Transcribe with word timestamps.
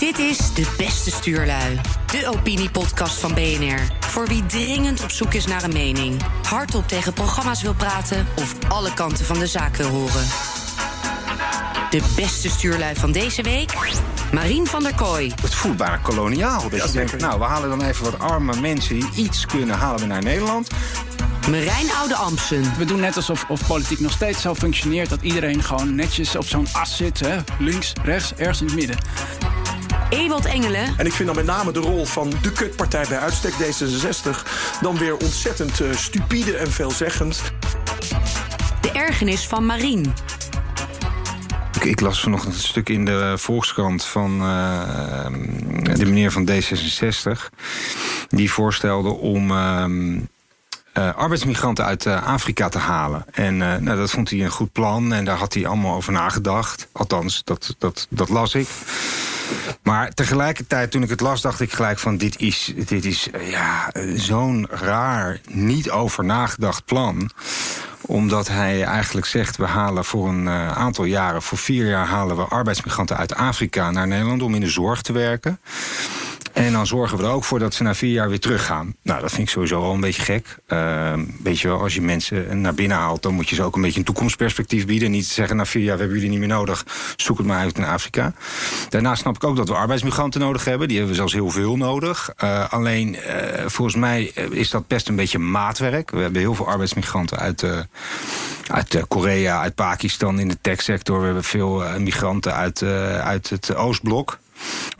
Dit 0.00 0.18
is 0.18 0.54
De 0.54 0.74
Beste 0.76 1.10
Stuurlui. 1.10 1.80
De 2.06 2.32
opiniepodcast 2.36 3.18
van 3.18 3.34
BNR. 3.34 3.80
Voor 4.00 4.26
wie 4.26 4.46
dringend 4.46 5.02
op 5.02 5.10
zoek 5.10 5.34
is 5.34 5.46
naar 5.46 5.62
een 5.62 5.72
mening. 5.72 6.22
Hardop 6.48 6.88
tegen 6.88 7.12
programma's 7.12 7.62
wil 7.62 7.74
praten 7.74 8.26
of 8.36 8.54
alle 8.68 8.94
kanten 8.94 9.24
van 9.24 9.38
de 9.38 9.46
zaak 9.46 9.76
wil 9.76 9.88
horen. 9.88 10.24
De 11.90 12.12
beste 12.16 12.48
stuurlui 12.48 12.94
van 12.94 13.12
deze 13.12 13.42
week? 13.42 13.72
Marien 14.32 14.66
van 14.66 14.82
der 14.82 14.94
Kooi. 14.94 15.32
Het 15.42 15.54
voelt 15.54 15.76
bijna 15.76 15.96
koloniaal. 15.96 16.68
Dat 16.68 16.92
je 16.92 16.92
denkt, 16.92 17.20
nou, 17.20 17.38
we 17.38 17.44
halen 17.44 17.68
dan 17.68 17.82
even 17.82 18.04
wat 18.04 18.18
arme 18.18 18.60
mensen 18.60 18.94
die 18.94 19.08
iets 19.14 19.46
kunnen, 19.46 19.78
halen 19.78 20.00
we 20.00 20.06
naar 20.06 20.22
Nederland. 20.22 20.68
Marijn 21.50 21.92
Oude 21.92 22.14
Amsen. 22.14 22.72
We 22.78 22.84
doen 22.84 23.00
net 23.00 23.16
alsof 23.16 23.44
of 23.48 23.66
politiek 23.66 24.00
nog 24.00 24.12
steeds 24.12 24.40
zo 24.40 24.54
functioneert 24.54 25.08
dat 25.08 25.22
iedereen 25.22 25.62
gewoon 25.62 25.94
netjes 25.94 26.36
op 26.36 26.46
zo'n 26.46 26.66
as 26.72 26.96
zit. 26.96 27.20
Hè? 27.20 27.36
Links, 27.58 27.92
rechts, 28.02 28.34
ergens 28.34 28.60
in 28.60 28.66
het 28.66 28.76
midden. 28.76 28.96
Ewald 30.10 30.44
Engelen. 30.44 30.94
En 30.96 31.06
ik 31.06 31.12
vind 31.12 31.28
dan 31.28 31.36
met 31.36 31.44
name 31.44 31.72
de 31.72 31.78
rol 31.78 32.04
van 32.04 32.32
de 32.42 32.52
kutpartij 32.52 33.04
bij 33.08 33.18
uitstek 33.18 33.52
D66 33.52 34.42
dan 34.80 34.98
weer 34.98 35.16
ontzettend 35.16 35.80
uh, 35.80 35.92
stupide 35.92 36.56
en 36.56 36.72
veelzeggend. 36.72 37.42
De 38.80 38.90
ergernis 38.90 39.46
van 39.46 39.66
Marien. 39.66 40.12
Ik, 41.74 41.84
ik, 41.84 42.00
las 42.00 42.20
vanochtend 42.20 42.54
een 42.54 42.60
stuk 42.60 42.88
in 42.88 43.04
de 43.04 43.34
Volkskrant 43.36 44.04
van 44.04 44.42
uh, 44.42 45.26
de 45.94 46.06
meneer 46.06 46.32
van 46.32 46.48
D66. 46.50 47.54
Die 48.28 48.50
voorstelde 48.50 49.08
om. 49.08 49.50
Uh, 49.50 49.84
uh, 50.94 51.14
arbeidsmigranten 51.14 51.84
uit 51.84 52.06
uh, 52.06 52.26
Afrika 52.26 52.68
te 52.68 52.78
halen. 52.78 53.24
En 53.32 53.54
uh, 53.54 53.76
nou, 53.76 53.98
dat 53.98 54.10
vond 54.10 54.30
hij 54.30 54.40
een 54.40 54.50
goed 54.50 54.72
plan 54.72 55.12
en 55.12 55.24
daar 55.24 55.36
had 55.36 55.54
hij 55.54 55.66
allemaal 55.66 55.94
over 55.94 56.12
nagedacht. 56.12 56.88
Althans, 56.92 57.44
dat, 57.44 57.74
dat, 57.78 58.06
dat 58.10 58.28
las 58.28 58.54
ik. 58.54 58.68
Maar 59.82 60.10
tegelijkertijd, 60.10 60.90
toen 60.90 61.02
ik 61.02 61.08
het 61.08 61.20
las, 61.20 61.40
dacht 61.40 61.60
ik 61.60 61.72
gelijk 61.72 61.98
van... 61.98 62.16
dit 62.16 62.38
is, 62.38 62.72
dit 62.86 63.04
is 63.04 63.28
ja, 63.40 63.92
zo'n 64.14 64.66
raar, 64.70 65.40
niet 65.48 65.90
over 65.90 66.24
nagedacht 66.24 66.84
plan 66.84 67.30
omdat 68.00 68.48
hij 68.48 68.84
eigenlijk 68.84 69.26
zegt... 69.26 69.56
we 69.56 69.66
halen 69.66 70.04
voor 70.04 70.28
een 70.28 70.44
uh, 70.44 70.72
aantal 70.72 71.04
jaren, 71.04 71.42
voor 71.42 71.58
vier 71.58 71.86
jaar... 71.86 72.06
halen 72.06 72.36
we 72.36 72.42
arbeidsmigranten 72.42 73.16
uit 73.16 73.34
Afrika 73.34 73.90
naar 73.90 74.06
Nederland... 74.06 74.42
om 74.42 74.54
in 74.54 74.60
de 74.60 74.68
zorg 74.68 75.02
te 75.02 75.12
werken. 75.12 75.60
En 76.52 76.72
dan 76.72 76.86
zorgen 76.86 77.18
we 77.18 77.24
er 77.24 77.30
ook 77.30 77.44
voor 77.44 77.58
dat 77.58 77.74
ze 77.74 77.82
na 77.82 77.94
vier 77.94 78.12
jaar 78.12 78.28
weer 78.28 78.40
teruggaan. 78.40 78.94
Nou, 79.02 79.20
dat 79.20 79.30
vind 79.30 79.42
ik 79.42 79.48
sowieso 79.48 79.82
al 79.82 79.94
een 79.94 80.00
beetje 80.00 80.22
gek. 80.22 80.56
Uh, 80.68 81.12
weet 81.42 81.60
je 81.60 81.68
wel, 81.68 81.80
als 81.80 81.94
je 81.94 82.00
mensen 82.00 82.60
naar 82.60 82.74
binnen 82.74 82.96
haalt... 82.96 83.22
dan 83.22 83.34
moet 83.34 83.48
je 83.48 83.54
ze 83.54 83.62
ook 83.62 83.76
een 83.76 83.82
beetje 83.82 83.98
een 83.98 84.04
toekomstperspectief 84.04 84.86
bieden. 84.86 85.10
Niet 85.10 85.26
zeggen, 85.26 85.56
na 85.56 85.64
vier 85.64 85.82
jaar 85.82 85.94
we 85.94 86.00
hebben 86.00 86.18
jullie 86.20 86.38
niet 86.38 86.48
meer 86.48 86.56
nodig. 86.56 86.86
Zoek 87.16 87.38
het 87.38 87.46
maar 87.46 87.58
uit 87.58 87.76
in 87.76 87.84
Afrika. 87.84 88.32
Daarnaast 88.88 89.20
snap 89.20 89.34
ik 89.34 89.44
ook 89.44 89.56
dat 89.56 89.68
we 89.68 89.74
arbeidsmigranten 89.74 90.40
nodig 90.40 90.64
hebben. 90.64 90.88
Die 90.88 90.96
hebben 90.96 91.14
we 91.14 91.20
zelfs 91.20 91.34
heel 91.34 91.50
veel 91.50 91.76
nodig. 91.76 92.32
Uh, 92.44 92.72
alleen, 92.72 93.14
uh, 93.14 93.20
volgens 93.66 93.96
mij 93.96 94.24
is 94.50 94.70
dat 94.70 94.86
best 94.86 95.08
een 95.08 95.16
beetje 95.16 95.38
maatwerk. 95.38 96.10
We 96.10 96.20
hebben 96.20 96.40
heel 96.40 96.54
veel 96.54 96.68
arbeidsmigranten 96.68 97.38
uit, 97.38 97.64
uit 98.66 99.04
Korea, 99.08 99.60
uit 99.60 99.74
Pakistan 99.74 100.40
in 100.40 100.48
de 100.48 100.58
techsector. 100.60 101.18
We 101.18 101.24
hebben 101.24 101.44
veel 101.44 101.82
migranten 101.98 102.54
uit, 102.54 102.82
uit 103.22 103.50
het 103.50 103.74
Oostblok. 103.74 104.38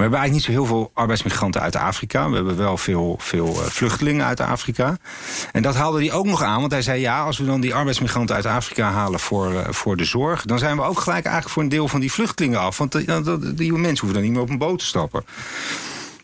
We 0.01 0.03
hebben 0.03 0.19
eigenlijk 0.19 0.33
niet 0.33 0.43
zo 0.43 0.51
heel 0.51 0.67
veel 0.67 0.91
arbeidsmigranten 0.95 1.61
uit 1.61 1.77
Afrika. 1.77 2.29
We 2.29 2.37
hebben 2.37 2.57
wel 2.57 2.77
veel, 2.77 3.17
veel 3.19 3.55
vluchtelingen 3.55 4.27
uit 4.27 4.41
Afrika. 4.41 4.97
En 5.53 5.63
dat 5.63 5.75
haalde 5.75 5.99
hij 5.99 6.13
ook 6.13 6.27
nog 6.27 6.43
aan, 6.43 6.61
want 6.61 6.73
hij 6.73 6.83
zei... 6.83 7.01
ja, 7.01 7.23
als 7.23 7.39
we 7.39 7.45
dan 7.45 7.61
die 7.61 7.75
arbeidsmigranten 7.75 8.35
uit 8.35 8.47
Afrika 8.47 8.91
halen 8.91 9.21
voor, 9.21 9.53
uh, 9.53 9.61
voor 9.69 9.97
de 9.97 10.05
zorg... 10.05 10.45
dan 10.45 10.59
zijn 10.59 10.77
we 10.77 10.83
ook 10.83 11.01
gelijk 11.01 11.25
eigenlijk 11.25 11.55
voor 11.55 11.63
een 11.63 11.69
deel 11.69 11.89
van 11.89 12.01
die 12.01 12.13
vluchtelingen 12.13 12.61
af. 12.61 12.79
Want 12.79 12.93
die, 12.93 13.55
die 13.55 13.73
mensen 13.73 14.07
hoeven 14.07 14.13
dan 14.13 14.23
niet 14.23 14.33
meer 14.33 14.43
op 14.43 14.51
een 14.51 14.59
boot 14.59 14.79
te 14.79 14.85
stappen. 14.85 15.25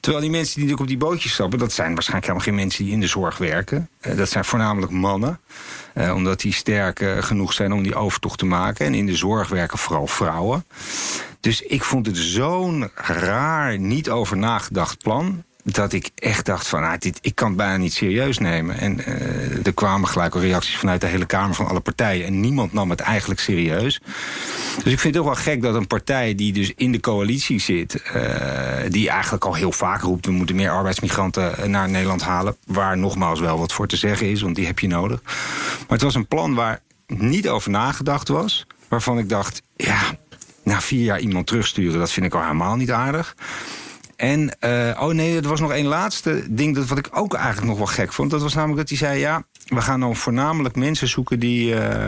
Terwijl 0.01 0.25
die 0.25 0.33
mensen 0.33 0.67
die 0.67 0.79
op 0.79 0.87
die 0.87 0.97
bootjes 0.97 1.33
stappen... 1.33 1.59
dat 1.59 1.73
zijn 1.73 1.95
waarschijnlijk 1.95 2.27
helemaal 2.27 2.49
geen 2.49 2.65
mensen 2.65 2.85
die 2.85 2.93
in 2.93 3.01
de 3.01 3.07
zorg 3.07 3.39
werken. 3.39 3.89
Dat 4.17 4.31
zijn 4.31 4.45
voornamelijk 4.45 4.93
mannen. 4.93 5.41
Uh, 5.99 6.15
omdat 6.15 6.41
die 6.41 6.53
sterk 6.53 7.01
uh, 7.01 7.23
genoeg 7.23 7.53
zijn 7.53 7.73
om 7.73 7.83
die 7.83 7.95
overtocht 7.95 8.39
te 8.39 8.47
maken. 8.47 8.87
En 8.87 8.95
in 8.95 9.07
de 9.07 9.17
zorg 9.17 9.49
werken 9.49 9.79
vooral 9.79 10.07
vrouwen. 10.07 10.65
Dus 11.41 11.63
ik 11.63 11.83
vond 11.85 12.07
het 12.07 12.17
zo'n 12.17 12.91
raar, 12.95 13.79
niet 13.79 14.11
over 14.11 14.37
nagedacht 14.37 14.99
plan 14.99 15.45
dat 15.73 15.93
ik 15.93 16.11
echt 16.15 16.47
dacht 16.47 16.69
van, 16.69 16.83
ah, 16.83 16.99
dit, 16.99 17.19
ik 17.21 17.35
kan 17.35 17.49
het 17.49 17.57
bijna 17.57 17.77
niet 17.77 17.95
serieus 17.95 18.39
nemen. 18.39 18.79
En 18.79 18.99
uh, 18.99 19.67
er 19.67 19.75
kwamen 19.75 20.09
gelijk 20.09 20.35
al 20.35 20.41
reacties 20.41 20.77
vanuit 20.77 21.01
de 21.01 21.07
hele 21.07 21.27
Kamer 21.27 21.55
van 21.55 21.67
alle 21.67 21.81
partijen. 21.81 22.27
En 22.27 22.41
niemand 22.41 22.73
nam 22.73 22.91
het 22.91 23.01
eigenlijk 23.01 23.41
serieus. 23.41 24.01
Dus 24.83 24.93
ik 24.93 25.01
vind 25.01 25.15
het 25.15 25.17
ook 25.17 25.35
wel 25.35 25.43
gek 25.43 25.63
dat 25.63 25.75
een 25.75 25.87
partij 25.87 26.35
die 26.35 26.53
dus 26.53 26.73
in 26.77 26.93
de 26.93 27.01
coalitie 27.01 27.61
zit... 27.61 28.03
Uh, 28.17 28.23
die 28.89 29.09
eigenlijk 29.09 29.45
al 29.45 29.55
heel 29.55 29.73
vaak 29.73 30.01
roept... 30.01 30.27
we 30.27 30.33
moeten 30.33 30.57
meer 30.57 30.71
arbeidsmigranten 30.71 31.71
naar 31.71 31.89
Nederland 31.89 32.23
halen... 32.23 32.57
waar 32.67 32.99
nogmaals 32.99 33.41
wel 33.41 33.59
wat 33.59 33.73
voor 33.73 33.87
te 33.87 33.97
zeggen 33.97 34.31
is, 34.31 34.41
want 34.43 34.57
die 34.57 34.67
heb 34.67 34.79
je 34.79 34.89
nodig. 34.89 35.23
Maar 35.23 35.87
het 35.89 36.03
was 36.03 36.15
een 36.15 36.27
plan 36.27 36.55
waar 36.55 36.81
niet 37.07 37.49
over 37.49 37.71
nagedacht 37.71 38.29
was. 38.29 38.67
Waarvan 38.89 39.19
ik 39.19 39.29
dacht, 39.29 39.63
ja, 39.77 40.01
na 40.63 40.81
vier 40.81 41.05
jaar 41.05 41.21
iemand 41.21 41.47
terugsturen... 41.47 41.99
dat 41.99 42.13
vind 42.13 42.27
ik 42.27 42.35
al 42.35 42.43
helemaal 42.43 42.77
niet 42.77 42.91
aardig. 42.91 43.35
En, 44.17 44.57
uh, 44.61 45.01
oh 45.01 45.13
nee, 45.13 45.37
er 45.37 45.49
was 45.49 45.61
nog 45.61 45.73
één 45.73 45.87
laatste 45.87 46.45
ding 46.49 46.75
dat, 46.75 46.87
wat 46.87 46.99
ik 46.99 47.09
ook 47.11 47.35
eigenlijk 47.35 47.67
nog 47.67 47.77
wel 47.77 47.87
gek 47.87 48.13
vond. 48.13 48.31
Dat 48.31 48.43
was 48.43 48.55
namelijk 48.55 48.79
dat 48.79 48.99
hij 48.99 49.09
zei, 49.09 49.21
ja, 49.21 49.45
we 49.67 49.81
gaan 49.81 50.01
dan 50.01 50.17
voornamelijk 50.17 50.77
mensen 50.77 51.09
zoeken 51.09 51.39
die, 51.39 51.75
uh, 51.75 52.05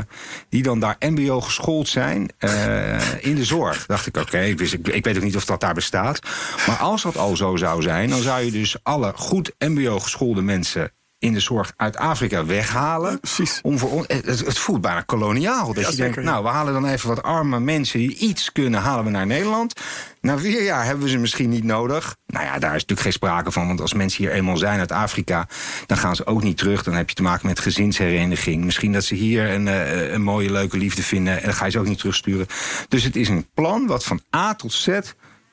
die 0.48 0.62
dan 0.62 0.80
daar 0.80 0.96
mbo 0.98 1.40
geschoold 1.40 1.88
zijn 1.88 2.30
uh, 2.38 3.24
in 3.24 3.34
de 3.34 3.44
zorg. 3.44 3.86
Dacht 3.86 4.06
ik, 4.06 4.16
oké, 4.16 4.40
ik, 4.40 4.60
ik 4.60 5.04
weet 5.04 5.16
ook 5.16 5.22
niet 5.22 5.36
of 5.36 5.44
dat 5.44 5.60
daar 5.60 5.74
bestaat. 5.74 6.20
Maar 6.66 6.76
als 6.76 7.02
dat 7.02 7.16
al 7.16 7.36
zo 7.36 7.56
zou 7.56 7.82
zijn, 7.82 8.08
dan 8.08 8.22
zou 8.22 8.44
je 8.44 8.50
dus 8.50 8.76
alle 8.82 9.12
goed 9.16 9.54
mbo 9.58 9.98
geschoolde 9.98 10.42
mensen 10.42 10.92
in 11.18 11.32
de 11.32 11.40
zorg 11.40 11.72
uit 11.76 11.96
Afrika 11.96 12.44
weghalen. 12.44 13.20
Precies. 13.20 13.60
Om 13.62 13.78
voor, 13.78 14.04
het, 14.06 14.26
het 14.26 14.58
voelt 14.58 14.80
bijna 14.80 15.00
koloniaal. 15.00 15.74
Dat 15.74 15.84
ja, 15.84 15.90
je 15.90 15.96
denkt, 15.96 16.22
nou, 16.22 16.42
we 16.42 16.48
halen 16.48 16.72
dan 16.72 16.86
even 16.86 17.08
wat 17.08 17.22
arme 17.22 17.60
mensen 17.60 17.98
die 17.98 18.16
iets 18.16 18.52
kunnen, 18.52 18.80
halen 18.80 19.04
we 19.04 19.10
naar 19.10 19.26
Nederland. 19.26 19.80
Na 20.20 20.38
vier 20.38 20.62
jaar 20.62 20.84
hebben 20.84 21.04
we 21.04 21.10
ze 21.10 21.18
misschien 21.18 21.48
niet 21.48 21.64
nodig. 21.64 22.16
Nou 22.26 22.44
ja, 22.44 22.58
daar 22.58 22.74
is 22.74 22.80
natuurlijk 22.80 23.00
geen 23.00 23.12
sprake 23.12 23.52
van. 23.52 23.66
Want 23.66 23.80
als 23.80 23.92
mensen 23.92 24.24
hier 24.24 24.32
eenmaal 24.32 24.56
zijn 24.56 24.78
uit 24.78 24.92
Afrika, 24.92 25.48
dan 25.86 25.98
gaan 25.98 26.16
ze 26.16 26.26
ook 26.26 26.42
niet 26.42 26.56
terug. 26.56 26.82
Dan 26.82 26.94
heb 26.94 27.08
je 27.08 27.14
te 27.14 27.22
maken 27.22 27.46
met 27.46 27.58
gezinshereniging. 27.58 28.64
Misschien 28.64 28.92
dat 28.92 29.04
ze 29.04 29.14
hier 29.14 29.50
een, 29.50 29.66
uh, 29.66 30.12
een 30.12 30.22
mooie, 30.22 30.50
leuke 30.50 30.76
liefde 30.76 31.02
vinden. 31.02 31.38
En 31.38 31.44
dan 31.44 31.54
ga 31.54 31.64
je 31.64 31.70
ze 31.70 31.78
ook 31.78 31.86
niet 31.86 31.98
terugsturen. 31.98 32.46
Dus 32.88 33.02
het 33.02 33.16
is 33.16 33.28
een 33.28 33.46
plan 33.54 33.86
wat 33.86 34.04
van 34.04 34.20
A 34.36 34.54
tot 34.54 34.72
Z 34.72 34.98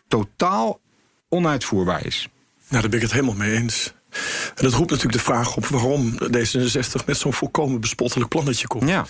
totaal 0.07 0.79
onuitvoerbaar 1.29 2.05
is. 2.05 2.29
Nou, 2.67 2.81
daar 2.81 2.89
ben 2.89 2.99
ik 2.99 3.05
het 3.05 3.13
helemaal 3.13 3.35
mee 3.35 3.55
eens. 3.55 3.93
En 4.55 4.63
dat 4.63 4.73
roept 4.73 4.89
natuurlijk 4.89 5.17
de 5.17 5.23
vraag 5.23 5.55
op 5.55 5.65
waarom 5.65 6.17
D66 6.19 7.05
met 7.05 7.17
zo'n 7.17 7.33
volkomen 7.33 7.79
bespottelijk 7.81 8.29
plannetje 8.29 8.67
komt. 8.67 8.89
Ja. 8.89 9.05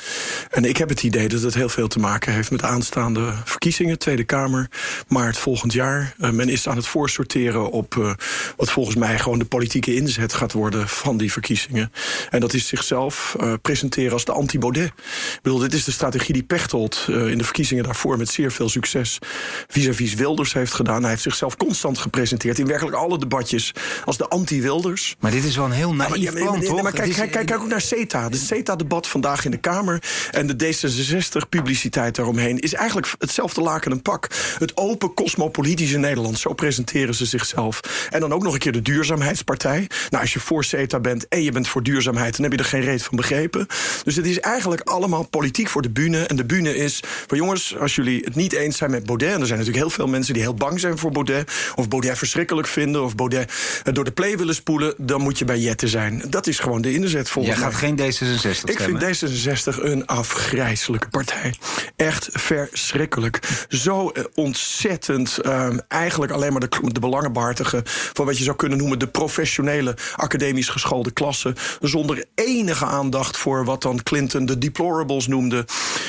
En 0.50 0.66
ik 0.66 0.78
heb 0.78 0.90
het 0.90 1.04
idee 1.04 1.28
dat 1.28 1.42
het 1.42 1.54
heel 1.54 1.70
veel 1.70 1.88
te 1.88 2.00
maken 2.00 2.34
heeft 2.34 2.52
met 2.52 2.64
aanstaande 2.64 3.34
verkiezingen, 3.44 4.00
Tweede 4.00 4.24
Kamer, 4.24 4.70
maart 5.08 5.38
volgend 5.38 5.74
jaar. 5.74 6.16
Uh, 6.20 6.30
men 6.30 6.50
is 6.50 6.68
aan 6.68 6.76
het 6.76 6.88
voorsorteren 6.88 7.72
op 7.72 7.96
uh, 7.96 8.14
wat 8.58 8.72
volgens 8.72 8.96
mij 8.96 9.20
gewoon 9.20 9.40
de 9.40 9.46
politieke 9.46 9.96
inzet 9.96 10.34
gaat 10.34 10.52
worden 10.52 10.90
van 10.90 11.18
die 11.18 11.32
verkiezingen. 11.32 11.92
En 12.30 12.40
dat 12.40 12.54
is 12.54 12.68
zichzelf 12.68 13.36
uh, 13.42 13.54
presenteren 13.62 14.14
als 14.14 14.26
de 14.26 14.32
anti-Baudet. 14.32 14.88
Ik 14.88 15.40
bedoel, 15.42 15.60
dit 15.60 15.74
is 15.74 15.84
de 15.84 15.92
strategie 15.92 16.34
die 16.34 16.44
Pechtold 16.44 17.06
in 17.08 17.38
de 17.38 17.44
verkiezingen 17.44 17.84
daarvoor 17.84 18.18
met 18.18 18.30
zeer 18.30 18.52
veel 18.52 18.70
succes 18.70 19.20
vis-à-vis 19.68 20.10
-vis 20.10 20.14
Wilders 20.14 20.54
heeft 20.54 20.74
gedaan. 20.74 21.02
Hij 21.02 21.10
heeft 21.10 21.22
zichzelf 21.22 21.58
constant 21.58 21.98
gepresenteerd 21.98 22.60
in 22.60 22.68
werkelijk 22.68 22.96
alle 22.96 23.20
debatjes 23.20 23.72
als 24.06 24.18
de 24.18 24.28
anti-Wilders. 24.28 24.95
Maar 25.20 25.32
dit 25.32 25.44
is 25.44 25.56
wel 25.56 25.66
een 25.66 25.72
heel 25.72 25.94
naïef 25.94 26.16
ja, 26.16 26.32
maar, 26.32 26.42
plan, 26.42 26.60
nee, 26.60 26.68
toch? 26.68 26.82
maar 26.82 26.92
kijk, 26.92 27.14
kijk, 27.14 27.32
kijk, 27.32 27.46
kijk 27.46 27.62
ook 27.62 27.68
naar 27.68 27.82
CETA. 27.82 28.30
De 28.30 28.38
CETA-debat 28.38 29.08
vandaag 29.08 29.46
in 29.46 29.52
de 29.52 29.58
Kamer... 29.58 30.04
en 30.32 30.48
de 30.48 30.56
D66-publiciteit 30.56 32.16
daaromheen... 32.16 32.60
is 32.60 32.74
eigenlijk 32.74 33.14
hetzelfde 33.20 33.62
laken 33.62 33.92
en 33.92 34.02
pak. 34.02 34.28
Het 34.60 34.78
open, 34.78 35.14
cosmopolitische 35.14 35.98
Nederland. 35.98 36.40
Zo 36.40 36.54
presenteren 36.54 37.16
ze 37.16 37.26
zichzelf. 37.26 37.80
En 38.10 38.20
dan 38.20 38.34
ook 38.34 38.44
nog 38.44 38.54
een 38.54 38.60
keer 38.60 38.72
de 38.72 38.82
duurzaamheidspartij. 38.82 39.88
Nou, 40.10 40.24
als 40.24 40.34
je 40.34 40.40
voor 40.40 40.64
CETA 40.64 41.00
bent 41.00 41.28
en 41.28 41.44
je 41.44 41.52
bent 41.52 41.68
voor 41.68 41.84
duurzaamheid... 41.84 42.36
dan 42.36 42.44
heb 42.44 42.52
je 42.52 42.58
er 42.58 42.66
geen 42.66 42.82
reet 42.82 43.04
van 43.04 43.16
begrepen. 43.16 43.68
Dus 44.04 44.16
het 44.16 44.26
is 44.26 44.40
eigenlijk 44.40 44.82
allemaal 44.82 45.24
politiek 45.24 45.70
voor 45.70 45.82
de 45.82 45.90
bühne. 45.90 46.26
En 46.26 46.36
de 46.36 46.46
bühne 46.46 46.76
is 46.76 47.00
van 47.28 47.38
jongens, 47.38 47.78
als 47.78 47.96
jullie 47.96 48.22
het 48.24 48.36
niet 48.36 48.54
eens 48.54 48.78
zijn 48.78 48.92
met 48.92 49.06
Baudet... 49.06 49.34
en 49.34 49.40
er 49.40 49.48
zijn 49.48 49.60
natuurlijk 49.60 49.86
heel 49.86 49.96
veel 49.96 50.08
mensen 50.08 50.34
die 50.34 50.44
heel 50.44 50.54
bang 50.54 50.80
zijn 50.80 50.98
voor 50.98 51.12
Baudet... 51.12 51.52
of 51.76 51.88
Baudet 51.88 52.18
verschrikkelijk 52.18 52.68
vinden... 52.68 53.04
of 53.04 53.16
Baudet 53.16 53.52
door 53.84 54.04
de 54.04 54.12
play 54.12 54.38
willen 54.38 54.56
spoelen 54.56 54.85
dan 54.98 55.22
moet 55.22 55.40
je 55.40 55.46
bij 55.46 55.60
Jetten 55.60 55.88
zijn. 55.88 56.24
Dat 56.30 56.48
is 56.48 56.60
gewoon 56.60 56.82
de 56.82 56.94
inzet 56.94 57.30
volgens 57.30 57.56
Jij 57.56 57.64
gaat 57.64 57.76
geen 57.76 58.00
D66 58.00 58.64
Ik 58.64 58.80
vind 58.80 59.04
D66 59.04 59.84
een 59.84 60.06
afgrijzelijke 60.06 61.10
partij. 61.10 61.54
Echt 61.96 62.30
verschrikkelijk. 62.32 63.40
Zo 63.70 64.10
eh, 64.10 64.24
ontzettend 64.34 65.38
ehm, 65.38 65.78
eigenlijk 65.88 66.32
alleen 66.32 66.52
maar 66.52 66.70
de, 66.70 66.80
de 66.82 67.00
belangenbehartigen... 67.00 67.82
van 67.86 68.26
wat 68.26 68.38
je 68.38 68.44
zou 68.44 68.56
kunnen 68.56 68.78
noemen 68.78 69.00
de 69.00 69.08
professionele 69.08 69.96
academisch 70.16 70.70
geschoolde 70.70 71.12
klasse... 71.12 71.56
zonder 71.82 72.26
enige 72.36 72.86
aandacht 72.86 73.38
voor 73.38 73.66
wat 73.66 73.82
dan 73.82 74.04
Clinton 74.04 74.46
de 74.46 74.58
deplorables 74.58 75.28
noemde. 75.28 75.66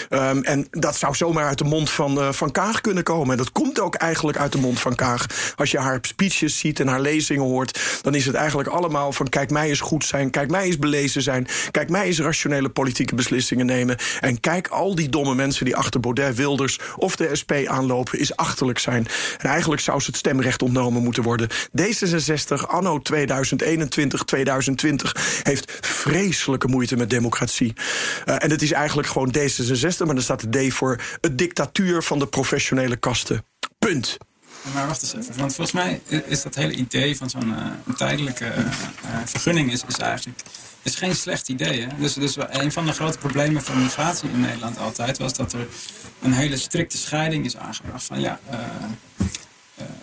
Ehm, 0.08 0.38
en 0.42 0.66
dat 0.70 0.96
zou 0.96 1.14
zomaar 1.14 1.46
uit 1.46 1.58
de 1.58 1.64
mond 1.64 1.90
van, 1.90 2.18
uh, 2.18 2.32
van 2.32 2.50
Kaag 2.50 2.80
kunnen 2.80 3.02
komen. 3.02 3.30
En 3.30 3.36
dat 3.36 3.52
komt 3.52 3.80
ook 3.80 3.94
eigenlijk 3.94 4.38
uit 4.38 4.52
de 4.52 4.58
mond 4.58 4.80
van 4.80 4.94
Kaag. 4.94 5.26
Als 5.56 5.70
je 5.70 5.78
haar 5.78 5.98
speeches 6.02 6.58
ziet 6.58 6.80
en 6.80 6.88
haar 6.88 7.00
lezingen 7.00 7.44
hoort... 7.44 8.00
dan 8.02 8.14
is 8.14 8.26
het 8.26 8.34
eigenlijk 8.34 8.55
allemaal 8.64 9.12
van 9.12 9.28
kijk 9.28 9.50
mij 9.50 9.68
eens 9.68 9.80
goed 9.80 10.04
zijn... 10.04 10.30
kijk 10.30 10.50
mij 10.50 10.64
eens 10.64 10.78
belezen 10.78 11.22
zijn... 11.22 11.46
kijk 11.70 11.88
mij 11.88 12.06
eens 12.06 12.20
rationele 12.20 12.68
politieke 12.68 13.14
beslissingen 13.14 13.66
nemen... 13.66 13.96
en 14.20 14.40
kijk 14.40 14.68
al 14.68 14.94
die 14.94 15.08
domme 15.08 15.34
mensen 15.34 15.64
die 15.64 15.76
achter 15.76 16.00
Baudet, 16.00 16.36
Wilders 16.36 16.78
of 16.96 17.16
de 17.16 17.36
SP 17.40 17.52
aanlopen... 17.66 18.18
is 18.18 18.36
achterlijk 18.36 18.78
zijn. 18.78 19.06
En 19.38 19.48
eigenlijk 19.50 19.82
zou 19.82 20.00
ze 20.00 20.06
het 20.06 20.16
stemrecht 20.16 20.62
ontnomen 20.62 21.02
moeten 21.02 21.22
worden. 21.22 21.48
D66 21.50 22.66
anno 22.66 22.98
2021, 22.98 24.24
2020 24.24 25.40
heeft 25.42 25.78
vreselijke 25.80 26.68
moeite 26.68 26.96
met 26.96 27.10
democratie. 27.10 27.72
Uh, 27.76 28.34
en 28.38 28.50
het 28.50 28.62
is 28.62 28.72
eigenlijk 28.72 29.08
gewoon 29.08 29.34
D66, 29.38 29.96
maar 29.98 30.14
dan 30.14 30.22
staat 30.22 30.52
de 30.52 30.68
D 30.68 30.72
voor 30.72 31.00
het 31.20 31.38
dictatuur 31.38 32.02
van 32.02 32.18
de 32.18 32.26
professionele 32.26 32.96
kasten. 32.96 33.44
Punt. 33.78 34.18
Maar 34.74 34.86
wacht 34.86 35.02
eens 35.02 35.14
even, 35.14 35.38
want 35.38 35.54
volgens 35.54 35.76
mij 35.76 36.00
is 36.26 36.42
dat 36.42 36.54
hele 36.54 36.72
idee 36.72 37.16
van 37.16 37.30
zo'n 37.30 37.48
uh, 37.48 37.94
tijdelijke 37.96 38.44
uh, 38.44 38.64
vergunning 39.24 39.72
is, 39.72 39.84
is 39.88 39.98
eigenlijk 39.98 40.40
is 40.82 40.94
geen 40.94 41.14
slecht 41.14 41.48
idee. 41.48 41.80
Hè? 41.80 41.86
Dus, 41.98 42.14
dus 42.14 42.36
een 42.36 42.72
van 42.72 42.86
de 42.86 42.92
grote 42.92 43.18
problemen 43.18 43.62
van 43.62 43.82
migratie 43.82 44.30
in 44.30 44.40
Nederland 44.40 44.78
altijd 44.78 45.18
was 45.18 45.34
dat 45.34 45.52
er 45.52 45.66
een 46.22 46.32
hele 46.32 46.56
strikte 46.56 46.96
scheiding 46.96 47.44
is 47.44 47.56
aangebracht 47.56 48.04
van 48.04 48.20
ja, 48.20 48.40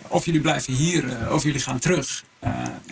of 0.08 0.24
jullie 0.24 0.40
blijven 0.40 0.72
hier 0.72 1.32
of 1.32 1.42
jullie 1.42 1.60
gaan 1.60 1.78
terug. 1.78 2.24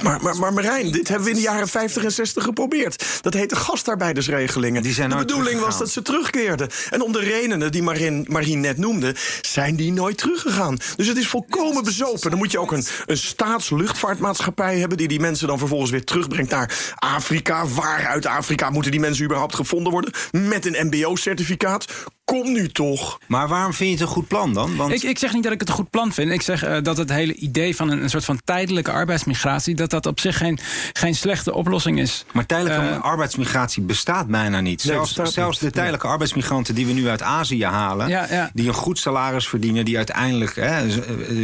Maar, 0.02 0.22
maar, 0.22 0.36
maar 0.36 0.52
Marijn, 0.52 0.92
dit 0.92 1.08
hebben 1.08 1.24
we 1.24 1.32
in 1.32 1.36
de 1.36 1.42
jaren 1.42 1.68
50 1.68 2.04
en 2.04 2.12
60 2.12 2.44
geprobeerd. 2.44 3.04
Dat 3.20 3.34
heette 3.34 3.56
gastarbeidersregelingen. 3.56 4.82
Die 4.82 4.92
zijn 4.92 5.10
de 5.10 5.16
bedoeling 5.16 5.60
was 5.60 5.78
dat 5.78 5.90
ze 5.90 6.02
terugkeerden. 6.02 6.68
En 6.90 7.02
om 7.02 7.12
de 7.12 7.18
redenen 7.18 7.72
die 7.72 7.82
Marien, 7.82 8.26
Marien 8.28 8.60
net 8.60 8.78
noemde, 8.78 9.14
zijn 9.40 9.76
die 9.76 9.92
nooit 9.92 10.18
teruggegaan. 10.18 10.76
Dus 10.96 11.06
het 11.06 11.16
is 11.16 11.28
volkomen 11.28 11.84
bezopen. 11.84 12.30
Dan 12.30 12.38
moet 12.38 12.52
je 12.52 12.58
ook 12.58 12.72
een, 12.72 12.84
een 13.06 13.16
staatsluchtvaartmaatschappij 13.16 14.78
hebben... 14.78 14.98
die 14.98 15.08
die 15.08 15.20
mensen 15.20 15.46
dan 15.46 15.58
vervolgens 15.58 15.90
weer 15.90 16.04
terugbrengt 16.04 16.50
naar 16.50 16.94
Afrika. 16.94 17.66
Waar 17.66 18.06
uit 18.06 18.26
Afrika 18.26 18.70
moeten 18.70 18.90
die 18.90 19.00
mensen 19.00 19.24
überhaupt 19.24 19.54
gevonden 19.54 19.92
worden? 19.92 20.12
Met 20.30 20.66
een 20.66 20.86
mbo-certificaat. 20.86 21.86
Kom 22.32 22.52
nu 22.52 22.68
toch. 22.68 23.18
Maar 23.26 23.48
waarom 23.48 23.72
vind 23.72 23.88
je 23.88 23.94
het 23.94 24.04
een 24.04 24.14
goed 24.14 24.28
plan 24.28 24.52
dan? 24.52 24.76
Want... 24.76 24.92
Ik, 24.92 25.02
ik 25.02 25.18
zeg 25.18 25.32
niet 25.32 25.42
dat 25.42 25.52
ik 25.52 25.60
het 25.60 25.68
een 25.68 25.74
goed 25.74 25.90
plan 25.90 26.12
vind. 26.12 26.32
Ik 26.32 26.42
zeg 26.42 26.64
uh, 26.64 26.76
dat 26.82 26.96
het 26.96 27.10
hele 27.10 27.34
idee 27.34 27.76
van 27.76 27.90
een, 27.90 28.02
een 28.02 28.10
soort 28.10 28.24
van 28.24 28.40
tijdelijke 28.44 28.90
arbeidsmigratie 28.90 29.74
dat 29.74 29.90
dat 29.90 30.06
op 30.06 30.20
zich 30.20 30.36
geen, 30.36 30.58
geen 30.92 31.14
slechte 31.14 31.54
oplossing 31.54 31.98
is. 31.98 32.24
Maar 32.32 32.46
tijdelijke 32.46 32.84
uh, 32.84 33.02
arbeidsmigratie 33.02 33.82
bestaat 33.82 34.26
bijna 34.26 34.60
niet. 34.60 34.84
Nee, 34.84 34.94
zelfs 34.94 35.34
zelfs 35.34 35.60
niet. 35.60 35.70
de 35.70 35.76
tijdelijke 35.76 36.06
arbeidsmigranten 36.06 36.74
die 36.74 36.86
we 36.86 36.92
nu 36.92 37.08
uit 37.08 37.22
Azië 37.22 37.64
halen... 37.64 38.08
Ja, 38.08 38.26
ja. 38.30 38.50
die 38.54 38.68
een 38.68 38.74
goed 38.74 38.98
salaris 38.98 39.48
verdienen... 39.48 39.84
die 39.84 39.96
uiteindelijk 39.96 40.54
hè, 40.54 40.86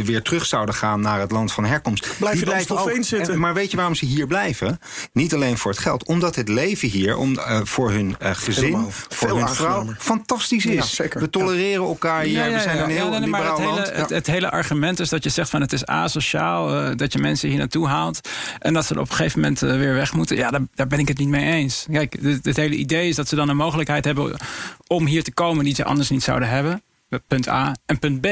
weer 0.03 0.21
terug 0.21 0.45
zouden 0.45 0.75
gaan 0.75 1.01
naar 1.01 1.19
het 1.19 1.31
land 1.31 1.51
van 1.51 1.65
herkomst. 1.65 2.07
Blijf 2.17 2.33
die 2.33 2.45
je 2.45 2.51
blijven 2.51 2.77
ook 2.77 3.03
zitten. 3.03 3.33
En, 3.33 3.39
maar 3.39 3.53
weet 3.53 3.71
je 3.71 3.77
waarom 3.77 3.95
ze 3.95 4.05
hier 4.05 4.27
blijven? 4.27 4.79
Niet 5.13 5.33
alleen 5.33 5.57
voor 5.57 5.71
het 5.71 5.79
geld. 5.79 6.05
Omdat 6.07 6.35
het 6.35 6.49
leven 6.49 6.89
hier 6.89 7.17
om, 7.17 7.31
uh, 7.31 7.59
voor 7.63 7.91
hun 7.91 8.15
uh, 8.21 8.29
gezin, 8.33 8.63
Helemaal. 8.63 8.91
voor 8.91 9.27
Veel 9.27 9.37
hun 9.37 9.49
vrouw... 9.49 9.93
fantastisch 9.97 10.65
is. 10.65 10.78
Ja, 10.79 10.85
zeker. 10.85 11.19
We 11.19 11.29
tolereren 11.29 11.85
elkaar 11.85 12.23
hier. 12.23 12.51
We 12.51 12.59
zijn 12.59 12.79
een 12.79 12.89
heel 12.89 13.09
nee, 13.09 13.19
maar 13.27 13.41
liberaal 13.41 13.77
het 13.77 13.89
hele, 13.89 14.01
het, 14.01 14.09
het 14.09 14.27
hele 14.27 14.51
argument 14.51 14.99
is 14.99 15.09
dat 15.09 15.23
je 15.23 15.29
zegt 15.29 15.49
van 15.49 15.61
het 15.61 15.73
is 15.73 15.85
asociaal... 15.85 16.83
Uh, 16.83 16.95
dat 16.95 17.13
je 17.13 17.19
mensen 17.19 17.49
hier 17.49 17.57
naartoe 17.57 17.87
haalt... 17.87 18.29
en 18.59 18.73
dat 18.73 18.85
ze 18.85 18.93
er 18.93 18.99
op 18.99 19.09
een 19.09 19.15
gegeven 19.15 19.39
moment 19.39 19.61
uh, 19.61 19.77
weer 19.77 19.93
weg 19.93 20.13
moeten. 20.13 20.37
Ja, 20.37 20.49
daar, 20.49 20.61
daar, 20.75 20.87
ben 20.87 20.99
ik 20.99 21.07
het 21.07 21.17
niet 21.17 21.27
mee 21.27 21.53
eens. 21.53 21.85
Kijk, 21.91 22.17
het, 22.21 22.45
het 22.45 22.55
hele 22.55 22.75
idee 22.75 23.07
is 23.07 23.15
dat 23.15 23.27
ze 23.27 23.35
dan 23.35 23.49
een 23.49 23.57
mogelijkheid 23.57 24.05
hebben... 24.05 24.37
om 24.87 25.05
hier 25.05 25.23
te 25.23 25.33
komen 25.33 25.63
die 25.63 25.75
ze 25.75 25.83
anders 25.83 26.09
niet 26.09 26.23
zouden 26.23 26.49
hebben. 26.49 26.81
Punt 27.27 27.47
A. 27.47 27.75
En 27.85 27.99
punt 27.99 28.21
B 28.21 28.27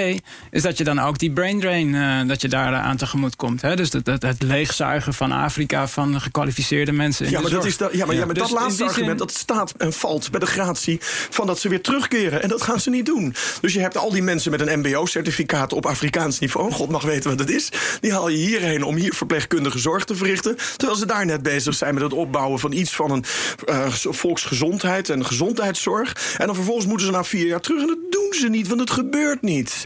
is 0.52 0.62
dat 0.62 0.78
je 0.78 0.84
dan 0.84 1.00
ook 1.00 1.18
die 1.20 1.32
brain 1.32 1.60
drain, 1.60 1.88
uh, 1.88 2.28
dat 2.28 2.42
je 2.42 2.48
daar 2.48 2.72
uh, 2.72 2.84
aan 2.86 2.98
tegemoet 2.98 3.36
komt. 3.36 3.62
Hè? 3.62 3.76
Dus 3.76 3.90
dat, 3.90 4.06
dat, 4.06 4.22
het 4.22 4.44
leegzuigen 4.44 5.14
van 5.14 5.32
Afrika 5.32 5.88
van 5.88 6.22
gekwalificeerde 6.22 6.92
mensen. 6.92 7.26
In 7.26 7.32
Ja, 7.32 7.38
de 7.38 7.44
maar, 7.44 7.52
dat, 7.52 7.66
is 7.66 7.78
ja, 7.78 8.06
maar, 8.06 8.16
ja, 8.16 8.26
maar 8.26 8.34
Dus 8.34 8.50
dat 8.50 8.60
laatste 8.60 8.84
argument, 8.84 9.10
zin- 9.10 9.28
dat 9.28 9.32
staat 9.36 9.74
en 9.78 9.94
valt 9.94 10.32
bij 10.32 10.40
de 10.40 10.46
gratie 10.46 10.98
van 11.30 11.48
dat 11.48 11.60
ze 11.60 11.70
weer 11.70 11.82
terugkeren. 11.82 12.44
En 12.44 12.50
dat 12.50 12.62
gaan 12.62 12.80
ze 12.80 12.90
niet 12.90 13.06
doen. 13.06 13.36
Dus 13.62 13.74
je 13.74 13.80
hebt 13.80 13.98
al 13.98 14.12
die 14.12 14.22
mensen 14.22 14.52
met 14.52 14.62
een 14.68 14.80
mbo-certificaat 14.80 15.74
op 15.74 15.86
Afrikaans 15.86 16.40
niveau. 16.40 16.72
God 16.72 16.90
mag 16.90 17.04
weten 17.04 17.30
wat 17.30 17.40
het 17.40 17.50
is. 17.50 17.70
Die 18.02 18.12
haal 18.12 18.30
je 18.30 18.38
hierheen 18.38 18.84
om 18.84 18.96
hier 18.96 19.14
verpleegkundige 19.14 19.80
zorg 19.80 20.06
te 20.06 20.16
verrichten. 20.16 20.58
Terwijl 20.76 21.00
ze 21.00 21.06
daar 21.06 21.26
net 21.26 21.44
bezig 21.44 21.74
zijn 21.76 21.94
met 21.94 22.04
het 22.04 22.14
opbouwen 22.14 22.60
van 22.60 22.72
iets 22.72 22.92
van 22.96 23.12
een 23.12 23.24
uh, 23.70 23.88
volksgezondheid 23.92 25.10
en 25.10 25.26
gezondheidszorg. 25.26 26.36
En 26.38 26.46
dan 26.46 26.56
vervolgens 26.56 26.86
moeten 26.86 27.06
ze 27.06 27.12
na 27.12 27.24
vier 27.24 27.48
jaar 27.48 27.62
terug. 27.62 27.82
En 27.82 27.88
dat 27.88 28.12
doen 28.12 28.34
ze 28.40 28.48
niet, 28.50 28.67
want 28.68 28.80
het 28.80 28.92
gebeurt 28.92 29.42
niet. 29.42 29.86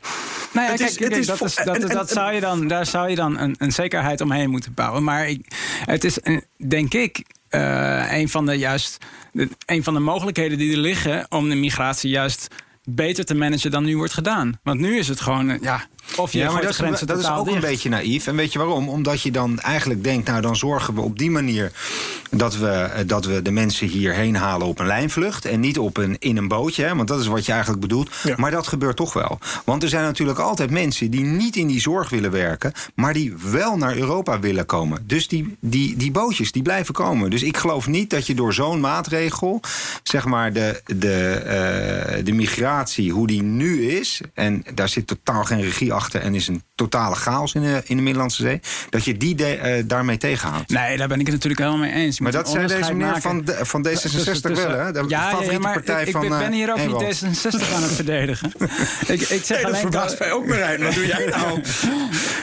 Nou 0.53 0.65
ja, 0.65 0.71
Het 0.71 0.79
kijk, 0.81 0.91
is- 0.91 0.97
kijk, 0.97 1.09
het 1.09 1.19
is 1.19 1.25
dat, 1.27 1.37
vo- 1.37 1.45
is, 1.45 1.55
dat, 1.55 1.67
en- 1.75 1.89
en- 1.89 1.95
dat 1.95 2.09
zou 2.09 2.33
je 2.33 2.39
dan, 2.39 2.67
daar 2.67 2.85
zou 2.85 3.09
je 3.09 3.15
dan 3.15 3.37
een, 3.37 3.55
een 3.57 3.71
zekerheid 3.71 4.21
omheen 4.21 4.49
moeten 4.49 4.73
bouwen. 4.73 5.03
Maar 5.03 5.27
ik, 5.29 5.45
het 5.85 6.03
is, 6.03 6.17
denk 6.67 6.93
ik, 6.93 7.23
eh, 7.49 8.11
een, 8.19 8.29
van 8.29 8.45
de 8.45 8.53
juist, 8.53 8.97
de, 9.31 9.49
een 9.65 9.83
van 9.83 9.93
de 9.93 9.99
mogelijkheden 9.99 10.57
die 10.57 10.71
er 10.71 10.77
liggen 10.77 11.25
om 11.29 11.49
de 11.49 11.55
migratie 11.55 12.09
juist 12.09 12.47
beter 12.83 13.25
te 13.25 13.35
managen 13.35 13.71
dan 13.71 13.83
nu 13.83 13.97
wordt 13.97 14.13
gedaan. 14.13 14.59
Want 14.63 14.79
nu 14.79 14.97
is 14.97 15.07
het 15.07 15.19
gewoon, 15.21 15.49
eh, 15.49 15.61
ja, 15.61 15.85
of 16.17 16.31
je 16.31 16.39
Ja, 16.39 16.51
maar 16.51 16.61
dat, 16.61 16.75
grenzen 16.75 17.07
is, 17.07 17.13
dat 17.13 17.19
is 17.19 17.29
ook 17.29 17.47
een 17.47 17.59
beetje 17.59 17.89
naïef. 17.89 18.27
En 18.27 18.35
weet 18.35 18.53
je 18.53 18.59
waarom? 18.59 18.89
Omdat 18.89 19.21
je 19.21 19.31
dan 19.31 19.59
eigenlijk 19.59 20.03
denkt, 20.03 20.27
nou 20.27 20.41
dan 20.41 20.55
zorgen 20.55 20.93
we 20.93 21.01
op 21.01 21.19
die 21.19 21.31
manier 21.31 21.71
dat 22.29 22.57
we, 22.57 23.03
dat 23.05 23.25
we 23.25 23.41
de 23.41 23.51
mensen 23.51 23.87
hierheen 23.87 24.35
halen 24.35 24.67
op 24.67 24.79
een 24.79 24.85
lijnvlucht. 24.85 25.45
En 25.45 25.59
niet 25.59 25.79
op 25.79 25.97
een, 25.97 26.15
in 26.19 26.37
een 26.37 26.47
bootje, 26.47 26.83
hè, 26.83 26.95
want 26.95 27.07
dat 27.07 27.19
is 27.19 27.27
wat 27.27 27.45
je 27.45 27.51
eigenlijk 27.51 27.81
bedoelt. 27.81 28.09
Ja. 28.23 28.35
Maar 28.37 28.51
dat 28.51 28.67
gebeurt 28.67 28.95
toch 28.95 29.13
wel. 29.13 29.39
Want 29.65 29.83
er 29.83 29.89
zijn 29.89 30.03
natuurlijk 30.03 30.39
altijd 30.39 30.69
mensen 30.69 31.11
die 31.11 31.23
niet 31.23 31.55
in 31.55 31.67
die 31.67 31.81
zorg 31.81 32.09
willen 32.09 32.31
werken, 32.31 32.73
maar 32.95 33.13
die 33.13 33.33
wel 33.51 33.77
naar 33.77 33.97
Europa 33.97 34.39
willen 34.39 34.65
komen. 34.65 35.03
Dus 35.07 35.27
die, 35.27 35.57
die, 35.59 35.95
die 35.97 36.11
bootjes, 36.11 36.51
die 36.51 36.61
blijven 36.61 36.93
komen. 36.93 37.29
Dus 37.29 37.43
ik 37.43 37.57
geloof 37.57 37.87
niet 37.87 38.09
dat 38.09 38.27
je 38.27 38.35
door 38.35 38.53
zo'n 38.53 38.79
maatregel, 38.79 39.59
zeg 40.03 40.25
maar, 40.25 40.53
de, 40.53 40.81
de, 40.85 41.31
eh, 41.31 42.25
de 42.25 42.31
migratie, 42.31 43.11
hoe 43.11 43.27
die 43.27 43.41
nu 43.41 43.87
is, 43.87 44.21
en 44.33 44.63
daar 44.73 44.89
zit 44.89 45.07
totaal 45.07 45.43
geen 45.43 45.61
regie 45.61 45.90
achter 45.91 46.21
en 46.21 46.35
is 46.35 46.47
een 46.47 46.63
totale 46.75 47.15
chaos 47.15 47.53
in 47.53 47.61
de, 47.61 47.81
in 47.85 47.95
de 47.95 48.01
Middellandse 48.01 48.41
Zee, 48.41 48.59
dat 48.89 49.05
je 49.05 49.17
die 49.17 49.35
de, 49.35 49.45
eh, 49.55 49.83
daarmee 49.85 50.17
tegenhoudt. 50.17 50.69
Nee, 50.69 50.97
daar 50.97 51.07
ben 51.07 51.19
ik 51.19 51.25
het 51.25 51.35
natuurlijk 51.35 51.61
helemaal 51.61 51.87
mee 51.87 51.93
eens. 51.93 52.17
Je 52.17 52.23
Maar 52.23 52.31
dat 52.31 52.49
zei 52.49 52.67
deze 52.67 52.93
meneer 52.93 53.21
van, 53.21 53.41
de, 53.45 53.57
van 53.61 53.87
D66 53.87 53.91
Tussen- 53.91 54.23
tussen- 54.41 54.53
wel, 54.53 54.77
hè? 54.79 54.91
De 54.91 55.03
ja, 55.07 55.21
favoriete 55.21 55.53
ja, 55.53 55.59
maar 55.59 55.73
partij 55.73 56.03
ik, 56.05 56.11
van 56.11 56.23
ik 56.23 56.29
ben 56.29 56.41
eh, 56.41 56.49
hier 56.51 56.71
ook 56.71 56.77
Ewald. 56.77 57.01
niet 57.03 57.21
D66 57.37 57.73
aan 57.75 57.81
het 57.83 57.91
verdedigen. 57.91 58.51
ik, 59.07 59.21
ik 59.21 59.43
zeg 59.45 59.61
Nee, 59.63 59.71
dat 59.71 59.77
verbaast 59.81 60.19
mij 60.19 60.31
ook, 60.31 60.45
Marijn. 60.47 60.83
Wat 60.83 60.93
doe 60.93 61.05
jij 61.05 61.25
nou? 61.25 61.61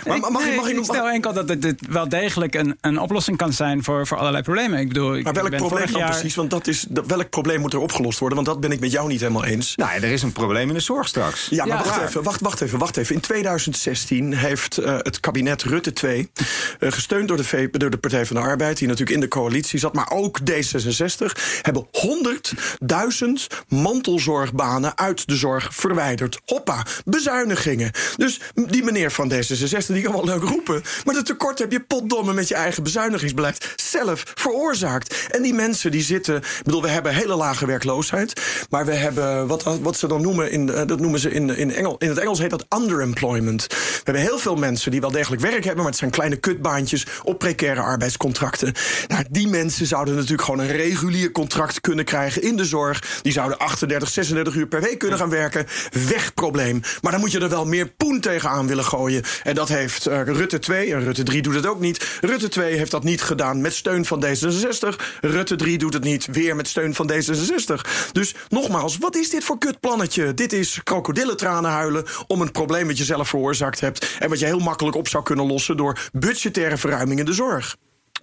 Maar 0.06 0.17
ik, 0.17 0.29
mag, 0.31 0.43
nee, 0.43 0.50
ik, 0.53 0.56
mag 0.61 0.69
ik 0.69 0.77
nog... 0.77 0.85
stel 0.85 1.09
enkel 1.09 1.33
dat 1.33 1.49
het 1.49 1.75
wel 1.88 2.09
degelijk 2.09 2.55
een, 2.55 2.78
een 2.81 2.99
oplossing 3.00 3.37
kan 3.37 3.52
zijn 3.52 3.85
voor, 3.85 4.07
voor 4.07 4.17
allerlei 4.17 4.43
problemen. 4.43 4.78
Ik 4.78 4.88
bedoel, 4.88 5.17
ik 5.17 5.25
Maar 5.25 5.33
welk 5.33 5.50
ben 5.50 5.59
probleem 5.59 5.87
dan 5.93 6.00
jaar, 6.00 6.11
precies? 6.11 6.35
Want 6.35 6.50
dat 6.50 6.67
is, 6.67 6.85
dat- 6.88 7.07
welk 7.07 7.31
probleem 7.31 7.61
moet 7.61 7.73
er 7.73 7.78
opgelost 7.78 8.19
worden? 8.19 8.37
Want 8.37 8.50
dat 8.50 8.61
ben 8.61 8.73
ik 8.73 8.81
met 8.81 8.93
jou 8.93 9.09
niet 9.09 9.21
helemaal 9.21 9.45
eens. 9.45 9.76
Nou, 9.76 9.90
ja, 9.90 9.97
er 9.97 10.12
is 10.12 10.23
een 10.23 10.33
probleem 10.33 10.69
in 10.69 10.75
de 10.75 10.81
zorg 10.81 11.09
straks. 11.09 11.47
Ja, 11.50 11.64
maar 11.64 11.76
Ja, 11.78 11.85
wacht, 11.85 12.02
even, 12.09 12.23
wacht, 12.23 12.40
wacht 12.40 12.61
even, 12.61 12.78
wacht 12.78 12.97
even. 12.97 13.14
In 13.14 13.21
2016 13.38 14.35
heeft 14.35 14.78
eh, 14.78 14.97
het 14.99 15.21
kabinet 15.21 15.62
Rutte 15.62 15.92
2, 15.92 16.30
eh, 16.78 16.92
gesteund 16.92 17.28
door 17.28 17.37
de, 17.37 17.68
door 17.73 17.90
de 17.90 17.99
Partij 17.99 18.26
van 18.26 18.37
de 18.37 18.42
Arbeid, 18.42 18.78
die 18.78 18.88
natuurlijk 18.88 19.16
in 19.16 19.23
de 19.23 19.28
coalitie 19.28 19.78
zat, 19.78 19.95
maar 19.95 20.11
ook 20.11 20.38
D66, 20.50 21.33
hebben 21.62 21.87
100.000 21.92 23.64
mantelzorgbanen 23.68 24.99
uit 24.99 25.28
de 25.28 25.37
zorg 25.37 25.75
verwijderd. 25.75 26.40
Hoppa, 26.45 26.87
bezuinigingen. 27.04 27.90
Dus 28.16 28.40
die 28.54 28.83
meneer 28.85 29.11
van 29.11 29.33
D66, 29.33 29.87
die 29.87 30.02
kan 30.02 30.12
wel 30.12 30.25
leuk 30.25 30.42
roepen, 30.42 30.83
maar 31.04 31.14
dat 31.14 31.26
tekort 31.26 31.59
heb 31.59 31.73
je 31.73 31.80
potdomme 31.80 32.33
met 32.33 32.49
je 32.49 32.54
eigen 32.54 32.83
bezuinigingsbeleid 32.83 33.75
zelf 33.76 34.23
veroorzaakt. 34.35 35.28
En 35.30 35.42
die 35.42 35.54
mensen 35.54 35.90
die 35.90 36.02
zitten, 36.02 36.37
ik 36.37 36.61
bedoel, 36.62 36.83
we 36.83 36.88
hebben 36.88 37.14
hele 37.14 37.35
lage 37.35 37.66
werkloosheid, 37.66 38.40
maar 38.71 38.87
we 38.87 38.95
hebben 38.95 39.47
wat, 39.47 39.62
wat 39.62 39.97
ze 39.97 40.07
dan 40.07 40.23
noemen, 40.23 40.50
in, 40.50 40.71
eh, 40.71 40.87
dat 40.87 41.00
noemen 41.00 41.21
ze 41.21 41.30
in, 41.30 41.57
in, 41.57 41.75
Engel, 41.75 41.97
in 41.99 42.09
het 42.09 42.18
Engels 42.18 42.38
heet 42.38 42.50
dat 42.50 42.66
underemployment. 42.78 43.26
We 43.37 44.00
hebben 44.04 44.23
heel 44.23 44.38
veel 44.38 44.56
mensen 44.56 44.90
die 44.90 45.00
wel 45.00 45.11
degelijk 45.11 45.42
werk 45.42 45.64
hebben, 45.64 45.76
maar 45.76 45.87
het 45.90 45.97
zijn 45.97 46.11
kleine 46.11 46.37
kutbaantjes 46.37 47.06
op 47.23 47.38
precaire 47.38 47.80
arbeidscontracten. 47.80 48.73
Nou, 49.06 49.25
die 49.30 49.49
mensen 49.49 49.87
zouden 49.87 50.14
natuurlijk 50.14 50.42
gewoon 50.42 50.61
een 50.61 50.76
regulier 50.76 51.32
contract 51.32 51.80
kunnen 51.80 52.04
krijgen 52.04 52.42
in 52.42 52.56
de 52.56 52.64
zorg. 52.64 53.20
Die 53.23 53.32
zouden 53.32 53.58
38, 53.58 54.08
36 54.08 54.54
uur 54.54 54.66
per 54.66 54.80
week 54.80 54.99
kunnen 54.99 55.18
gaan 55.18 55.30
werken. 55.30 55.66
Weg 56.08 56.35
probleem. 56.35 56.80
Maar 57.00 57.12
dan 57.12 57.20
moet 57.20 57.32
je 57.32 57.40
er 57.40 57.49
wel 57.49 57.66
meer 57.66 57.87
poen 57.87 58.20
tegenaan 58.20 58.66
willen 58.66 58.85
gooien. 58.85 59.23
En 59.42 59.54
dat 59.54 59.68
heeft 59.68 60.08
uh, 60.08 60.23
Rutte 60.23 60.58
2, 60.58 60.94
en 60.94 61.04
Rutte 61.04 61.23
3 61.23 61.42
doet 61.42 61.54
het 61.54 61.66
ook 61.66 61.80
niet. 61.80 62.18
Rutte 62.20 62.49
2 62.49 62.76
heeft 62.76 62.90
dat 62.90 63.04
niet 63.04 63.23
gedaan 63.23 63.61
met 63.61 63.75
steun 63.75 64.04
van 64.04 64.25
D66. 64.25 64.97
Rutte 65.20 65.56
3 65.56 65.78
doet 65.78 65.94
het 65.94 66.04
niet 66.04 66.26
weer 66.26 66.56
met 66.56 66.68
steun 66.68 66.94
van 66.94 67.12
D66. 67.12 67.80
Dus 68.12 68.35
nogmaals, 68.49 68.99
wat 68.99 69.16
is 69.16 69.30
dit 69.30 69.44
voor 69.44 69.58
kutplannetje? 69.58 70.35
Dit 70.35 70.52
is 70.52 70.80
krokodillentranen 70.85 71.70
huilen 71.70 72.04
om 72.26 72.40
een 72.40 72.52
probleem 72.52 72.87
wat 72.87 72.99
je 72.99 73.04
zelf 73.18 73.28
veroorzaakt 73.28 73.80
hebt. 73.80 74.16
En 74.18 74.28
wat 74.28 74.38
je 74.38 74.44
heel 74.44 74.58
makkelijk 74.58 74.96
op 74.96 75.08
zou 75.08 75.22
kunnen 75.22 75.46
lossen 75.46 75.76
door 75.76 76.08
budgettaire 76.12 76.76
verruiming 76.76 77.18
in 77.18 77.25
de 77.25 77.32
zorg. 77.32 77.76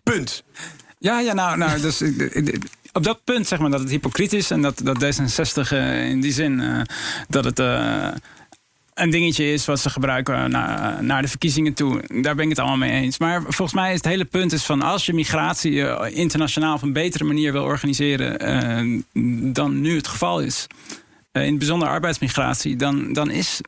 Punt. 0.03 0.43
Ja, 0.99 1.19
ja 1.19 1.33
nou, 1.33 1.57
nou 1.57 1.81
dus, 1.81 2.01
op 2.93 3.03
dat 3.03 3.23
punt 3.23 3.47
zeg 3.47 3.59
maar 3.59 3.69
dat 3.69 3.79
het 3.79 3.89
hypocriet 3.89 4.33
is 4.33 4.51
en 4.51 4.61
dat, 4.61 4.81
dat 4.83 5.03
D66 5.03 5.71
uh, 5.73 6.09
in 6.09 6.21
die 6.21 6.33
zin 6.33 6.85
dat 7.27 7.45
het. 7.45 7.61
Een 8.93 9.09
dingetje 9.09 9.53
is 9.53 9.65
wat 9.65 9.79
ze 9.79 9.89
gebruiken 9.89 10.51
naar, 10.51 11.03
naar 11.03 11.21
de 11.21 11.27
verkiezingen 11.27 11.73
toe. 11.73 12.21
Daar 12.21 12.35
ben 12.35 12.43
ik 12.43 12.49
het 12.49 12.59
allemaal 12.59 12.77
mee 12.77 12.91
eens. 12.91 13.17
Maar 13.17 13.41
volgens 13.41 13.73
mij 13.73 13.89
is 13.89 13.95
het 13.95 14.05
hele 14.05 14.25
punt 14.25 14.51
is 14.51 14.63
van 14.63 14.81
als 14.81 15.05
je 15.05 15.13
migratie 15.13 16.11
internationaal 16.11 16.75
op 16.75 16.81
een 16.81 16.93
betere 16.93 17.23
manier 17.23 17.51
wil 17.51 17.63
organiseren 17.63 19.03
dan 19.53 19.81
nu 19.81 19.95
het 19.95 20.07
geval 20.07 20.41
is. 20.41 20.67
In 21.36 21.50
het 21.50 21.58
bijzonder 21.58 21.88
arbeidsmigratie, 21.88 22.75
dan, 22.75 23.13
dan 23.13 23.30
is 23.30 23.62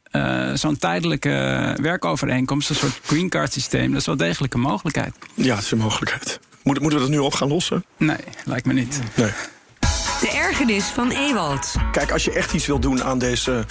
zo'n 0.53 0.77
tijdelijke 0.77 1.75
werkovereenkomst, 1.81 2.69
een 2.69 2.75
soort 2.75 2.99
green 3.03 3.29
card 3.29 3.53
systeem, 3.53 3.91
dat 3.91 3.99
is 3.99 4.05
wel 4.05 4.17
degelijk 4.17 4.53
een 4.53 4.59
mogelijkheid. 4.59 5.15
Ja, 5.33 5.55
het 5.55 5.63
is 5.63 5.71
een 5.71 5.77
mogelijkheid. 5.77 6.39
Moeten, 6.63 6.83
moeten 6.83 7.01
we 7.01 7.07
dat 7.07 7.17
nu 7.17 7.25
op 7.25 7.33
gaan 7.33 7.47
lossen? 7.47 7.83
Nee, 7.97 8.17
lijkt 8.45 8.65
me 8.65 8.73
niet. 8.73 9.01
Nee. 9.15 9.31
De 10.19 10.29
ergernis 10.29 10.85
van 10.85 11.11
Ewald. 11.11 11.75
Kijk, 11.91 12.11
als 12.11 12.25
je 12.25 12.31
echt 12.31 12.53
iets 12.53 12.65
wil 12.65 12.79
doen 12.79 13.03
aan 13.03 13.19
deze 13.19 13.65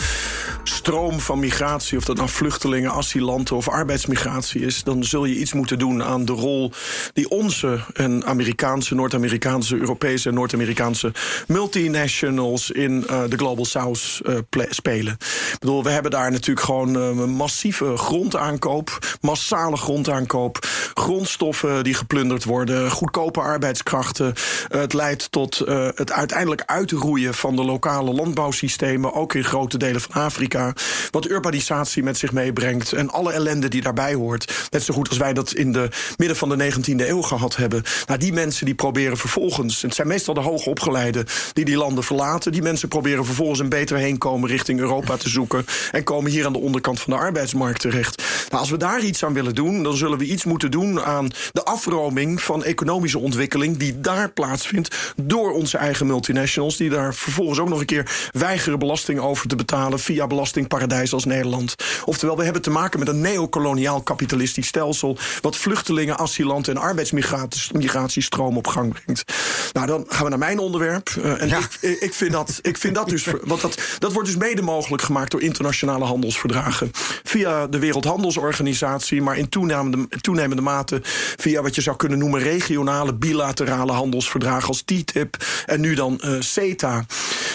stroom 0.62 1.21
van 1.21 1.38
migratie, 1.38 1.99
of 1.99 2.05
dat 2.05 2.17
nou 2.17 2.29
vluchtelingen, 2.29 2.91
asylanten 2.91 3.57
of 3.57 3.69
arbeidsmigratie 3.69 4.61
is, 4.61 4.83
dan 4.83 5.05
zul 5.05 5.25
je 5.25 5.35
iets 5.35 5.53
moeten 5.53 5.79
doen 5.79 6.03
aan 6.03 6.25
de 6.25 6.33
rol 6.33 6.73
die 7.12 7.29
onze 7.29 7.81
en 7.93 8.25
Amerikaanse, 8.25 8.95
Noord-Amerikaanse, 8.95 9.76
Europese 9.76 10.29
en 10.29 10.35
Noord-Amerikaanse 10.35 11.12
multinationals 11.47 12.71
in 12.71 13.07
uh, 13.11 13.23
de 13.29 13.37
Global 13.37 13.65
South 13.65 14.21
uh, 14.23 14.65
spelen. 14.71 15.12
Ik 15.53 15.59
bedoel, 15.59 15.83
we 15.83 15.91
hebben 15.91 16.11
daar 16.11 16.31
natuurlijk 16.31 16.67
gewoon 16.67 16.97
uh, 16.97 17.07
een 17.07 17.31
massieve 17.31 17.97
grondaankoop, 17.97 19.17
massale 19.21 19.76
grondaankoop, 19.76 20.67
grondstoffen 20.95 21.85
die 21.85 21.95
geplunderd 21.95 22.45
worden, 22.45 22.91
goedkope 22.91 23.41
arbeidskrachten. 23.41 24.35
het 24.69 24.93
leidt 24.93 25.31
tot 25.31 25.59
het 25.59 26.12
uiteindelijk 26.12 26.36
uitroeien 26.66 27.35
van 27.35 27.57
de 27.57 27.64
lokale 27.64 28.12
landbouwsystemen, 28.12 29.12
ook 29.12 29.35
in 29.35 29.45
grote 29.45 29.78
delen 29.78 30.00
van 30.00 30.23
Afrika. 30.23 30.73
Wat 31.11 31.28
urbanisatie 31.28 32.02
met 32.02 32.19
zich 32.19 32.33
meebrengt 32.33 32.93
en 32.93 33.11
alle 33.11 33.33
ellende 33.33 33.69
die 33.69 33.83
daarbij 33.83 34.14
hoort. 34.14 34.69
Net 34.71 34.83
zo 34.83 34.95
goed 34.95 35.09
als 35.09 35.19
wij 35.19 35.33
dat 35.33 35.52
in 35.52 35.73
de 35.73 35.88
midden 36.16 36.37
van 36.37 36.49
de 36.49 36.73
19e 36.73 37.09
eeuw 37.09 37.23
gehad 37.23 37.57
hebben. 37.57 37.83
Nou, 38.07 38.19
die 38.19 38.33
mensen 38.33 38.64
die 38.64 38.75
proberen 38.75 39.16
vervolgens, 39.16 39.83
het 39.83 39.95
zijn 39.95 40.09
meestal 40.09 40.35
de 40.35 40.40
hoogopgeleiden 40.40 41.26
die 41.52 41.64
die 41.64 41.76
landen 41.76 42.05
verlaten. 42.05 42.52
Die 42.52 42.62
mensen 42.62 42.88
proberen 42.88 43.25
vervolgens 43.25 43.59
een 43.59 43.69
beter 43.69 43.97
heenkomen 43.97 44.49
richting 44.49 44.81
Europa 44.81 45.16
te 45.16 45.28
zoeken. 45.28 45.64
En 45.90 46.05
komen 46.05 46.31
hier 46.31 46.47
aan 46.47 46.52
de 46.52 46.59
onderkant 46.59 47.00
van 47.00 47.12
de 47.12 47.19
arbeidsmarkt 47.19 47.81
terecht. 47.81 48.23
Nou, 48.49 48.61
als 48.61 48.71
we 48.71 48.76
daar 48.76 49.00
iets 49.00 49.25
aan 49.25 49.33
willen 49.33 49.55
doen, 49.55 49.83
dan 49.83 49.97
zullen 49.97 50.19
we 50.19 50.25
iets 50.25 50.45
moeten 50.45 50.71
doen 50.71 51.00
aan 51.00 51.28
de 51.52 51.64
afroming 51.64 52.43
van 52.43 52.64
economische 52.64 53.19
ontwikkeling 53.19 53.76
die 53.76 54.00
daar 54.00 54.31
plaatsvindt 54.31 55.14
door 55.16 55.52
onze 55.52 55.78
eigen 55.78 56.07
multinationals. 56.07 56.25
Die 56.26 56.90
daar 56.90 57.14
vervolgens 57.14 57.59
ook 57.59 57.68
nog 57.68 57.80
een 57.80 57.87
keer 57.87 58.28
weigeren 58.30 58.78
belasting 58.78 59.18
over 59.18 59.49
te 59.49 59.56
betalen 59.56 59.99
via 59.99 60.26
belastingparadijs 60.26 61.12
als 61.12 61.25
Nederland. 61.25 61.75
Oftewel, 62.04 62.37
we 62.37 62.45
hebben 62.45 62.62
te 62.62 62.71
maken 62.71 62.99
met 62.99 63.09
een 63.09 63.21
neocoloniaal 63.21 64.02
kapitalistisch 64.02 64.66
stelsel. 64.66 65.18
wat 65.40 65.56
vluchtelingen, 65.56 66.18
asylanten 66.18 66.75
en 66.75 66.80
arbeidsmigratiestroom 66.80 68.56
op 68.56 68.66
gang 68.66 68.92
brengt. 68.92 69.25
Nou, 69.73 69.87
dan 69.87 70.04
gaan 70.09 70.23
we 70.23 70.28
naar 70.28 70.38
mijn 70.38 70.59
onderwerp. 70.59 71.11
Uh, 71.18 71.42
en 71.42 71.49
ik, 71.49 71.99
ik, 72.00 72.14
vind 72.14 72.33
dat, 72.33 72.59
ik 72.62 72.76
vind 72.76 72.95
dat 72.95 73.09
dus. 73.09 73.26
Want 73.42 73.61
dat, 73.61 73.78
dat 73.99 74.12
wordt 74.12 74.28
dus 74.28 74.38
mede 74.38 74.62
mogelijk 74.62 75.02
gemaakt 75.02 75.30
door 75.30 75.42
internationale 75.42 76.04
handelsverdragen. 76.04 76.90
Via 77.23 77.66
de 77.66 77.78
Wereldhandelsorganisatie, 77.78 79.23
maar 79.23 79.38
in 79.38 79.49
toenemende, 79.49 80.09
toenemende 80.21 80.62
mate 80.62 81.00
via 81.37 81.62
wat 81.62 81.75
je 81.75 81.80
zou 81.80 81.97
kunnen 81.97 82.18
noemen 82.18 82.40
regionale 82.40 83.14
bilaterale 83.14 83.92
handelsverdragen 83.92 84.68
als 84.68 84.83
TTIP 84.83 85.37
en 85.66 85.80
nu 85.80 85.95
dan 85.95 86.15
uh, 86.25 86.40
CETA. 86.40 87.04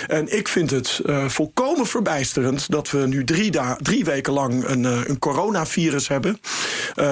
En 0.08 0.38
ik 0.38 0.48
vind 0.48 0.70
het 0.70 1.02
uh, 1.06 1.28
volkomen 1.28 1.88
verbijsterend 1.88 2.72
dat 2.72 2.92
we 2.92 3.08
nu 3.08 3.24
drie, 3.24 3.52
drie 3.82 4.06
weken 4.06 4.34
lang 4.34 4.64
een, 4.64 4.84
uh, 4.84 5.00
een 5.06 5.20
coronavirus 5.20 6.08
hebben. 6.08 6.40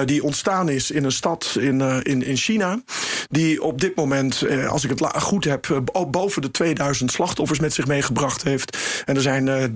Die 0.04 0.22
ontstaan 0.22 0.68
is 0.68 0.90
in 0.90 1.04
een 1.04 1.12
stad 1.12 1.56
in, 1.60 1.80
in, 2.02 2.22
in 2.22 2.36
China. 2.36 2.82
Die 3.30 3.62
op 3.62 3.80
dit 3.80 3.94
moment, 3.94 4.44
als 4.68 4.84
ik 4.84 4.90
het 4.90 5.22
goed 5.22 5.44
heb, 5.44 5.82
boven 6.10 6.42
de 6.42 6.50
2000 6.50 7.12
slachtoffers 7.12 7.60
met 7.60 7.74
zich 7.74 7.86
meegebracht 7.86 8.42
heeft. 8.42 8.78
En 9.04 9.16
er 9.16 9.22
zijn 9.22 9.72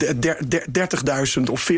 30.000 1.36 1.42
of 1.50 1.70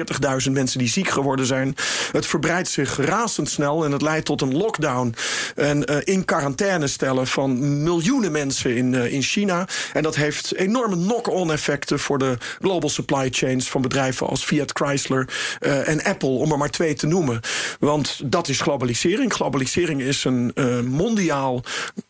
40.000 0.47 0.53
mensen 0.53 0.79
die 0.79 0.89
ziek 0.89 1.09
geworden 1.09 1.47
zijn. 1.47 1.75
Het 2.13 2.27
verbreidt 2.27 2.69
zich 2.69 2.97
razendsnel 2.97 3.85
en 3.85 3.93
het 3.93 4.03
leidt 4.03 4.27
tot 4.27 4.41
een 4.41 4.57
lockdown. 4.57 5.15
En 5.55 5.85
in 6.05 6.25
quarantaine 6.25 6.87
stellen 6.87 7.27
van 7.27 7.83
miljoenen 7.83 8.33
mensen 8.33 8.77
in, 8.77 8.95
in 8.95 9.23
China. 9.23 9.67
En 9.93 10.03
dat 10.03 10.17
heeft 10.17 10.55
enorme 10.55 10.97
knock-on 10.97 11.53
effecten 11.53 11.99
voor 11.99 12.19
de 12.19 12.39
global 12.61 12.89
supply 12.89 13.29
chains 13.31 13.69
van 13.69 13.83
bedrijven 13.83 14.27
als 14.27 14.45
Fiat 14.45 14.71
Chrysler 14.73 15.29
uh, 15.61 15.89
en 15.89 16.03
Apple, 16.03 16.29
om 16.29 16.53
er 16.53 16.59
maar 16.59 16.71
twee 16.71 16.95
te 16.95 17.07
noemen. 17.07 17.41
Want 17.81 18.21
dat 18.25 18.49
is 18.49 18.61
globalisering. 18.61 19.33
Globalisering 19.33 20.01
is 20.01 20.25
een 20.25 20.51
uh, 20.55 20.81
mondiaal 20.81 21.63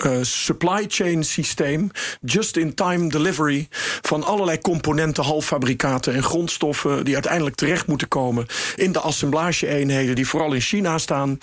uh, 0.07 0.13
supply 0.23 0.85
chain 0.89 1.25
systeem, 1.25 1.91
just-in-time 2.21 3.09
delivery 3.09 3.69
van 4.03 4.25
allerlei 4.25 4.59
componenten, 4.59 5.25
halffabrikaten 5.25 6.15
en 6.15 6.23
grondstoffen 6.23 7.05
die 7.05 7.15
uiteindelijk 7.15 7.57
terecht 7.57 7.87
moeten 7.87 8.09
komen 8.09 8.47
in 8.77 8.93
de 8.93 9.01
assemblage-eenheden 9.01 10.15
die 10.15 10.29
vooral 10.29 10.53
in 10.53 10.61
China 10.61 10.99
staan, 10.99 11.39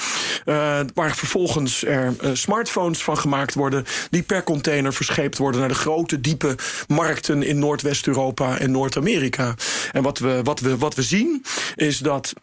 waar 0.93 1.15
vervolgens 1.15 1.83
er 1.85 2.15
smartphones 2.33 3.03
van 3.03 3.17
gemaakt 3.17 3.53
worden 3.53 3.85
die 4.09 4.23
per 4.23 4.43
container 4.43 4.93
verscheept 4.93 5.37
worden 5.37 5.59
naar 5.59 5.69
de 5.69 5.75
grote, 5.75 6.21
diepe 6.24 6.56
markten 6.88 7.44
in 7.44 7.60
Noordwest-Europa 7.60 8.58
en 8.58 8.72
Noord-Amerika. 8.72 9.56
En 9.92 10.03
wat 10.03 10.20
we, 10.20 10.39
wat, 10.44 10.60
we, 10.60 10.77
wat 10.77 10.96
we 10.96 11.03
zien 11.03 11.46
is 11.75 11.98
dat 11.98 12.34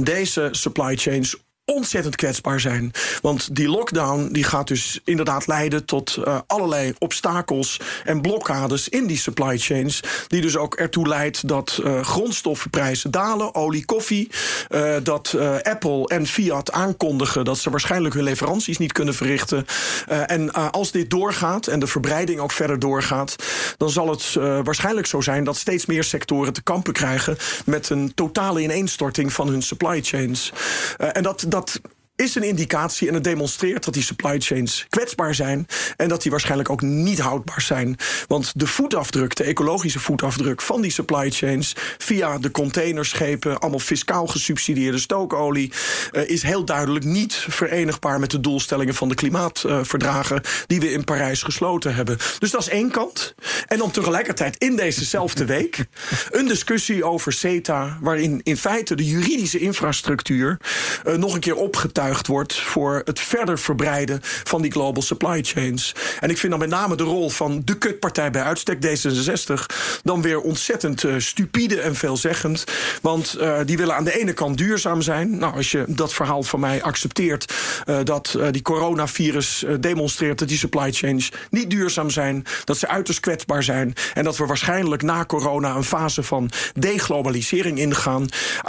deze 0.00 0.48
supply 0.50 0.96
chains 0.96 1.36
ontzettend 1.66 2.16
kwetsbaar 2.16 2.60
zijn. 2.60 2.92
Want 3.22 3.56
die 3.56 3.68
lockdown 3.68 4.28
die 4.32 4.44
gaat 4.44 4.68
dus 4.68 5.00
inderdaad 5.04 5.46
leiden 5.46 5.84
tot 5.84 6.16
uh, 6.18 6.38
allerlei 6.46 6.94
obstakels 6.98 7.80
en 8.04 8.20
blokkades 8.20 8.88
in 8.88 9.06
die 9.06 9.16
supply 9.16 9.58
chains. 9.58 10.02
Die 10.26 10.40
dus 10.40 10.56
ook 10.56 10.74
ertoe 10.74 11.08
leidt 11.08 11.48
dat 11.48 11.80
uh, 11.84 12.00
grondstoffenprijzen 12.00 13.10
dalen, 13.10 13.54
olie, 13.54 13.84
koffie. 13.84 14.30
Uh, 14.70 14.94
dat 15.02 15.36
Apple 15.62 16.08
en 16.08 16.26
Fiat 16.26 16.72
aankondigen 16.72 17.44
dat 17.44 17.58
ze 17.58 17.70
waarschijnlijk 17.70 18.14
hun 18.14 18.22
leveranties 18.22 18.78
niet 18.78 18.92
kunnen 18.92 19.14
verrichten. 19.14 19.66
en 20.06 20.52
als 20.52 20.90
dit 20.90 21.10
doorgaat 21.10 21.66
en 21.66 21.78
de 21.78 21.86
verbreiding 21.86 22.40
ook 22.40 22.52
verder 22.52 22.78
doorgaat, 22.78 23.36
dan 23.76 23.90
zal 23.90 24.10
het 24.10 24.32
waarschijnlijk 24.64 25.06
zo 25.06 25.20
zijn 25.20 25.44
dat 25.44 25.56
steeds 25.56 25.86
meer 25.86 26.04
sectoren 26.04 26.52
te 26.52 26.62
kampen 26.62 26.92
krijgen 26.92 27.36
met 27.64 27.90
een 27.90 28.14
totale 28.14 28.62
ineenstorting 28.62 29.32
van 29.32 29.48
hun 29.48 29.62
supply 29.62 30.02
chains. 30.02 30.52
en 30.96 31.22
dat 31.22 31.44
dat 31.56 31.80
is 32.16 32.34
een 32.34 32.42
indicatie 32.42 33.08
en 33.08 33.14
het 33.14 33.24
demonstreert 33.24 33.84
dat 33.84 33.94
die 33.94 34.02
supply 34.02 34.40
chains 34.40 34.86
kwetsbaar 34.88 35.34
zijn 35.34 35.66
en 35.96 36.08
dat 36.08 36.22
die 36.22 36.30
waarschijnlijk 36.30 36.70
ook 36.70 36.82
niet 36.82 37.18
houdbaar 37.18 37.60
zijn. 37.60 37.96
Want 38.26 38.52
de 38.54 38.66
voetafdruk, 38.66 39.36
de 39.36 39.44
ecologische 39.44 39.98
voetafdruk 39.98 40.62
van 40.62 40.80
die 40.80 40.90
supply 40.90 41.30
chains 41.30 41.72
via 41.98 42.38
de 42.38 42.50
containerschepen, 42.50 43.58
allemaal 43.58 43.78
fiscaal 43.78 44.26
gesubsidieerde 44.26 44.98
stookolie, 44.98 45.72
uh, 46.12 46.28
is 46.28 46.42
heel 46.42 46.64
duidelijk 46.64 47.04
niet 47.04 47.34
verenigbaar 47.48 48.20
met 48.20 48.30
de 48.30 48.40
doelstellingen 48.40 48.94
van 48.94 49.08
de 49.08 49.14
klimaatverdragen 49.14 50.36
uh, 50.36 50.50
die 50.66 50.80
we 50.80 50.92
in 50.92 51.04
Parijs 51.04 51.42
gesloten 51.42 51.94
hebben. 51.94 52.18
Dus 52.38 52.50
dat 52.50 52.60
is 52.60 52.68
één 52.68 52.90
kant. 52.90 53.34
En 53.66 53.78
dan 53.78 53.90
tegelijkertijd 53.90 54.56
in 54.56 54.76
dezezelfde 54.76 55.44
week 55.44 55.84
een 56.30 56.48
discussie 56.48 57.04
over 57.04 57.32
CETA, 57.32 57.98
waarin 58.00 58.40
in 58.42 58.56
feite 58.56 58.94
de 58.94 59.04
juridische 59.04 59.58
infrastructuur 59.58 60.58
uh, 61.06 61.14
nog 61.14 61.34
een 61.34 61.40
keer 61.40 61.56
opgetuigd 61.56 62.04
wordt 62.26 62.60
voor 62.60 63.02
het 63.04 63.20
verder 63.20 63.58
verbreiden 63.58 64.20
van 64.22 64.62
die 64.62 64.70
global 64.70 65.02
supply 65.02 65.42
chains. 65.42 65.94
En 66.20 66.30
ik 66.30 66.38
vind 66.38 66.52
dan 66.52 66.60
met 66.60 66.68
name 66.68 66.96
de 66.96 67.02
rol 67.02 67.30
van 67.30 67.62
de 67.64 67.78
kutpartij 67.78 68.30
bij 68.30 68.42
uitstek, 68.42 68.78
D66, 68.86 69.76
dan 70.02 70.22
weer 70.22 70.40
ontzettend 70.40 71.02
uh, 71.02 71.14
stupide 71.18 71.80
en 71.80 71.94
veelzeggend. 71.94 72.64
Want 73.02 73.36
uh, 73.40 73.58
die 73.64 73.76
willen 73.76 73.94
aan 73.94 74.04
de 74.04 74.18
ene 74.18 74.32
kant 74.32 74.58
duurzaam 74.58 75.02
zijn. 75.02 75.38
Nou, 75.38 75.54
als 75.54 75.70
je 75.70 75.84
dat 75.86 76.14
verhaal 76.14 76.42
van 76.42 76.60
mij 76.60 76.82
accepteert, 76.82 77.54
uh, 77.86 77.98
dat 78.04 78.38
die 78.50 78.62
coronavirus 78.62 79.64
demonstreert 79.80 80.38
dat 80.38 80.48
die 80.48 80.58
supply 80.58 80.92
chains 80.92 81.32
niet 81.50 81.70
duurzaam 81.70 82.10
zijn, 82.10 82.44
dat 82.64 82.78
ze 82.78 82.88
uiterst 82.88 83.20
kwetsbaar 83.20 83.62
zijn 83.62 83.94
en 84.14 84.24
dat 84.24 84.36
we 84.36 84.46
waarschijnlijk 84.46 85.02
na 85.02 85.24
corona 85.24 85.74
een 85.74 85.84
fase 85.84 86.22
van 86.22 86.50
deglobalisering 86.74 87.78
ingaan. 87.78 88.28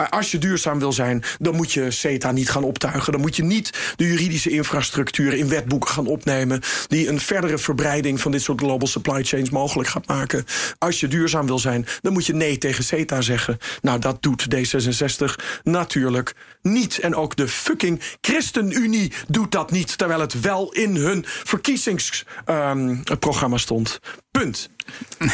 als 0.09 0.31
je 0.31 0.37
duurzaam 0.37 0.79
wil 0.79 0.93
zijn, 0.93 1.23
dan 1.39 1.55
moet 1.55 1.71
je 1.71 1.91
CETA 1.91 2.31
niet 2.31 2.49
gaan 2.49 2.63
optuigen. 2.63 3.11
Dan 3.11 3.21
moet 3.21 3.26
je 3.35 3.43
niet 3.43 3.93
de 3.95 4.07
juridische 4.07 4.49
infrastructuur 4.49 5.33
in 5.33 5.49
wetboeken 5.49 5.89
gaan 5.89 6.07
opnemen 6.07 6.61
die 6.87 7.07
een 7.07 7.19
verdere 7.19 7.57
verbreiding 7.57 8.21
van 8.21 8.31
dit 8.31 8.41
soort 8.41 8.59
global 8.59 8.87
supply 8.87 9.23
chains 9.23 9.49
mogelijk 9.49 9.89
gaat 9.89 10.07
maken. 10.07 10.45
Als 10.77 10.99
je 10.99 11.07
duurzaam 11.07 11.45
wil 11.45 11.59
zijn, 11.59 11.85
dan 12.01 12.13
moet 12.13 12.25
je 12.25 12.33
nee 12.33 12.57
tegen 12.57 12.83
CETA 12.83 13.21
zeggen. 13.21 13.57
Nou, 13.81 13.99
dat 13.99 14.23
doet 14.23 14.47
D66 14.55 15.35
natuurlijk 15.63 16.35
niet. 16.61 16.99
En 16.99 17.15
ook 17.15 17.35
de 17.35 17.47
fucking 17.47 18.01
ChristenUnie 18.21 19.13
doet 19.27 19.51
dat 19.51 19.71
niet, 19.71 19.97
terwijl 19.97 20.19
het 20.19 20.41
wel 20.41 20.71
in 20.71 20.95
hun 20.95 21.25
verkiezingsprogramma 21.25 23.57
stond. 23.57 23.99
Punt. 24.31 24.69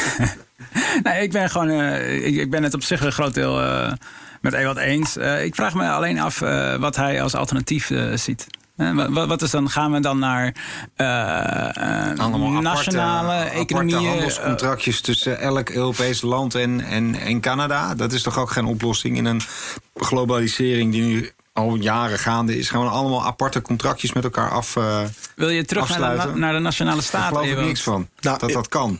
nee, 1.03 1.21
ik 1.21 1.31
ben 1.31 1.49
gewoon. 1.49 1.69
Uh, 1.69 2.25
ik, 2.25 2.49
ben 2.49 2.63
het 2.63 2.73
op 2.73 2.83
zich 2.83 3.01
een 3.01 3.11
groot 3.11 3.33
deel 3.33 3.61
uh, 3.61 3.91
met 4.43 4.53
Ewald 4.53 4.77
eens. 4.77 5.17
Uh, 5.17 5.43
ik 5.43 5.55
vraag 5.55 5.73
me 5.73 5.89
alleen 5.89 6.19
af 6.19 6.39
wat 6.79 6.95
hij 6.95 7.21
als 7.21 7.35
alternatief 7.35 7.91
ziet. 8.13 8.47
Wat, 8.75 9.27
wat, 9.27 9.41
is 9.41 9.51
dan? 9.51 9.69
Gaan 9.69 9.91
we 9.91 9.99
dan 9.99 10.19
naar 10.19 10.55
nationale 12.61 13.31
aparte, 13.31 13.57
economieën? 13.57 13.97
Aparte 13.97 14.09
handelscontractjes 14.09 15.01
tussen 15.01 15.39
elk 15.39 15.69
Europees 15.69 16.21
land 16.21 16.55
en, 16.55 16.81
en, 16.81 17.15
en 17.15 17.41
Canada. 17.41 17.95
Dat 17.95 18.11
is 18.11 18.21
toch 18.21 18.39
ook 18.39 18.51
geen 18.51 18.65
oplossing 18.65 19.17
in 19.17 19.25
een 19.25 19.41
globalisering 19.93 20.91
die 20.91 21.01
nu 21.01 21.31
al 21.53 21.75
jaren 21.75 22.19
gaande 22.19 22.57
is. 22.57 22.69
Gewoon 22.69 22.89
allemaal 22.89 23.25
aparte 23.25 23.61
contractjes 23.61 24.13
met 24.13 24.23
elkaar 24.23 24.49
af. 24.49 24.75
Uh, 24.75 25.01
Wil 25.35 25.49
je 25.49 25.65
terug 25.65 25.97
naar 25.97 26.27
de, 26.27 26.39
naar 26.39 26.53
de, 26.53 26.59
nationale 26.59 27.01
staat? 27.01 27.33
Daar 27.33 27.43
geloof 27.43 27.59
ik 27.59 27.65
niks 27.65 27.81
van. 27.81 28.07
Nou, 28.19 28.39
dat 28.39 28.51
dat 28.51 28.67
kan. 28.67 28.99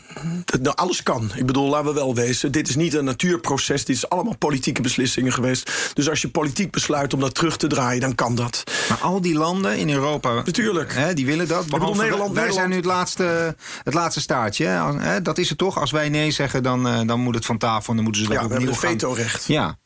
Nou, 0.61 0.75
alles 0.75 1.03
kan. 1.03 1.31
Ik 1.35 1.45
bedoel, 1.45 1.69
laten 1.69 1.87
we 1.87 1.93
wel 1.93 2.15
wezen. 2.15 2.51
Dit 2.51 2.67
is 2.67 2.75
niet 2.75 2.93
een 2.93 3.05
natuurproces. 3.05 3.85
Dit 3.85 3.95
is 3.95 4.09
allemaal 4.09 4.37
politieke 4.37 4.81
beslissingen 4.81 5.33
geweest. 5.33 5.91
Dus 5.93 6.09
als 6.09 6.21
je 6.21 6.29
politiek 6.29 6.71
besluit 6.71 7.13
om 7.13 7.19
dat 7.19 7.35
terug 7.35 7.57
te 7.57 7.67
draaien, 7.67 8.01
dan 8.01 8.15
kan 8.15 8.35
dat. 8.35 8.63
Maar 8.89 8.97
al 8.97 9.21
die 9.21 9.35
landen 9.35 9.77
in 9.77 9.89
Europa. 9.89 10.33
Natuurlijk. 10.33 10.93
Hè, 10.93 11.13
die 11.13 11.25
willen 11.25 11.47
dat. 11.47 11.67
Behalve, 11.67 12.01
Nederland, 12.01 12.33
wij 12.33 12.51
zijn 12.51 12.69
nu 12.69 12.75
het 12.75 12.85
laatste, 12.85 13.55
het 13.83 13.93
laatste 13.93 14.21
staartje. 14.21 14.65
Hè? 14.65 15.21
Dat 15.21 15.37
is 15.37 15.49
het 15.49 15.57
toch. 15.57 15.79
Als 15.79 15.91
wij 15.91 16.09
nee 16.09 16.31
zeggen, 16.31 16.63
dan, 16.63 16.87
uh, 16.87 16.99
dan 17.05 17.19
moet 17.19 17.35
het 17.35 17.45
van 17.45 17.57
tafel. 17.57 17.89
En 17.89 17.95
dan 17.95 18.03
moeten 18.03 18.21
ze 18.21 18.27
dat 18.27 18.37
ja, 18.37 18.45
opnieuw 18.45 18.67
gaan. 18.67 18.89
veto-recht. 18.89 19.45
Ja. 19.45 19.77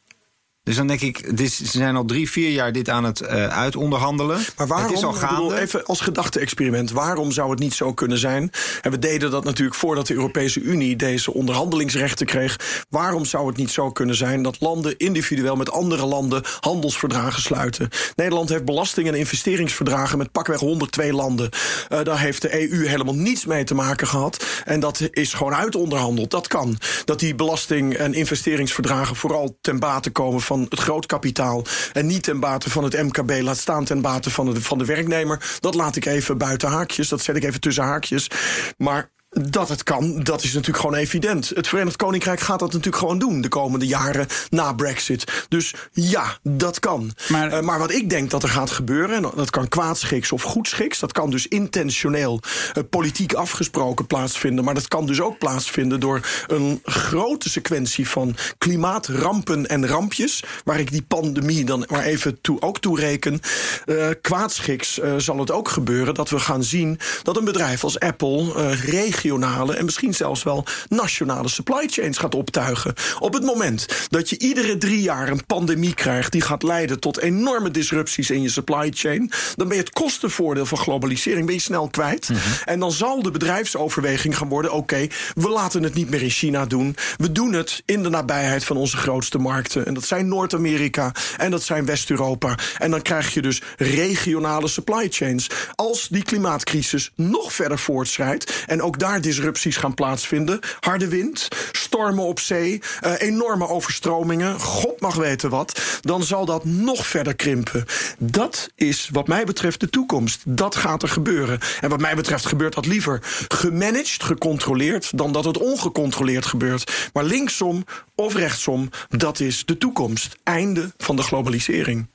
Dus 0.67 0.75
dan 0.75 0.87
denk 0.87 1.01
ik, 1.01 1.37
dit, 1.37 1.51
ze 1.51 1.65
zijn 1.65 1.95
al 1.95 2.05
drie, 2.05 2.31
vier 2.31 2.49
jaar 2.49 2.71
dit 2.71 2.89
aan 2.89 3.03
het 3.03 3.21
uh, 3.21 3.47
uitonderhandelen. 3.47 4.39
Maar 4.57 4.67
waarom, 4.67 4.87
het 4.87 4.97
is 4.97 5.03
al 5.03 5.13
gaande. 5.13 5.35
Bedoel, 5.35 5.57
even 5.57 5.85
als 5.85 5.99
gedachte-experiment, 5.99 6.91
waarom 6.91 7.31
zou 7.31 7.49
het 7.49 7.59
niet 7.59 7.73
zo 7.73 7.93
kunnen 7.93 8.17
zijn? 8.17 8.51
En 8.81 8.91
we 8.91 8.99
deden 8.99 9.31
dat 9.31 9.43
natuurlijk 9.43 9.77
voordat 9.77 10.07
de 10.07 10.13
Europese 10.13 10.59
Unie 10.59 10.95
deze 10.95 11.33
onderhandelingsrechten 11.33 12.25
kreeg. 12.25 12.85
Waarom 12.89 13.25
zou 13.25 13.47
het 13.47 13.57
niet 13.57 13.69
zo 13.69 13.91
kunnen 13.91 14.15
zijn 14.15 14.41
dat 14.41 14.59
landen 14.59 14.97
individueel 14.97 15.55
met 15.55 15.71
andere 15.71 16.05
landen 16.05 16.43
handelsverdragen 16.59 17.41
sluiten? 17.41 17.89
Nederland 18.15 18.49
heeft 18.49 18.65
belasting- 18.65 19.07
en 19.07 19.15
investeringsverdragen 19.15 20.17
met 20.17 20.31
pakweg 20.31 20.59
102 20.59 21.13
landen. 21.13 21.49
Uh, 21.89 22.03
daar 22.03 22.19
heeft 22.19 22.41
de 22.41 22.69
EU 22.69 22.87
helemaal 22.87 23.15
niets 23.15 23.45
mee 23.45 23.63
te 23.63 23.75
maken 23.75 24.07
gehad. 24.07 24.45
En 24.65 24.79
dat 24.79 25.09
is 25.11 25.33
gewoon 25.33 25.55
uitonderhandeld. 25.55 26.31
Dat 26.31 26.47
kan. 26.47 26.77
Dat 27.05 27.19
die 27.19 27.35
belasting- 27.35 27.95
en 27.95 28.13
investeringsverdragen 28.13 29.15
vooral 29.15 29.57
ten 29.61 29.79
bate 29.79 30.09
komen 30.09 30.41
van 30.41 30.56
het 30.61 30.79
groot 30.79 31.05
kapitaal. 31.05 31.63
En 31.93 32.05
niet 32.05 32.23
ten 32.23 32.39
bate 32.39 32.69
van 32.69 32.83
het 32.83 33.03
MKB, 33.03 33.41
laat 33.41 33.57
staan 33.57 33.85
ten 33.85 34.01
bate 34.01 34.29
van 34.29 34.53
de, 34.53 34.61
van 34.61 34.77
de 34.77 34.85
werknemer. 34.85 35.57
Dat 35.59 35.75
laat 35.75 35.95
ik 35.95 36.05
even 36.05 36.37
buiten 36.37 36.69
haakjes. 36.69 37.09
Dat 37.09 37.21
zet 37.21 37.35
ik 37.35 37.43
even 37.43 37.59
tussen 37.61 37.83
haakjes. 37.83 38.29
Maar 38.77 39.09
dat 39.29 39.69
het 39.69 39.83
kan, 39.83 40.23
dat 40.23 40.43
is 40.43 40.53
natuurlijk 40.53 40.79
gewoon 40.79 40.95
evident. 40.95 41.49
Het 41.49 41.67
Verenigd 41.67 41.95
Koninkrijk 41.95 42.39
gaat 42.39 42.59
dat 42.59 42.71
natuurlijk 42.71 42.97
gewoon 42.97 43.19
doen 43.19 43.41
de 43.41 43.47
komende 43.47 43.87
jaren 43.87 44.27
na 44.49 44.73
Brexit. 44.73 45.45
Dus 45.49 45.73
ja, 45.91 46.37
dat 46.43 46.79
kan. 46.79 47.11
Maar, 47.27 47.53
uh, 47.53 47.59
maar 47.59 47.79
wat 47.79 47.91
ik 47.91 48.09
denk 48.09 48.29
dat 48.29 48.43
er 48.43 48.49
gaat 48.49 48.71
gebeuren, 48.71 49.15
en 49.15 49.31
dat 49.35 49.49
kan 49.49 49.67
kwaadschiks 49.67 50.31
of 50.31 50.41
goedschiks, 50.41 50.99
dat 50.99 51.11
kan 51.11 51.29
dus 51.29 51.47
intentioneel 51.47 52.39
uh, 52.41 52.83
politiek 52.89 53.33
afgesproken 53.33 54.07
plaatsvinden. 54.07 54.63
Maar 54.63 54.73
dat 54.73 54.87
kan 54.87 55.05
dus 55.05 55.21
ook 55.21 55.37
plaatsvinden 55.37 55.99
door 55.99 56.21
een 56.47 56.81
grote 56.83 57.49
sequentie 57.49 58.09
van 58.09 58.35
klimaatrampen 58.57 59.67
en 59.67 59.87
rampjes, 59.87 60.43
waar 60.63 60.79
ik 60.79 60.91
die 60.91 61.05
pandemie 61.07 61.65
dan 61.65 61.85
maar 61.89 62.03
even 62.03 62.41
toe, 62.41 62.61
ook 62.61 62.79
toe 62.79 62.99
reken. 62.99 63.39
Uh, 63.85 64.07
kwaadschiks 64.21 64.99
zal 65.17 65.39
het 65.39 65.51
ook 65.51 65.69
gebeuren 65.69 66.13
dat 66.13 66.29
we 66.29 66.39
gaan 66.39 66.63
zien 66.63 66.99
dat 67.23 67.37
een 67.37 67.45
bedrijf 67.45 67.83
als 67.83 67.99
Apple 67.99 68.71
regio 68.71 69.26
regionale 69.27 69.75
en 69.75 69.85
misschien 69.85 70.13
zelfs 70.13 70.43
wel 70.43 70.65
nationale 70.89 71.47
supply 71.47 71.87
chains 71.87 72.17
gaat 72.17 72.35
optuigen. 72.35 72.93
Op 73.19 73.33
het 73.33 73.43
moment 73.43 73.85
dat 74.09 74.29
je 74.29 74.37
iedere 74.39 74.77
drie 74.77 75.01
jaar 75.01 75.29
een 75.29 75.45
pandemie 75.45 75.93
krijgt 75.93 76.31
die 76.31 76.41
gaat 76.41 76.63
leiden 76.63 76.99
tot 76.99 77.19
enorme 77.19 77.71
disrupties 77.71 78.29
in 78.29 78.41
je 78.41 78.49
supply 78.49 78.91
chain, 78.93 79.31
dan 79.55 79.67
ben 79.67 79.77
je 79.77 79.83
het 79.83 79.93
kostenvoordeel 79.93 80.65
van 80.65 80.77
globalisering 80.77 81.45
ben 81.45 81.55
je 81.55 81.61
snel 81.61 81.87
kwijt. 81.89 82.29
Mm 82.29 82.35
-hmm. 82.35 82.53
En 82.65 82.79
dan 82.79 82.91
zal 82.91 83.21
de 83.21 83.31
bedrijfsoverweging 83.31 84.37
gaan 84.37 84.47
worden: 84.47 84.71
oké, 84.71 84.79
okay, 84.81 85.11
we 85.33 85.49
laten 85.49 85.83
het 85.83 85.93
niet 85.93 86.09
meer 86.09 86.21
in 86.21 86.29
China 86.29 86.65
doen. 86.65 86.95
We 87.17 87.31
doen 87.31 87.53
het 87.53 87.83
in 87.85 88.03
de 88.03 88.09
nabijheid 88.09 88.63
van 88.63 88.77
onze 88.77 88.97
grootste 88.97 89.37
markten. 89.37 89.85
En 89.85 89.93
dat 89.93 90.05
zijn 90.05 90.27
Noord-Amerika 90.27 91.11
en 91.37 91.51
dat 91.51 91.63
zijn 91.63 91.85
West-Europa. 91.85 92.55
En 92.77 92.91
dan 92.91 93.01
krijg 93.01 93.33
je 93.33 93.41
dus 93.41 93.61
regionale 93.77 94.67
supply 94.67 95.07
chains. 95.09 95.49
Als 95.75 96.07
die 96.07 96.23
klimaatcrisis 96.23 97.11
nog 97.15 97.53
verder 97.53 97.79
voortschrijdt 97.79 98.63
en 98.65 98.81
ook 98.81 98.99
daar 98.99 99.06
disrupties 99.15 99.77
gaan 99.77 99.93
plaatsvinden. 99.93 100.59
Harde 100.79 101.07
wind, 101.07 101.47
stormen 101.71 102.23
op 102.23 102.39
zee, 102.39 102.81
uh, 103.05 103.13
enorme 103.17 103.67
overstromingen. 103.67 104.59
God 104.59 104.99
mag 104.99 105.15
weten 105.15 105.49
wat. 105.49 105.99
Dan 106.01 106.23
zal 106.23 106.45
dat 106.45 106.65
nog 106.65 107.07
verder 107.07 107.35
krimpen. 107.35 107.85
Dat 108.17 108.69
is 108.75 109.09
wat 109.11 109.27
mij 109.27 109.43
betreft 109.43 109.79
de 109.79 109.89
toekomst. 109.89 110.41
Dat 110.45 110.75
gaat 110.75 111.03
er 111.03 111.09
gebeuren. 111.09 111.59
En 111.81 111.89
wat 111.89 111.99
mij 111.99 112.15
betreft 112.15 112.45
gebeurt 112.45 112.73
dat 112.73 112.85
liever 112.85 113.19
gemanaged, 113.47 114.23
gecontroleerd, 114.23 115.17
dan 115.17 115.31
dat 115.31 115.45
het 115.45 115.57
ongecontroleerd 115.57 116.45
gebeurt. 116.45 117.09
Maar 117.13 117.23
linksom 117.23 117.85
of 118.15 118.35
rechtsom, 118.35 118.89
dat 119.09 119.39
is 119.39 119.65
de 119.65 119.77
toekomst. 119.77 120.37
Einde 120.43 120.91
van 120.97 121.15
de 121.15 121.23
globalisering. 121.23 122.07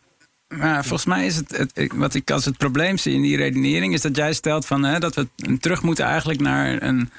Maar 0.58 0.84
volgens 0.84 1.04
mij 1.04 1.26
is 1.26 1.36
het, 1.36 1.56
het, 1.56 1.92
wat 1.94 2.14
ik 2.14 2.30
als 2.30 2.44
het 2.44 2.56
probleem 2.56 2.98
zie 2.98 3.14
in 3.14 3.22
die 3.22 3.36
redenering, 3.36 3.94
is 3.94 4.00
dat 4.00 4.16
jij 4.16 4.32
stelt 4.32 4.66
van, 4.66 4.82
hè, 4.84 4.98
dat 4.98 5.14
we 5.14 5.28
terug 5.60 5.82
moeten 5.82 6.04
eigenlijk 6.04 6.40
naar 6.40 6.82
een 6.82 7.10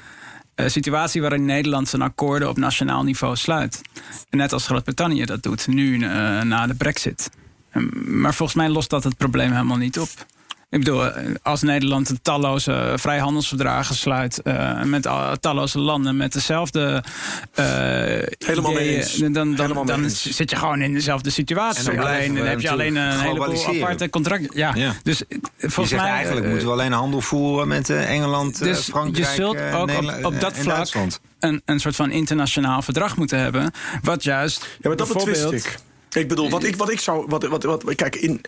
uh, 0.55 0.67
situatie 0.67 1.21
waarin 1.21 1.45
Nederland 1.45 1.89
zijn 1.89 2.01
akkoorden 2.01 2.49
op 2.49 2.57
nationaal 2.57 3.03
niveau 3.03 3.35
sluit. 3.35 3.81
Net 4.29 4.53
als 4.53 4.65
Groot-Brittannië 4.65 5.25
dat 5.25 5.43
doet, 5.43 5.67
nu 5.67 5.97
uh, 5.97 6.41
na 6.41 6.67
de 6.67 6.75
brexit. 6.75 7.29
Maar 8.05 8.33
volgens 8.33 8.57
mij 8.57 8.69
lost 8.69 8.89
dat 8.89 9.03
het 9.03 9.17
probleem 9.17 9.51
helemaal 9.51 9.77
niet 9.77 9.99
op. 9.99 10.09
Ik 10.73 10.79
bedoel, 10.79 11.11
als 11.41 11.61
Nederland 11.61 12.13
talloze 12.21 12.93
vrijhandelsverdragen 12.95 13.95
sluit 13.95 14.39
uh, 14.43 14.83
met 14.83 15.07
talloze 15.39 15.79
landen 15.79 16.17
met 16.17 16.33
dezelfde 16.33 17.03
uh, 17.55 17.65
Helemaal 18.45 18.71
ideeën, 18.71 18.97
eens. 18.97 19.15
dan, 19.17 19.33
dan, 19.33 19.55
dan, 19.55 19.85
dan 19.85 20.09
zit 20.09 20.49
je 20.49 20.55
gewoon 20.55 20.81
in 20.81 20.93
dezelfde 20.93 21.29
situatie. 21.29 21.89
En 21.89 21.95
dan, 21.95 22.05
alleen, 22.05 22.35
dan 22.35 22.45
heb 22.45 22.61
je 22.61 22.69
alleen 22.69 22.95
een 22.95 23.19
heleboel 23.19 23.65
aparte 23.67 24.09
contracten. 24.09 24.49
Ja. 24.53 24.71
ja. 24.75 24.93
Dus 25.03 25.23
volgens 25.57 25.89
je 25.89 25.95
mij 25.95 26.09
eigenlijk 26.09 26.45
uh, 26.45 26.51
moeten 26.51 26.67
we 26.67 26.73
alleen 26.73 26.91
handel 26.91 27.21
voeren 27.21 27.67
met 27.67 27.89
Engeland, 27.89 28.59
dus 28.59 28.79
Frankrijk, 28.79 29.27
je 29.27 29.33
zult 29.35 29.61
ook 29.73 29.91
op, 29.91 30.25
op 30.25 30.39
dat 30.39 30.57
vlak 30.57 30.87
een, 31.39 31.61
een 31.65 31.79
soort 31.79 31.95
van 31.95 32.11
internationaal 32.11 32.81
verdrag 32.81 33.17
moeten 33.17 33.39
hebben, 33.39 33.71
wat 34.01 34.23
juist 34.23 34.61
ja, 34.61 34.87
maar 34.87 34.97
dat 34.97 35.07
bijvoorbeeld 35.07 35.77
ik. 36.15 36.27
Bedoel, 36.27 36.49
wat 36.49 36.63
ik, 36.63 36.75
wat 36.75 36.91
ik 36.91 36.99
zou. 36.99 37.25
Wat, 37.27 37.43
wat, 37.43 37.63
wat, 37.63 37.95
kijk, 37.95 38.15
in, 38.15 38.41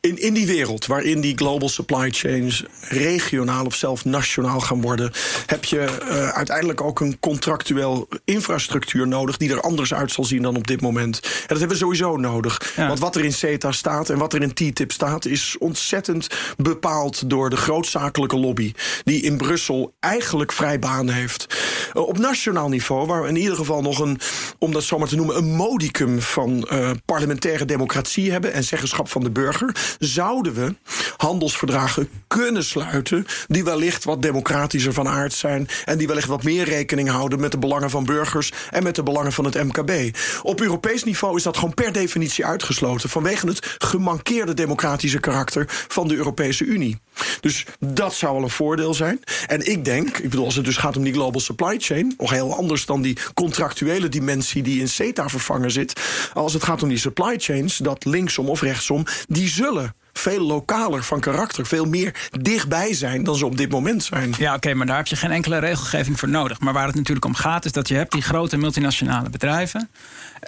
in, 0.00 0.18
in 0.18 0.34
die 0.34 0.46
wereld 0.46 0.86
waarin 0.86 1.20
die 1.20 1.36
global 1.36 1.68
supply 1.68 2.10
chains 2.10 2.64
regionaal 2.80 3.64
of 3.64 3.74
zelfs 3.74 4.04
nationaal 4.04 4.60
gaan 4.60 4.80
worden, 4.80 5.12
heb 5.46 5.64
je 5.64 5.98
uh, 6.02 6.28
uiteindelijk 6.28 6.80
ook 6.80 7.00
een 7.00 7.20
contractueel 7.20 8.08
infrastructuur 8.24 9.08
nodig 9.08 9.36
die 9.36 9.50
er 9.50 9.60
anders 9.60 9.94
uit 9.94 10.12
zal 10.12 10.24
zien 10.24 10.42
dan 10.42 10.56
op 10.56 10.66
dit 10.66 10.80
moment. 10.80 11.20
En 11.22 11.30
dat 11.46 11.58
hebben 11.58 11.68
we 11.68 11.82
sowieso 11.82 12.16
nodig. 12.16 12.72
Ja. 12.76 12.86
Want 12.86 12.98
wat 12.98 13.16
er 13.16 13.24
in 13.24 13.32
CETA 13.32 13.72
staat 13.72 14.10
en 14.10 14.18
wat 14.18 14.32
er 14.32 14.42
in 14.42 14.54
TTIP 14.54 14.92
staat, 14.92 15.24
is 15.24 15.56
ontzettend 15.58 16.26
bepaald 16.56 17.30
door 17.30 17.50
de 17.50 17.56
grootzakelijke 17.56 18.36
lobby, 18.36 18.72
die 19.04 19.22
in 19.22 19.36
Brussel 19.36 19.94
eigenlijk 20.00 20.52
vrij 20.52 20.78
baan 20.78 21.08
heeft. 21.08 21.46
Uh, 21.94 22.06
op 22.06 22.18
nationaal 22.18 22.68
niveau, 22.68 23.06
waar 23.06 23.22
we 23.22 23.28
in 23.28 23.36
ieder 23.36 23.56
geval 23.56 23.82
nog 23.82 23.98
een, 23.98 24.20
om 24.58 24.72
dat 24.72 24.82
zomaar 24.82 25.08
te 25.08 25.16
noemen, 25.16 25.36
een 25.36 25.54
modicum 25.54 26.20
van. 26.20 26.68
Uh, 26.72 26.90
parlementaire 27.04 27.64
democratie 27.64 28.30
hebben 28.30 28.52
en 28.52 28.64
zeggenschap 28.64 29.08
van 29.08 29.22
de 29.22 29.30
burger, 29.30 29.96
zouden 29.98 30.54
we 30.54 30.74
handelsverdragen 31.16 32.08
kunnen 32.26 32.64
sluiten 32.64 33.26
die 33.46 33.64
wellicht 33.64 34.04
wat 34.04 34.22
democratischer 34.22 34.92
van 34.92 35.08
aard 35.08 35.32
zijn 35.32 35.68
en 35.84 35.98
die 35.98 36.06
wellicht 36.06 36.28
wat 36.28 36.42
meer 36.42 36.64
rekening 36.64 37.08
houden 37.08 37.40
met 37.40 37.50
de 37.50 37.58
belangen 37.58 37.90
van 37.90 38.04
burgers 38.04 38.52
en 38.70 38.82
met 38.82 38.94
de 38.94 39.02
belangen 39.02 39.32
van 39.32 39.44
het 39.44 39.54
MKB. 39.54 40.16
Op 40.42 40.60
Europees 40.60 41.04
niveau 41.04 41.36
is 41.36 41.42
dat 41.42 41.56
gewoon 41.56 41.74
per 41.74 41.92
definitie 41.92 42.46
uitgesloten 42.46 43.08
vanwege 43.08 43.46
het 43.46 43.76
gemankeerde 43.78 44.54
democratische 44.54 45.20
karakter 45.20 45.64
van 45.68 46.08
de 46.08 46.16
Europese 46.16 46.64
Unie. 46.64 46.98
Dus 47.40 47.66
dat 47.78 48.14
zou 48.14 48.34
wel 48.34 48.42
een 48.42 48.50
voordeel 48.50 48.94
zijn. 48.94 49.20
En 49.46 49.70
ik 49.70 49.84
denk, 49.84 50.18
ik 50.18 50.30
bedoel, 50.30 50.44
als 50.44 50.54
het 50.54 50.64
dus 50.64 50.76
gaat 50.76 50.96
om 50.96 51.04
die 51.04 51.12
global 51.12 51.40
supply 51.40 51.78
chain, 51.78 52.14
nog 52.18 52.30
heel 52.30 52.56
anders 52.56 52.86
dan 52.86 53.02
die 53.02 53.18
contractuele 53.34 54.08
dimensie 54.08 54.62
die 54.62 54.80
in 54.80 54.88
CETA 54.88 55.28
vervangen 55.28 55.70
zit. 55.70 56.00
Als 56.34 56.52
het 56.52 56.62
gaat 56.62 56.82
om 56.82 56.88
die 56.88 56.98
supply 56.98 57.34
chains, 57.38 57.76
dat 57.76 58.04
linksom 58.04 58.48
of 58.48 58.60
rechtsom, 58.60 59.04
die 59.28 59.48
zullen 59.48 59.94
veel 60.12 60.40
lokaler 60.40 61.04
van 61.04 61.20
karakter, 61.20 61.66
veel 61.66 61.84
meer 61.84 62.28
dichtbij 62.40 62.94
zijn 62.94 63.24
dan 63.24 63.36
ze 63.36 63.46
op 63.46 63.56
dit 63.56 63.70
moment 63.70 64.04
zijn. 64.04 64.34
Ja, 64.38 64.54
oké, 64.54 64.74
maar 64.74 64.86
daar 64.86 64.96
heb 64.96 65.06
je 65.06 65.16
geen 65.16 65.30
enkele 65.30 65.58
regelgeving 65.58 66.18
voor 66.18 66.28
nodig. 66.28 66.60
Maar 66.60 66.72
waar 66.72 66.86
het 66.86 66.94
natuurlijk 66.94 67.26
om 67.26 67.34
gaat, 67.34 67.64
is 67.64 67.72
dat 67.72 67.88
je 67.88 67.94
hebt 67.94 68.12
die 68.12 68.22
grote 68.22 68.56
multinationale 68.56 69.30
bedrijven. 69.30 69.90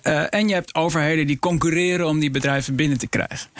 Uh, 0.06 0.34
en 0.34 0.48
je 0.48 0.54
hebt 0.54 0.74
overheden 0.74 1.26
die 1.26 1.38
concurreren 1.38 2.06
om 2.06 2.18
die 2.20 2.30
bedrijven 2.30 2.76
binnen 2.76 2.98
te 2.98 3.06
krijgen. 3.06 3.50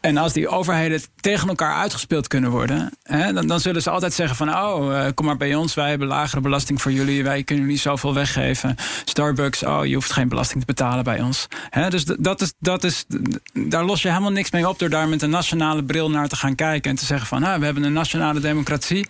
En 0.00 0.16
als 0.16 0.32
die 0.32 0.48
overheden 0.48 1.02
tegen 1.20 1.48
elkaar 1.48 1.74
uitgespeeld 1.74 2.26
kunnen 2.26 2.50
worden, 2.50 2.92
hè, 3.02 3.32
dan, 3.32 3.46
dan, 3.46 3.60
zullen 3.60 3.82
ze 3.82 3.90
altijd 3.90 4.12
zeggen 4.12 4.36
van 4.36 4.54
oh, 4.54 4.92
uh, 4.92 5.06
kom 5.14 5.26
maar 5.26 5.36
bij 5.36 5.54
ons, 5.54 5.74
wij 5.74 5.88
hebben 5.88 6.08
lagere 6.08 6.40
belasting 6.40 6.82
voor 6.82 6.92
jullie, 6.92 7.24
wij 7.24 7.42
kunnen 7.42 7.64
jullie 7.64 7.80
zoveel 7.80 8.14
weggeven. 8.14 8.76
Starbucks, 9.04 9.62
oh, 9.62 9.86
je 9.86 9.94
hoeft 9.94 10.12
geen 10.12 10.28
belasting 10.28 10.60
te 10.60 10.66
betalen 10.66 11.04
bij 11.04 11.20
ons. 11.20 11.46
Hè, 11.70 11.90
dus 11.90 12.04
dat 12.04 12.40
is, 12.40 12.52
dat 12.58 12.84
is, 12.84 13.04
daar 13.52 13.84
los 13.84 14.02
je 14.02 14.08
helemaal 14.08 14.30
niks 14.30 14.50
mee 14.50 14.68
op 14.68 14.78
door 14.78 14.88
daar 14.88 15.08
met 15.08 15.22
een 15.22 15.30
nationale 15.30 15.84
bril 15.84 16.10
naar 16.10 16.28
te 16.28 16.36
gaan 16.36 16.54
kijken 16.54 16.90
en 16.90 16.96
te 16.96 17.04
zeggen 17.04 17.26
van 17.26 17.42
ah, 17.42 17.58
we 17.58 17.64
hebben 17.64 17.82
een 17.82 17.92
nationale 17.92 18.40
democratie. 18.40 19.08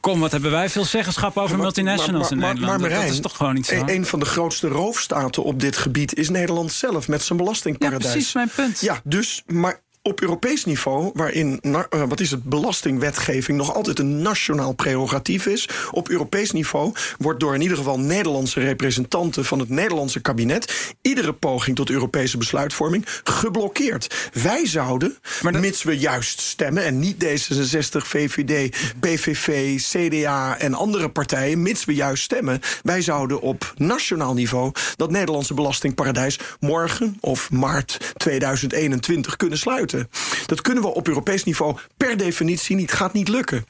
Kom, 0.00 0.20
wat 0.20 0.32
hebben 0.32 0.50
wij 0.50 0.68
veel 0.68 0.84
zeggenschap 0.84 1.36
over 1.36 1.58
multinationals 1.58 2.30
in 2.30 2.38
Nederland? 2.38 2.80
Maar, 2.80 2.90
dat, 2.90 3.04
is 3.04 3.20
toch 3.20 3.36
gewoon 3.36 3.54
niet 3.54 3.66
zo? 3.66 3.82
Een, 3.86 4.06
van 4.06 4.18
de 4.18 4.24
grootste 4.24 4.68
roofstaten 4.68 5.42
op 5.42 5.60
dit 5.60 5.76
gebied 5.76 6.14
is 6.14 6.28
Nederland 6.28 6.72
zelf 6.72 7.08
met 7.08 7.22
zijn 7.22 7.38
belastingparadijs. 7.38 8.04
Ja, 8.04 8.10
precies 8.10 8.32
mijn 8.32 8.50
punt. 8.54 8.80
Ja, 8.80 9.00
dus, 9.04 9.42
maar 9.46 9.80
op 10.10 10.20
Europees 10.20 10.64
niveau, 10.64 11.10
waarin 11.14 11.58
uh, 11.62 11.82
wat 12.08 12.20
is 12.20 12.30
het, 12.30 12.44
belastingwetgeving 12.44 13.58
nog 13.58 13.74
altijd 13.74 13.98
een 13.98 14.22
nationaal 14.22 14.72
prerogatief 14.72 15.46
is, 15.46 15.68
op 15.90 16.08
Europees 16.08 16.50
niveau 16.50 16.92
wordt 17.18 17.40
door 17.40 17.54
in 17.54 17.60
ieder 17.60 17.76
geval 17.76 18.00
Nederlandse 18.00 18.60
representanten 18.60 19.44
van 19.44 19.58
het 19.58 19.68
Nederlandse 19.68 20.20
kabinet 20.20 20.94
iedere 21.02 21.32
poging 21.32 21.76
tot 21.76 21.90
Europese 21.90 22.38
besluitvorming 22.38 23.04
geblokkeerd. 23.24 24.30
Wij 24.32 24.66
zouden, 24.66 25.18
maar 25.42 25.60
mits 25.60 25.82
we 25.82 25.98
juist 25.98 26.40
stemmen 26.40 26.84
en 26.84 26.98
niet 26.98 27.24
D66, 27.24 28.06
VVD, 28.06 28.76
PVV, 29.00 29.80
CDA 29.80 30.58
en 30.58 30.74
andere 30.74 31.08
partijen, 31.10 31.62
mits 31.62 31.84
we 31.84 31.94
juist 31.94 32.22
stemmen, 32.22 32.60
wij 32.82 33.02
zouden 33.02 33.40
op 33.40 33.72
nationaal 33.76 34.34
niveau 34.34 34.72
dat 34.96 35.10
Nederlandse 35.10 35.54
belastingparadijs 35.54 36.38
morgen 36.60 37.16
of 37.20 37.50
maart 37.50 38.12
2021 38.16 39.36
kunnen 39.36 39.58
sluiten. 39.58 39.99
Dat 40.46 40.60
kunnen 40.60 40.82
we 40.82 40.94
op 40.94 41.08
Europees 41.08 41.44
niveau 41.44 41.76
per 41.96 42.16
definitie 42.16 42.76
niet, 42.76 42.92
gaat 42.92 43.12
niet 43.12 43.28
lukken. 43.28 43.64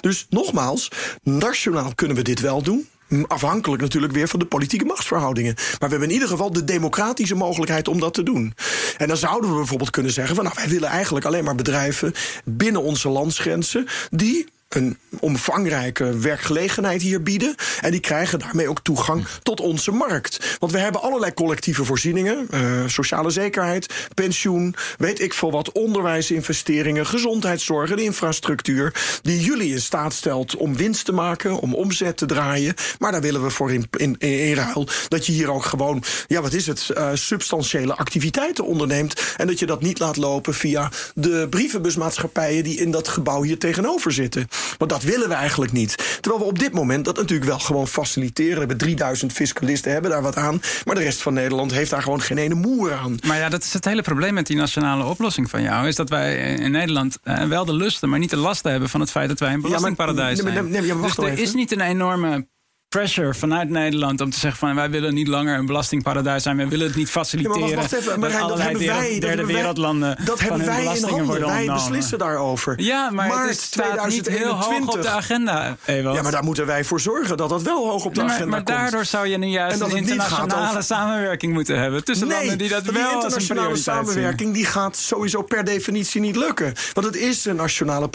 Dus 0.00 0.26
nogmaals, 0.30 0.88
nationaal 1.22 1.94
kunnen 1.94 2.16
we 2.16 2.22
dit 2.22 2.40
wel 2.40 2.62
doen. 2.62 2.88
Afhankelijk 3.26 3.82
natuurlijk 3.82 4.12
weer 4.12 4.28
van 4.28 4.38
de 4.38 4.46
politieke 4.46 4.84
machtsverhoudingen. 4.84 5.54
Maar 5.54 5.76
we 5.78 5.88
hebben 5.88 6.08
in 6.08 6.14
ieder 6.14 6.28
geval 6.28 6.52
de 6.52 6.64
democratische 6.64 7.34
mogelijkheid 7.34 7.88
om 7.88 8.00
dat 8.00 8.14
te 8.14 8.22
doen. 8.22 8.54
En 8.96 9.08
dan 9.08 9.16
zouden 9.16 9.50
we 9.50 9.56
bijvoorbeeld 9.56 9.90
kunnen 9.90 10.12
zeggen: 10.12 10.34
van 10.34 10.44
nou, 10.44 10.56
wij 10.56 10.68
willen 10.68 10.88
eigenlijk 10.88 11.26
alleen 11.26 11.44
maar 11.44 11.54
bedrijven 11.54 12.12
binnen 12.44 12.82
onze 12.82 13.08
landsgrenzen 13.08 13.86
die 14.10 14.48
een 14.74 14.98
omvangrijke 15.20 16.18
werkgelegenheid 16.18 17.02
hier 17.02 17.22
bieden. 17.22 17.54
En 17.80 17.90
die 17.90 18.00
krijgen 18.00 18.38
daarmee 18.38 18.68
ook 18.68 18.80
toegang 18.82 19.26
tot 19.42 19.60
onze 19.60 19.90
markt. 19.90 20.56
Want 20.58 20.72
we 20.72 20.78
hebben 20.78 21.02
allerlei 21.02 21.34
collectieve 21.34 21.84
voorzieningen: 21.84 22.48
uh, 22.50 22.86
sociale 22.86 23.30
zekerheid, 23.30 24.08
pensioen, 24.14 24.74
weet 24.98 25.20
ik 25.20 25.34
veel 25.34 25.50
wat, 25.50 25.72
onderwijsinvesteringen, 25.72 27.06
gezondheidszorg 27.06 27.90
en 27.90 27.98
infrastructuur. 27.98 29.20
Die 29.22 29.40
jullie 29.40 29.72
in 29.72 29.80
staat 29.80 30.12
stelt 30.12 30.56
om 30.56 30.76
winst 30.76 31.04
te 31.04 31.12
maken, 31.12 31.58
om 31.58 31.74
omzet 31.74 32.16
te 32.16 32.26
draaien. 32.26 32.74
Maar 32.98 33.12
daar 33.12 33.20
willen 33.20 33.42
we 33.42 33.50
voor 33.50 33.72
in, 33.72 33.86
in, 33.96 34.16
in 34.18 34.54
ruil 34.54 34.88
dat 35.08 35.26
je 35.26 35.32
hier 35.32 35.50
ook 35.50 35.64
gewoon, 35.64 36.02
ja, 36.26 36.40
wat 36.40 36.52
is 36.52 36.66
het, 36.66 36.90
uh, 36.94 37.10
substantiële 37.14 37.94
activiteiten 37.94 38.64
onderneemt. 38.64 39.34
En 39.36 39.46
dat 39.46 39.58
je 39.58 39.66
dat 39.66 39.82
niet 39.82 39.98
laat 39.98 40.16
lopen 40.16 40.54
via 40.54 40.90
de 41.14 41.46
brievenbusmaatschappijen 41.50 42.64
die 42.64 42.78
in 42.78 42.90
dat 42.90 43.08
gebouw 43.08 43.42
hier 43.42 43.58
tegenover 43.58 44.12
zitten. 44.12 44.48
Want 44.78 44.90
dat 44.90 45.02
willen 45.02 45.28
we 45.28 45.34
eigenlijk 45.34 45.72
niet. 45.72 46.18
Terwijl 46.20 46.42
we 46.42 46.48
op 46.48 46.58
dit 46.58 46.72
moment 46.72 47.04
dat 47.04 47.16
natuurlijk 47.16 47.48
wel 47.50 47.58
gewoon 47.58 47.88
faciliteren. 47.88 48.52
We 48.52 48.58
hebben 48.58 48.76
3000 48.76 49.32
fiscalisten, 49.32 49.92
hebben 49.92 50.10
daar 50.10 50.22
wat 50.22 50.36
aan. 50.36 50.62
Maar 50.84 50.94
de 50.94 51.02
rest 51.02 51.22
van 51.22 51.34
Nederland 51.34 51.72
heeft 51.72 51.90
daar 51.90 52.02
gewoon 52.02 52.20
geen 52.20 52.38
ene 52.38 52.54
moer 52.54 52.92
aan. 52.92 53.18
Maar 53.26 53.38
ja, 53.38 53.48
dat 53.48 53.62
is 53.62 53.72
het 53.72 53.84
hele 53.84 54.02
probleem 54.02 54.34
met 54.34 54.46
die 54.46 54.56
nationale 54.56 55.04
oplossing 55.04 55.50
van 55.50 55.62
jou. 55.62 55.86
Is 55.86 55.96
dat 55.96 56.08
wij 56.08 56.36
in 56.54 56.70
Nederland 56.70 57.18
eh, 57.22 57.44
wel 57.44 57.64
de 57.64 57.74
lusten, 57.74 58.08
maar 58.08 58.18
niet 58.18 58.30
de 58.30 58.36
lasten 58.36 58.70
hebben 58.70 58.88
van 58.88 59.00
het 59.00 59.10
feit 59.10 59.28
dat 59.28 59.38
wij 59.38 59.52
een 59.52 59.60
belastingparadijs 59.60 60.38
zijn. 60.38 60.54
Ja, 60.54 60.94
maar, 60.94 61.02
dus 61.02 61.16
er 61.16 61.38
is 61.38 61.54
niet 61.54 61.72
een 61.72 61.80
enorme 61.80 62.46
pressure 62.92 63.34
vanuit 63.34 63.68
Nederland 63.68 64.20
om 64.20 64.30
te 64.30 64.38
zeggen 64.38 64.58
van 64.58 64.74
wij 64.74 64.90
willen 64.90 65.14
niet 65.14 65.28
langer 65.28 65.58
een 65.58 65.66
belastingparadijs 65.66 66.42
zijn, 66.42 66.56
we 66.56 66.68
willen 66.68 66.86
het 66.86 66.96
niet 66.96 67.10
faciliteren. 67.10 67.60
Ja, 67.60 67.66
maar 67.66 67.76
wacht 67.76 67.92
even, 67.92 68.20
maar 68.20 68.30
dat 68.30 68.60
hebben 68.60 68.86
wij, 68.86 69.18
derde 69.20 69.46
wereldlanden. 69.46 70.16
Dat 70.24 70.40
hebben 70.40 70.66
wij 70.66 70.84
in 70.84 71.04
handen. 71.04 71.40
Wij 71.46 71.66
beslissen 71.66 72.18
daarover. 72.18 72.80
Ja, 72.80 73.10
maar 73.10 73.46
het 73.46 73.60
staat 73.60 74.08
niet 74.08 74.28
heel 74.28 74.52
hoog 74.52 74.96
op 74.96 75.02
de 75.02 75.08
agenda. 75.08 75.76
Ewald. 75.84 76.16
Ja, 76.16 76.22
maar 76.22 76.32
daar 76.32 76.44
moeten 76.44 76.66
wij 76.66 76.84
voor 76.84 77.00
zorgen 77.00 77.36
dat 77.36 77.48
dat 77.48 77.62
wel 77.62 77.88
hoog 77.88 78.04
op 78.04 78.14
de 78.14 78.22
agenda 78.22 78.38
maar, 78.38 78.48
maar 78.48 78.58
komt. 78.62 78.68
Maar 78.68 78.78
daardoor 78.78 79.04
zou 79.04 79.26
je 79.26 79.38
nu 79.38 79.46
juist 79.46 79.80
een 79.80 79.96
internationale 79.96 80.82
samenwerking 80.82 81.52
moeten 81.52 81.78
hebben 81.78 82.04
tussen 82.04 82.28
nee, 82.28 82.36
landen 82.36 82.58
die 82.58 82.68
dat 82.68 82.84
die 82.84 82.92
wel 82.92 83.12
internationale 83.12 83.76
samenwerking 83.76 84.54
die 84.54 84.66
gaat 84.66 84.96
sowieso 84.96 85.42
per 85.42 85.64
definitie 85.64 86.20
niet 86.20 86.36
lukken, 86.36 86.74
want 86.92 87.06
het 87.06 87.16
is 87.16 87.44
een 87.44 87.56
nationale 87.56 88.08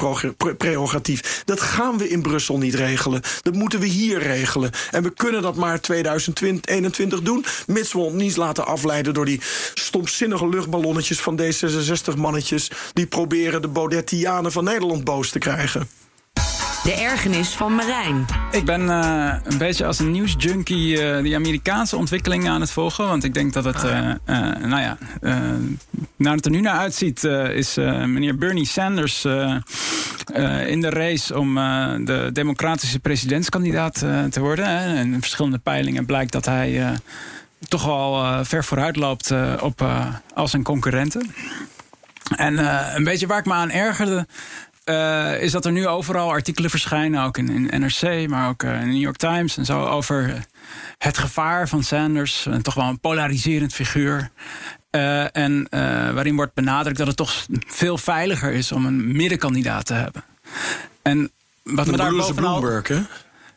prerogatief. 0.57 1.41
Dat 1.45 1.61
gaan 1.61 1.97
we 1.97 2.09
in 2.09 2.21
Brussel 2.21 2.57
niet 2.57 2.73
regelen. 2.73 3.21
Dat 3.41 3.53
moeten 3.53 3.79
we 3.79 3.85
hier 3.85 4.19
regelen. 4.19 4.66
En 4.91 5.03
we 5.03 5.09
kunnen 5.09 5.41
dat 5.41 5.55
maar 5.55 5.81
2021 5.81 7.21
doen, 7.21 7.45
mits 7.67 7.93
we 7.93 7.99
ons 7.99 8.13
niet 8.13 8.37
laten 8.37 8.65
afleiden 8.65 9.13
door 9.13 9.25
die 9.25 9.41
stomzinnige 9.73 10.49
luchtballonnetjes 10.49 11.19
van 11.19 11.39
D66-mannetjes 11.41 12.71
die 12.93 13.05
proberen 13.05 13.61
de 13.61 13.67
Baudettianen 13.67 14.51
van 14.51 14.63
Nederland 14.63 15.03
boos 15.03 15.29
te 15.29 15.39
krijgen. 15.39 15.87
De 16.83 16.93
ergernis 16.93 17.49
van 17.49 17.75
Marijn. 17.75 18.25
Ik 18.51 18.65
ben 18.65 18.81
uh, 18.81 19.33
een 19.43 19.57
beetje 19.57 19.85
als 19.85 19.99
een 19.99 20.11
nieuwsjunkie 20.11 21.01
uh, 21.01 21.21
die 21.21 21.35
Amerikaanse 21.35 21.97
ontwikkelingen 21.97 22.51
aan 22.51 22.61
het 22.61 22.71
volgen. 22.71 23.07
Want 23.07 23.23
ik 23.23 23.33
denk 23.33 23.53
dat 23.53 23.63
het, 23.63 23.83
uh, 23.83 24.11
nou 24.65 24.81
ja, 24.81 24.97
naar 26.15 26.35
het 26.35 26.45
er 26.45 26.51
nu 26.51 26.61
naar 26.61 26.77
uitziet, 26.77 27.23
is 27.53 27.75
meneer 28.05 28.37
Bernie 28.37 28.65
Sanders 28.65 29.25
in 30.67 30.81
de 30.81 30.89
race 30.89 31.37
om 31.39 31.55
de 32.05 32.29
democratische 32.33 32.99
presidentskandidaat 32.99 33.93
te 34.29 34.39
worden. 34.39 34.65
Hè. 34.65 34.95
En 34.95 35.13
in 35.13 35.21
verschillende 35.21 35.57
peilingen 35.57 36.05
blijkt 36.05 36.31
dat 36.31 36.45
hij 36.45 36.99
toch 37.67 37.85
wel 37.85 38.45
ver 38.45 38.63
vooruit 38.63 38.95
loopt 38.95 39.33
op 39.61 39.85
al 40.33 40.47
zijn 40.47 40.63
concurrenten. 40.63 41.31
En 42.35 42.57
een 42.95 43.03
beetje 43.03 43.27
waar 43.27 43.39
ik 43.39 43.45
me 43.45 43.53
aan 43.53 43.71
ergerde 43.71 44.27
is 45.39 45.51
dat 45.51 45.65
er 45.65 45.71
nu 45.71 45.87
overal 45.87 46.29
artikelen 46.29 46.69
verschijnen, 46.69 47.23
ook 47.23 47.37
in, 47.37 47.69
in 47.69 47.81
NRC, 47.81 48.27
maar 48.29 48.49
ook 48.49 48.63
in 48.63 48.79
de 48.79 48.85
New 48.85 49.01
York 49.01 49.17
Times 49.17 49.57
en 49.57 49.65
zo, 49.65 49.85
over 49.85 50.45
het 50.97 51.17
gevaar 51.17 51.67
van 51.67 51.83
Sanders. 51.83 52.45
En 52.45 52.61
toch 52.61 52.73
wel 52.73 52.85
een 52.87 52.99
polariserend 52.99 53.73
figuur. 53.73 54.29
Uh, 54.91 55.35
en 55.35 55.67
waarin 56.13 56.35
wordt 56.35 56.53
benadrukt 56.53 56.97
dat 56.97 57.07
het 57.07 57.17
toch 57.17 57.45
veel 57.67 57.97
veiliger 57.97 58.51
is 58.51 58.71
om 58.71 58.85
een 58.85 59.11
middenkandidaat 59.11 59.85
te 59.85 59.93
hebben. 59.93 60.23
En 61.01 61.31
wat 61.63 61.87
me, 61.87 61.97
daar 61.97 62.15
bovenal, 62.15 62.81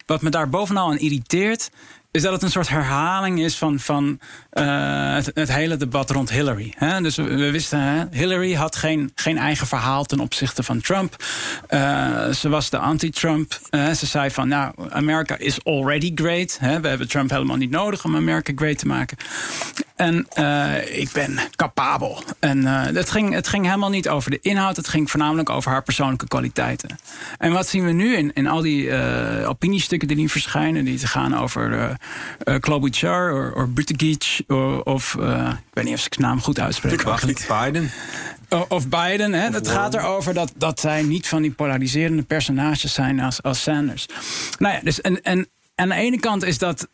wat 0.06 0.22
me 0.22 0.30
daar 0.30 0.48
bovenal 0.48 0.90
aan 0.90 0.98
irriteert, 0.98 1.70
is 2.10 2.22
dat 2.22 2.32
het 2.32 2.42
een 2.42 2.50
soort 2.50 2.68
herhaling 2.68 3.40
is 3.40 3.56
van, 3.56 3.78
van 3.78 4.20
uh, 4.52 5.14
het, 5.14 5.30
het, 5.34 5.52
hele 5.52 5.76
debat 5.76 6.10
rond 6.10 6.30
Hillary. 6.30 6.74
Hè? 6.76 7.00
Dus 7.00 7.16
we, 7.16 7.22
we 7.22 7.50
wisten, 7.50 7.80
hè? 7.80 8.04
Hillary 8.10 8.54
had 8.54 8.76
geen, 8.76 9.12
geen 9.14 9.38
eigen 9.38 9.66
verhaal 9.66 10.04
ten 10.04 10.20
opzichte 10.20 10.62
van 10.62 10.80
Trump. 10.80 11.24
Uh, 11.68 12.28
ze 12.28 12.48
was 12.48 12.70
de 12.70 12.78
anti-Trump. 12.78 13.58
Uh, 13.70 13.90
ze 13.90 14.06
zei 14.06 14.30
van, 14.30 14.48
nou, 14.48 14.74
America 14.88 15.38
is 15.38 15.64
already 15.64 16.12
great. 16.14 16.56
Hè? 16.60 16.80
We 16.80 16.88
hebben 16.88 17.08
Trump 17.08 17.30
helemaal 17.30 17.56
niet 17.56 17.70
nodig 17.70 18.04
om 18.04 18.16
America 18.16 18.52
great 18.56 18.78
te 18.78 18.86
maken. 18.86 19.16
En 20.00 20.26
ik 20.92 21.10
ben 21.12 21.38
capabel. 21.56 22.22
En 22.38 22.66
het, 22.66 23.10
ging, 23.10 23.34
het 23.34 23.48
ging 23.48 23.64
helemaal 23.64 23.90
niet 23.90 24.08
over 24.08 24.30
de 24.30 24.38
inhoud. 24.40 24.76
Het 24.76 24.88
ging 24.88 25.10
voornamelijk 25.10 25.50
over 25.50 25.70
haar 25.70 25.82
persoonlijke 25.82 26.28
kwaliteiten. 26.28 26.98
En 27.38 27.52
wat 27.52 27.68
zien 27.68 27.84
we 27.84 27.92
nu 27.92 28.16
in, 28.16 28.32
in 28.32 28.46
al 28.46 28.60
die 28.60 28.92
opiniestukken 29.44 30.08
die 30.08 30.16
nu 30.16 30.28
verschijnen... 30.28 30.84
die 30.84 30.98
te 30.98 31.06
gaan 31.06 31.38
over 31.38 31.72
uh, 32.44 32.58
Klobuchar 32.60 33.52
of 33.52 33.68
Buttigieg 33.68 34.40
of... 34.84 35.16
Uh, 35.20 35.48
ik 35.48 35.74
weet 35.74 35.84
niet 35.84 35.94
of 35.94 36.06
ik 36.06 36.14
zijn 36.14 36.26
naam 36.26 36.40
goed 36.40 36.60
uitspreek. 36.60 37.04
Biden. 37.48 37.90
Of 38.68 38.88
Biden. 38.88 39.32
Hè? 39.32 39.48
Het 39.48 39.68
gaat 39.68 39.94
erover 39.94 40.34
dat, 40.34 40.52
dat 40.56 40.80
zij 40.80 41.02
niet 41.02 41.28
van 41.28 41.42
die 41.42 41.50
polariserende 41.50 42.22
personages 42.22 42.94
zijn 42.94 43.20
als, 43.20 43.42
als 43.42 43.62
Sanders. 43.62 44.06
Nou 44.58 44.74
ja, 44.74 44.80
dus 44.82 45.00
en, 45.00 45.22
en 45.22 45.48
aan 45.80 45.88
de 45.88 45.94
ene 45.94 46.20
kant 46.20 46.42
is 46.42 46.58
dat 46.58 46.88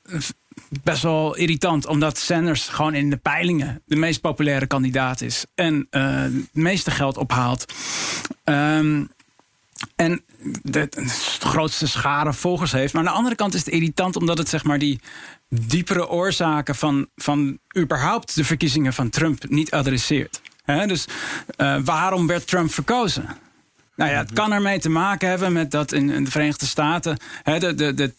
best 0.82 1.02
wel 1.02 1.36
irritant, 1.36 1.86
omdat 1.86 2.18
Sanders 2.18 2.68
gewoon 2.68 2.94
in 2.94 3.10
de 3.10 3.16
peilingen 3.16 3.82
de 3.86 3.96
meest 3.96 4.20
populaire 4.20 4.66
kandidaat 4.66 5.20
is 5.20 5.46
en 5.54 5.86
uh, 5.90 6.20
het 6.20 6.32
meeste 6.52 6.90
geld 6.90 7.16
ophaalt. 7.16 7.72
Um, 8.44 9.08
en 9.96 10.22
de, 10.62 10.86
de, 10.90 11.08
grootste 11.38 11.88
schare 11.88 12.32
volgers 12.32 12.72
heeft. 12.72 12.92
Maar 12.92 13.02
aan 13.02 13.12
de 13.12 13.16
andere 13.16 13.34
kant 13.34 13.54
is 13.54 13.60
het 13.60 13.68
irritant 13.68 14.16
omdat 14.16 14.38
het 14.38 14.48
zeg 14.48 14.64
maar 14.64 14.78
die 14.78 15.00
diepere 15.48 16.08
oorzaken 16.08 16.74
van, 16.74 17.08
van 17.16 17.58
überhaupt 17.78 18.34
de 18.34 18.44
verkiezingen 18.44 18.92
van 18.92 19.10
Trump 19.10 19.48
niet 19.48 19.70
adresseert. 19.70 20.40
Dus 20.86 21.06
uh, 21.56 21.78
waarom 21.84 22.26
werd 22.26 22.46
Trump 22.46 22.72
verkozen? 22.72 23.28
Nou 23.96 24.10
ja, 24.10 24.18
het 24.18 24.32
kan 24.32 24.52
ermee 24.52 24.78
te 24.78 24.88
maken 24.88 25.28
hebben 25.28 25.52
met 25.52 25.70
dat 25.70 25.92
in, 25.92 26.24
de 26.24 26.30
Verenigde 26.30 26.66
Staten... 26.66 27.16
He, 27.42 27.58
de, 27.58 27.74
de, 27.74 27.94
de 27.94 28.12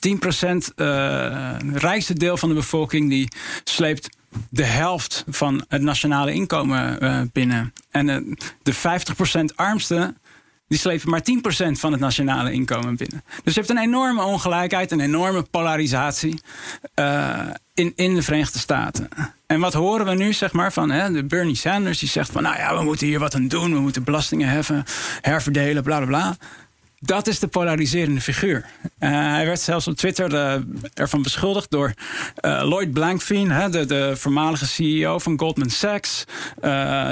10% 0.72 0.74
uh, 0.76 1.56
rijkste 1.74 2.14
deel 2.14 2.38
van 2.38 2.50
de 2.50 2.56
bevolking... 2.56 3.10
die 3.10 3.32
sleept 3.64 4.10
de 4.50 4.64
helft 4.64 5.24
van 5.28 5.66
het 5.68 5.82
nationale 5.82 6.34
inkomen 6.34 7.04
uh, 7.04 7.22
binnen. 7.34 7.74
En 7.92 8.08
uh, 8.08 8.36
de 8.64 8.76
50% 9.52 9.56
armste 9.56 10.14
die 10.68 10.78
slepen 10.78 11.10
maar 11.10 11.22
10% 11.22 11.72
van 11.72 11.92
het 11.92 12.02
nationale 12.02 12.52
inkomen 12.52 12.96
binnen. 12.96 13.24
Dus 13.44 13.54
je 13.54 13.60
hebt 13.60 13.72
een 13.72 13.78
enorme 13.78 14.24
ongelijkheid, 14.24 14.92
een 14.92 15.00
enorme 15.00 15.42
polarisatie 15.42 16.42
uh, 17.00 17.40
in, 17.74 17.94
in 17.96 18.16
de 18.16 18.22
Verenigde 18.22 18.60
Staten. 18.60 19.08
En 19.46 19.60
wat 19.60 19.74
horen 19.74 20.06
we 20.06 20.14
nu, 20.14 20.34
zeg 20.34 20.54
maar, 20.54 20.74
van 20.74 20.92
hè, 20.92 21.12
de 21.12 21.24
Bernie 21.24 21.56
Sanders, 21.56 22.00
die 22.00 22.10
zegt 22.10 22.32
van, 22.32 22.44
nou 22.44 22.56
ja, 22.56 22.78
we 22.78 22.84
moeten 22.84 23.08
hier 23.08 23.20
wat 23.20 23.36
aan 23.36 23.48
doen, 23.48 23.74
we 23.74 23.80
moeten 23.80 24.04
belastingen 24.04 24.50
heffen, 24.50 24.84
herverdelen, 25.22 25.84
bla 25.84 25.98
bla 25.98 26.08
bla. 26.08 26.36
Dat 27.00 27.28
is 27.28 27.40
de 27.40 27.48
polariserende 27.48 28.22
figuur. 28.22 28.66
Uh, 29.00 29.10
hij 29.10 29.46
werd 29.46 29.60
zelfs 29.60 29.88
op 29.88 29.96
Twitter 29.96 30.34
uh, 30.34 30.56
ervan 30.94 31.22
beschuldigd 31.22 31.72
door 31.72 31.94
uh, 32.42 32.62
Lloyd 32.64 32.92
Blankfein, 32.92 33.52
hè, 33.52 33.70
de, 33.70 33.86
de, 33.86 34.14
voormalige 34.16 34.66
CEO 34.66 35.20
van 35.20 35.40
Goldman 35.40 35.70
Sachs. 35.70 36.24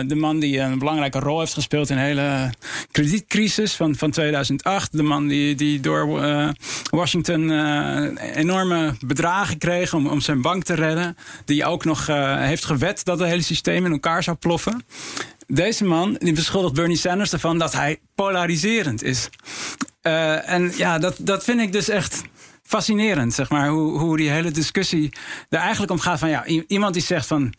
de 0.07 0.15
man 0.15 0.39
die 0.39 0.59
een 0.59 0.79
belangrijke 0.79 1.19
rol 1.19 1.39
heeft 1.39 1.53
gespeeld 1.53 1.89
in 1.89 1.95
de 1.95 2.01
hele 2.01 2.49
kredietcrisis 2.91 3.73
van, 3.73 3.95
van 3.95 4.11
2008. 4.11 4.97
De 4.97 5.03
man 5.03 5.27
die, 5.27 5.55
die 5.55 5.79
door 5.79 6.07
Washington 6.89 7.49
enorme 8.17 8.95
bedragen 9.05 9.57
kreeg 9.57 9.93
om, 9.93 10.07
om 10.07 10.21
zijn 10.21 10.41
bank 10.41 10.63
te 10.63 10.73
redden. 10.73 11.17
Die 11.45 11.65
ook 11.65 11.85
nog 11.85 12.07
heeft 12.37 12.65
gewet 12.65 13.05
dat 13.05 13.19
het 13.19 13.27
hele 13.27 13.41
systeem 13.41 13.85
in 13.85 13.91
elkaar 13.91 14.23
zou 14.23 14.37
ploffen. 14.37 14.83
Deze 15.47 15.85
man 15.85 16.15
die 16.19 16.33
beschuldigt 16.33 16.73
Bernie 16.73 16.97
Sanders 16.97 17.33
ervan 17.33 17.57
dat 17.57 17.73
hij 17.73 17.99
polariserend 18.15 19.03
is. 19.03 19.29
Uh, 20.01 20.49
en 20.49 20.73
ja, 20.77 20.99
dat, 20.99 21.15
dat 21.19 21.43
vind 21.43 21.61
ik 21.61 21.71
dus 21.71 21.89
echt 21.89 22.21
fascinerend, 22.63 23.33
zeg 23.33 23.49
maar. 23.49 23.69
Hoe, 23.69 23.99
hoe 23.99 24.17
die 24.17 24.29
hele 24.29 24.51
discussie 24.51 25.13
er 25.49 25.59
eigenlijk 25.59 25.91
om 25.91 25.99
gaat 25.99 26.19
van... 26.19 26.29
ja, 26.29 26.45
iemand 26.45 26.93
die 26.93 27.03
zegt 27.03 27.27
van... 27.27 27.53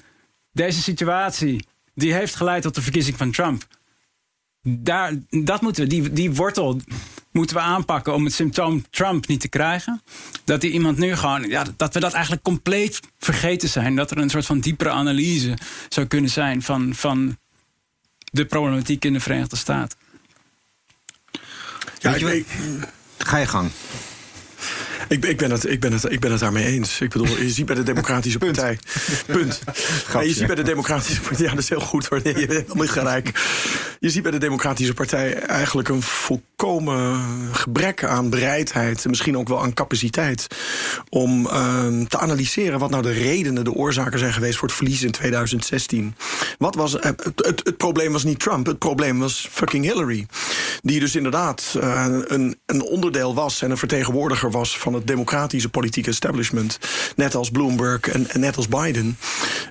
deze 0.52 0.82
situatie, 0.82 1.66
die 1.94 2.12
heeft 2.12 2.34
geleid 2.34 2.62
tot 2.62 2.74
de 2.74 2.82
verkiezing 2.82 3.16
van 3.16 3.30
Trump. 3.30 3.66
Daar, 4.62 5.12
dat 5.28 5.60
moeten 5.60 5.82
we, 5.82 5.88
die, 5.88 6.12
die 6.12 6.34
wortel 6.34 6.80
moeten 7.32 7.56
we 7.56 7.62
aanpakken 7.62 8.14
om 8.14 8.24
het 8.24 8.34
symptoom 8.34 8.84
Trump 8.90 9.26
niet 9.26 9.40
te 9.40 9.48
krijgen. 9.48 10.02
Dat 10.44 10.60
die 10.60 10.70
iemand 10.70 10.98
nu 10.98 11.16
gewoon, 11.16 11.48
ja, 11.48 11.64
dat 11.76 11.94
we 11.94 12.00
dat 12.00 12.12
eigenlijk 12.12 12.42
compleet 12.42 13.00
vergeten 13.18 13.68
zijn. 13.68 13.96
Dat 13.96 14.10
er 14.10 14.18
een 14.18 14.30
soort 14.30 14.46
van 14.46 14.60
diepere 14.60 14.90
analyse 14.90 15.58
zou 15.88 16.06
kunnen 16.06 16.30
zijn 16.30 16.62
van, 16.62 16.94
van 16.94 17.36
de 18.36 18.44
problematiek 18.44 19.04
in 19.04 19.12
de 19.12 19.20
Verenigde 19.20 19.56
Staten. 19.56 19.98
Ja, 21.98 22.14
ik, 22.14 22.46
ga 23.18 23.36
je 23.36 23.46
gang. 23.46 23.70
Ik, 25.08 25.24
ik, 25.24 25.36
ben 25.36 25.50
het, 25.50 25.66
ik, 25.68 25.80
ben 25.80 25.92
het, 25.92 26.12
ik 26.12 26.20
ben 26.20 26.30
het 26.30 26.40
daarmee 26.40 26.64
eens. 26.64 27.00
Ik 27.00 27.10
bedoel, 27.10 27.26
je 27.26 27.50
ziet 27.50 27.66
bij 27.66 27.74
de 27.74 27.82
Democratische 27.82 28.38
Partij. 28.46 28.78
Punt. 29.26 29.60
Je 30.26 30.32
ziet 30.32 30.46
bij 30.46 30.56
de 30.56 30.62
Democratische 30.62 31.20
Partij. 31.20 31.44
Ja, 31.44 31.50
dat 31.50 31.62
is 31.62 31.68
heel 31.68 31.80
goed 31.80 32.06
hoor. 32.06 32.20
Je 32.24 32.46
bent 32.46 32.66
helemaal 32.66 32.86
gelijk. 32.86 33.32
Je 34.00 34.10
ziet 34.10 34.22
bij 34.22 34.32
de 34.32 34.38
Democratische 34.38 34.94
Partij 34.94 35.34
eigenlijk 35.34 35.88
een 35.88 36.02
volkomen 36.02 37.20
gebrek 37.52 38.04
aan 38.04 38.30
bereidheid. 38.30 39.04
En 39.04 39.10
misschien 39.10 39.38
ook 39.38 39.48
wel 39.48 39.62
aan 39.62 39.74
capaciteit. 39.74 40.46
Om 41.08 41.46
uh, 41.46 42.00
te 42.08 42.18
analyseren 42.18 42.78
wat 42.78 42.90
nou 42.90 43.02
de 43.02 43.12
redenen, 43.12 43.64
de 43.64 43.72
oorzaken 43.72 44.18
zijn 44.18 44.32
geweest 44.32 44.58
voor 44.58 44.68
het 44.68 44.76
verlies 44.76 45.02
in 45.02 45.10
2016. 45.10 46.14
Wat 46.58 46.74
was, 46.74 46.92
het, 46.92 47.24
het, 47.36 47.60
het 47.64 47.76
probleem 47.76 48.12
was 48.12 48.24
niet 48.24 48.40
Trump. 48.40 48.66
Het 48.66 48.78
probleem 48.78 49.18
was 49.18 49.48
fucking 49.50 49.84
Hillary. 49.84 50.26
Die 50.82 51.00
dus 51.00 51.16
inderdaad 51.16 51.74
uh, 51.76 52.06
een, 52.26 52.58
een 52.66 52.82
onderdeel 52.82 53.34
was 53.34 53.62
en 53.62 53.70
een 53.70 53.78
vertegenwoordiger 53.78 54.50
was 54.50 54.76
van 54.86 54.94
het 54.94 55.06
democratische 55.06 55.68
politieke 55.68 56.10
establishment. 56.10 56.78
Net 57.16 57.34
als 57.34 57.50
Bloomberg 57.50 58.08
en, 58.08 58.26
net 58.40 58.56
als 58.56 58.68
Biden. 58.68 59.18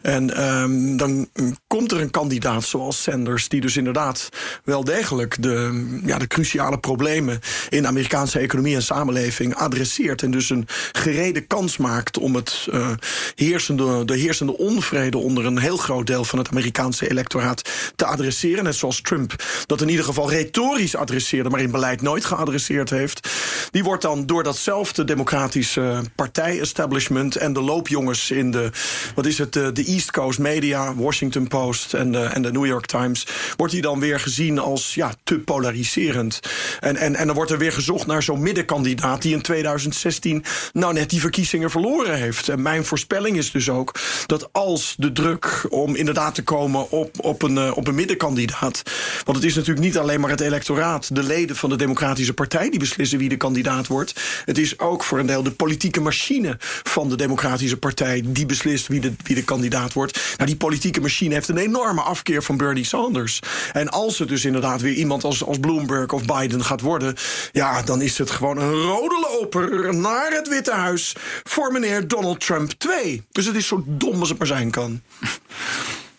En 0.02 0.44
um, 0.44 0.98
dan 0.98 1.30
komt 1.68 1.92
er 1.92 2.02
een 2.02 2.10
kandidaat 2.10 2.64
zoals 2.64 3.02
Sanders, 3.02 3.50
die 3.50 3.62
dus 3.62 3.78
inderdaad 3.78 4.30
wel 4.64 4.84
degelijk 4.84 5.42
de, 5.42 5.86
ja, 6.06 6.18
de 6.18 6.28
cruciale 6.28 6.80
problemen 6.80 7.40
in 7.70 7.82
de 7.82 7.88
Amerikaanse 7.88 8.40
economie 8.40 8.76
en 8.76 8.84
samenleving 8.84 9.56
adresseert. 9.56 10.22
En 10.22 10.32
dus 10.32 10.50
een 10.50 10.68
gereden 10.92 11.48
kans 11.48 11.78
maakt 11.78 12.18
om 12.18 12.36
het 12.36 12.68
uh, 12.74 12.90
heersende, 13.36 14.06
de 14.06 14.18
heersende 14.18 14.58
onvrede 14.58 15.18
onder 15.18 15.46
een 15.46 15.60
heel 15.60 15.78
groot 15.78 16.08
deel 16.08 16.24
van 16.24 16.40
het 16.40 16.50
Amerikaanse 16.50 17.10
electoraat 17.10 17.94
te 17.96 18.06
adresseren. 18.06 18.64
Net 18.64 18.76
zoals 18.76 19.02
Trump 19.02 19.44
dat 19.66 19.82
in 19.82 19.90
ieder 19.90 20.06
geval 20.06 20.30
retorisch 20.30 20.96
adresseerde, 20.96 21.50
maar 21.50 21.62
in 21.62 21.72
beleid 21.72 22.02
nooit 22.02 22.26
geadresseerd 22.26 22.90
heeft. 22.90 23.30
Die 23.72 23.84
wordt 23.84 24.02
dan 24.02 24.26
door 24.26 24.44
datzelfde 24.44 25.04
democratische 25.06 26.02
partij-establishment 26.16 27.36
en 27.36 27.54
de 27.54 27.62
loopjongens 27.62 28.32
in 28.32 28.52
de, 28.52 28.70
wat 29.16 29.26
is 29.26 29.38
het, 29.38 29.54
de, 29.54 29.84
East 29.88 30.12
Coast 30.12 30.40
media, 30.40 30.96
Washington 30.96 31.48
Post 31.48 31.94
en 31.94 32.12
de, 32.12 32.24
en 32.24 32.42
de 32.42 32.52
New 32.52 32.66
York 32.66 32.86
Times, 32.86 33.28
wordt 33.58 33.74
hij 33.74 33.82
dan 33.82 34.00
weer 34.00 34.20
gezien 34.20 34.60
als 34.60 34.94
ja, 34.94 35.14
te 35.24 35.40
polariserend. 35.40 36.40
En, 36.80 36.96
en, 36.96 37.16
en 37.16 37.26
dan 37.26 37.36
wordt 37.36 37.52
er 37.52 37.58
weer 37.58 37.72
gezocht 37.72 38.08
naar 38.08 38.24
zo'n 38.24 38.42
middenkandidaat 38.42 39.22
die 39.22 39.34
in 39.34 39.42
2016 39.42 40.44
nou 40.74 40.94
net 40.94 41.10
die 41.10 41.20
verkiezingen 41.20 41.70
verloren 41.70 42.18
heeft. 42.18 42.50
En 42.50 42.62
mijn 42.62 42.86
voorspelling 42.86 43.38
is 43.38 43.52
dus 43.52 43.70
ook 43.70 44.00
dat 44.26 44.50
als 44.52 44.96
de 44.98 45.12
druk 45.12 45.66
om 45.70 45.96
inderdaad 45.96 46.36
te 46.36 46.44
komen 46.44 46.92
op, 46.92 47.16
op, 47.20 47.42
een, 47.42 47.56
uh, 47.56 47.78
op 47.78 47.88
een 47.88 47.96
middenkandidaat, 47.96 48.82
want 49.24 49.38
het 49.38 49.46
is 49.46 49.56
natuurlijk 49.56 49.86
niet 49.86 49.98
alleen 49.98 50.20
maar 50.20 50.30
het 50.30 50.42
electoraat, 50.42 51.16
de 51.16 51.24
leden 51.24 51.56
van 51.56 51.70
de 51.70 51.76
Democratische 51.76 52.34
Partij 52.34 52.70
die 52.70 52.80
beslissen 52.80 53.18
wie 53.18 53.30
de 53.30 53.38
kandidaat 53.38 53.88
wordt. 53.88 54.14
Het 54.46 54.58
is 54.58 54.80
ook 54.80 54.95
voor 55.04 55.20
een 55.20 55.26
deel 55.26 55.44
de 55.44 55.52
politieke 55.52 56.02
machine 56.02 56.58
van 56.84 57.10
de 57.10 57.16
Democratische 57.16 57.78
Partij 57.78 58.22
die 58.26 58.46
beslist 58.46 58.88
wie 58.88 59.00
de, 59.00 59.14
wie 59.24 59.36
de 59.36 59.44
kandidaat 59.44 59.94
wordt. 59.94 60.36
Nou, 60.38 60.50
die 60.50 60.58
politieke 60.58 61.02
machine 61.02 61.34
heeft 61.34 61.50
een 61.50 61.58
enorme 61.58 62.02
afkeer 62.02 62.44
van 62.44 62.58
Bernie 62.58 62.84
Sanders. 62.84 63.40
En 63.74 63.90
als 63.90 64.20
het 64.20 64.28
dus 64.28 64.46
inderdaad 64.46 64.82
weer 64.82 64.94
iemand 64.94 65.24
als, 65.24 65.44
als 65.44 65.60
Bloomberg 65.60 66.12
of 66.12 66.26
Biden 66.26 66.64
gaat 66.64 66.82
worden, 66.82 67.16
ja, 67.52 67.82
dan 67.82 68.02
is 68.02 68.18
het 68.18 68.32
gewoon 68.32 68.58
een 68.58 68.74
rode 68.74 69.28
loper 69.32 69.96
naar 69.96 70.32
het 70.32 70.48
Witte 70.48 70.74
Huis 70.74 71.16
voor 71.44 71.72
meneer 71.72 72.08
Donald 72.08 72.40
Trump 72.40 72.72
2. 72.72 73.24
Dus 73.32 73.46
het 73.46 73.56
is 73.56 73.68
zo 73.68 73.84
dom 73.88 74.20
als 74.20 74.30
het 74.30 74.38
maar 74.38 74.48
zijn 74.48 74.72
kan. 74.72 75.02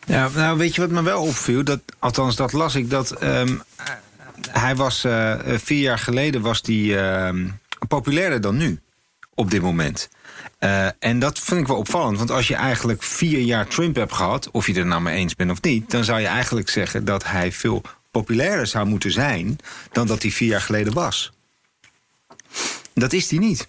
Ja, 0.06 0.28
nou 0.34 0.58
weet 0.58 0.74
je 0.74 0.80
wat 0.80 0.90
me 0.90 1.02
wel 1.02 1.22
opviel? 1.22 1.64
Dat, 1.64 1.80
althans, 1.98 2.36
dat 2.36 2.52
las 2.52 2.74
ik. 2.74 2.90
Dat 2.90 3.22
um, 3.22 3.62
hij 4.50 4.76
was 4.76 5.04
uh, 5.04 5.34
vier 5.44 5.80
jaar 5.80 5.98
geleden 5.98 6.40
was 6.40 6.62
die 6.62 6.92
uh, 6.92 7.28
populairder 7.88 8.40
dan 8.40 8.56
nu. 8.56 8.80
Op 9.34 9.50
dit 9.50 9.62
moment. 9.62 10.08
Uh, 10.60 10.86
en 10.98 11.18
dat 11.18 11.38
vind 11.38 11.60
ik 11.60 11.66
wel 11.66 11.76
opvallend. 11.76 12.18
Want 12.18 12.30
als 12.30 12.48
je 12.48 12.54
eigenlijk 12.54 13.02
vier 13.02 13.40
jaar 13.40 13.66
Trump 13.66 13.96
hebt 13.96 14.12
gehad... 14.12 14.50
of 14.50 14.66
je 14.66 14.74
er 14.74 14.86
nou 14.86 15.02
mee 15.02 15.16
eens 15.16 15.34
bent 15.34 15.50
of 15.50 15.62
niet... 15.62 15.90
dan 15.90 16.04
zou 16.04 16.20
je 16.20 16.26
eigenlijk 16.26 16.68
zeggen 16.68 17.04
dat 17.04 17.24
hij 17.24 17.52
veel 17.52 17.82
populairder 18.10 18.66
zou 18.66 18.86
moeten 18.86 19.12
zijn... 19.12 19.58
dan 19.92 20.06
dat 20.06 20.22
hij 20.22 20.30
vier 20.30 20.48
jaar 20.48 20.60
geleden 20.60 20.92
was. 20.92 21.32
Dat 22.94 23.12
is 23.12 23.30
hij 23.30 23.38
niet. 23.38 23.68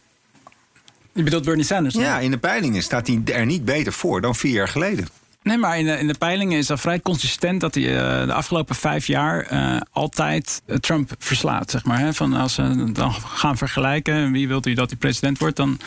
Je 1.13 1.23
bedoelt 1.23 1.45
Bernie 1.45 1.65
Sanders? 1.65 1.95
Ja, 1.95 2.19
in 2.19 2.31
de 2.31 2.37
peilingen 2.37 2.83
staat 2.83 3.07
hij 3.07 3.21
er 3.25 3.45
niet 3.45 3.65
beter 3.65 3.93
voor 3.93 4.21
dan 4.21 4.35
vier 4.35 4.53
jaar 4.53 4.67
geleden. 4.67 5.07
Nee, 5.47 5.57
maar 5.57 5.79
in 5.79 5.85
de, 5.85 5.99
in 5.99 6.07
de 6.07 6.15
peilingen 6.17 6.57
is 6.57 6.67
dat 6.67 6.79
vrij 6.79 6.99
consistent 6.99 7.61
dat 7.61 7.73
hij 7.75 7.83
uh, 7.83 8.25
de 8.25 8.33
afgelopen 8.33 8.75
vijf 8.75 9.07
jaar 9.07 9.47
uh, 9.53 9.77
altijd 9.91 10.61
Trump 10.79 11.11
verslaat. 11.19 11.71
Zeg 11.71 11.85
maar, 11.85 11.99
hè? 11.99 12.13
Van 12.13 12.33
als 12.33 12.53
ze 12.53 12.91
dan 12.91 13.13
gaan 13.13 13.57
vergelijken 13.57 14.31
wie 14.31 14.47
wilt 14.47 14.65
u 14.65 14.73
dat 14.73 14.89
hij 14.89 14.97
president 14.97 15.37
wordt, 15.37 15.55
dan 15.55 15.79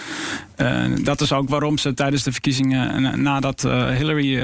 dat 1.02 1.20
is 1.20 1.32
ook 1.32 1.48
waarom 1.48 1.78
ze 1.78 1.94
tijdens 1.94 2.22
de 2.22 2.32
verkiezingen, 2.32 3.22
nadat 3.22 3.62
Hillary 3.96 4.34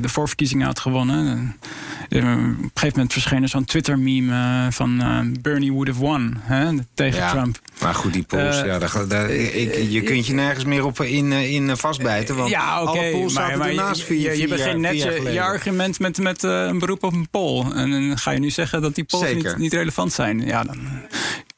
de 0.00 0.08
voorverkiezingen 0.08 0.66
had 0.66 0.78
gewonnen, 0.78 1.56
op 2.04 2.10
een 2.10 2.70
gegeven 2.74 2.90
moment 2.90 3.12
verscheen 3.12 3.42
er 3.42 3.48
zo'n 3.48 3.64
Twitter-meme 3.64 4.66
van 4.70 5.02
Bernie 5.40 5.72
would 5.72 5.88
have 5.88 6.00
won 6.00 6.36
hè, 6.40 6.70
tegen 6.94 7.28
Trump. 7.28 7.58
Maar 7.80 7.94
goed, 7.94 8.12
die 8.12 8.22
polls, 8.22 8.60
ja, 8.60 8.78
daar, 8.78 9.08
daar, 9.08 9.30
ik, 9.30 9.90
je 9.90 10.02
kunt 10.02 10.26
je 10.26 10.34
nergens 10.34 10.64
meer 10.64 10.84
op 10.84 11.00
in, 11.00 11.32
in 11.32 11.76
vastbijten. 11.76 12.36
Want 12.36 12.50
ja, 12.50 12.82
oké, 12.82 13.32
maar, 13.32 13.58
maar 13.58 13.72
je, 13.72 14.20
je, 14.20 14.38
je 14.38 14.48
begint 14.52 14.80
net 14.80 15.02
je, 15.02 15.30
je, 15.32 15.40
argument 15.40 15.98
met, 15.98 16.18
met 16.18 16.42
een 16.42 16.78
beroep 16.78 17.02
op 17.02 17.12
een 17.12 17.30
poll. 17.30 17.70
En 17.72 17.90
dan 17.90 18.18
ga 18.18 18.30
je 18.30 18.38
nu 18.38 18.50
zeggen 18.50 18.82
dat 18.82 18.94
die 18.94 19.04
polls 19.04 19.34
niet, 19.34 19.56
niet 19.56 19.72
relevant 19.72 20.12
zijn. 20.12 20.40
Ja, 20.46 20.62
dan 20.62 20.78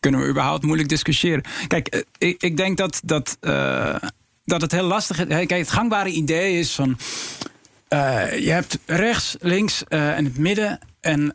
kunnen 0.00 0.20
we 0.20 0.26
überhaupt 0.26 0.62
moeilijk 0.64 0.88
discussiëren. 0.88 1.42
Kijk, 1.66 1.88
eh, 1.88 2.00
ik, 2.18 2.42
ik 2.42 2.56
denk 2.56 2.76
dat, 2.76 3.00
dat, 3.04 3.36
uh, 3.40 3.96
dat 4.44 4.60
het 4.60 4.72
heel 4.72 4.86
lastig 4.86 5.18
is. 5.18 5.26
Kijk, 5.26 5.50
het 5.50 5.70
gangbare 5.70 6.08
idee 6.08 6.58
is 6.58 6.74
van. 6.74 6.96
Uh, 7.94 8.38
je 8.38 8.50
hebt 8.50 8.78
rechts, 8.86 9.36
links 9.40 9.84
uh, 9.88 10.16
en 10.16 10.24
het 10.24 10.38
midden. 10.38 10.78
En 11.00 11.32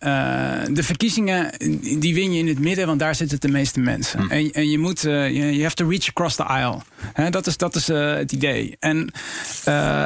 de 0.73 0.83
verkiezingen, 0.83 1.51
die 1.99 2.13
win 2.13 2.33
je 2.33 2.39
in 2.39 2.47
het 2.47 2.59
midden, 2.59 2.87
want 2.87 2.99
daar 2.99 3.15
zitten 3.15 3.39
de 3.39 3.47
meeste 3.47 3.79
mensen. 3.79 4.19
Hm. 4.19 4.31
En, 4.31 4.51
en 4.51 4.69
je 4.69 4.79
moet, 4.79 5.01
je, 5.01 5.59
have 5.61 5.75
to 5.75 5.89
reach 5.89 6.07
across 6.07 6.35
the 6.35 6.43
aisle. 6.43 6.79
He, 7.13 7.29
dat 7.29 7.47
is, 7.47 7.57
dat 7.57 7.75
is 7.75 7.87
het 7.87 8.31
idee. 8.31 8.75
En 8.79 9.11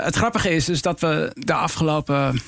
het 0.03 0.15
grappige 0.15 0.49
is 0.49 0.65
dus 0.65 0.81
dat 0.81 0.99
we 0.99 1.31
de 1.33 1.53
afgelopen 1.53 2.41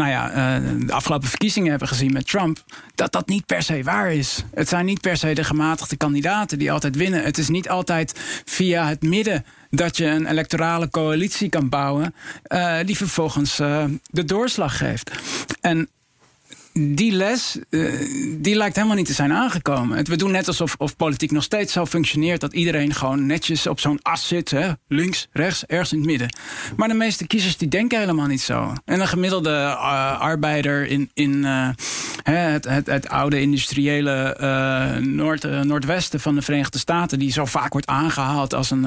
nou 0.00 0.12
ja, 0.12 0.58
uh, 0.60 0.86
de 0.86 0.92
afgelopen 0.92 1.28
verkiezingen 1.28 1.70
hebben 1.70 1.88
gezien 1.88 2.12
met 2.12 2.26
Trump, 2.26 2.64
dat 2.94 3.12
dat 3.12 3.28
niet 3.28 3.46
per 3.46 3.62
se 3.62 3.82
waar 3.82 4.12
is. 4.12 4.44
Het 4.54 4.68
zijn 4.68 4.84
niet 4.84 5.00
per 5.00 5.16
se 5.16 5.32
de 5.32 5.44
gematigde 5.44 5.96
kandidaten 5.96 6.58
die 6.58 6.72
altijd 6.72 6.96
winnen. 6.96 7.22
Het 7.22 7.38
is 7.38 7.48
niet 7.48 7.68
altijd 7.68 8.20
via 8.44 8.86
het 8.86 9.02
midden 9.02 9.44
dat 9.70 9.96
je 9.96 10.06
een 10.06 10.26
electorale 10.26 10.90
coalitie 10.90 11.48
kan 11.48 11.68
bouwen, 11.68 12.14
uh, 12.48 12.76
die 12.84 12.96
vervolgens 12.96 13.60
uh, 13.60 13.84
de 14.02 14.24
doorslag 14.24 14.76
geeft. 14.76 15.10
En 15.60 15.88
die 16.72 17.12
les, 17.12 17.58
uh, 17.70 17.92
die 18.38 18.54
lijkt 18.54 18.76
helemaal 18.76 18.96
niet 18.96 19.06
te 19.06 19.12
zijn 19.12 19.32
aangekomen. 19.32 20.04
We 20.04 20.16
doen 20.16 20.30
net 20.30 20.46
alsof 20.46 20.74
of 20.78 20.96
politiek 20.96 21.30
nog 21.30 21.42
steeds 21.42 21.72
zo 21.72 21.86
functioneert... 21.86 22.40
dat 22.40 22.52
iedereen 22.52 22.94
gewoon 22.94 23.26
netjes 23.26 23.66
op 23.66 23.80
zo'n 23.80 23.98
as 24.02 24.28
zit. 24.28 24.50
Hè? 24.50 24.70
Links, 24.88 25.28
rechts, 25.32 25.66
ergens 25.66 25.92
in 25.92 25.98
het 25.98 26.06
midden. 26.06 26.34
Maar 26.76 26.88
de 26.88 26.94
meeste 26.94 27.26
kiezers 27.26 27.56
die 27.56 27.68
denken 27.68 27.98
helemaal 27.98 28.26
niet 28.26 28.40
zo. 28.40 28.72
En 28.84 29.00
een 29.00 29.08
gemiddelde 29.08 29.50
uh, 29.50 30.20
arbeider 30.20 30.86
in, 30.86 31.10
in 31.14 31.32
uh, 31.32 31.68
het, 32.22 32.64
het, 32.64 32.86
het, 32.86 33.08
oude 33.08 33.40
industriële 33.40 34.36
Noord, 35.00 35.64
Noordwesten 35.64 36.20
van 36.20 36.34
de 36.34 36.42
Verenigde 36.42 36.78
Staten... 36.78 37.18
die 37.18 37.32
zo 37.32 37.44
vaak 37.44 37.72
wordt 37.72 37.86
aangehaald 37.86 38.54
als 38.54 38.70
een 38.70 38.86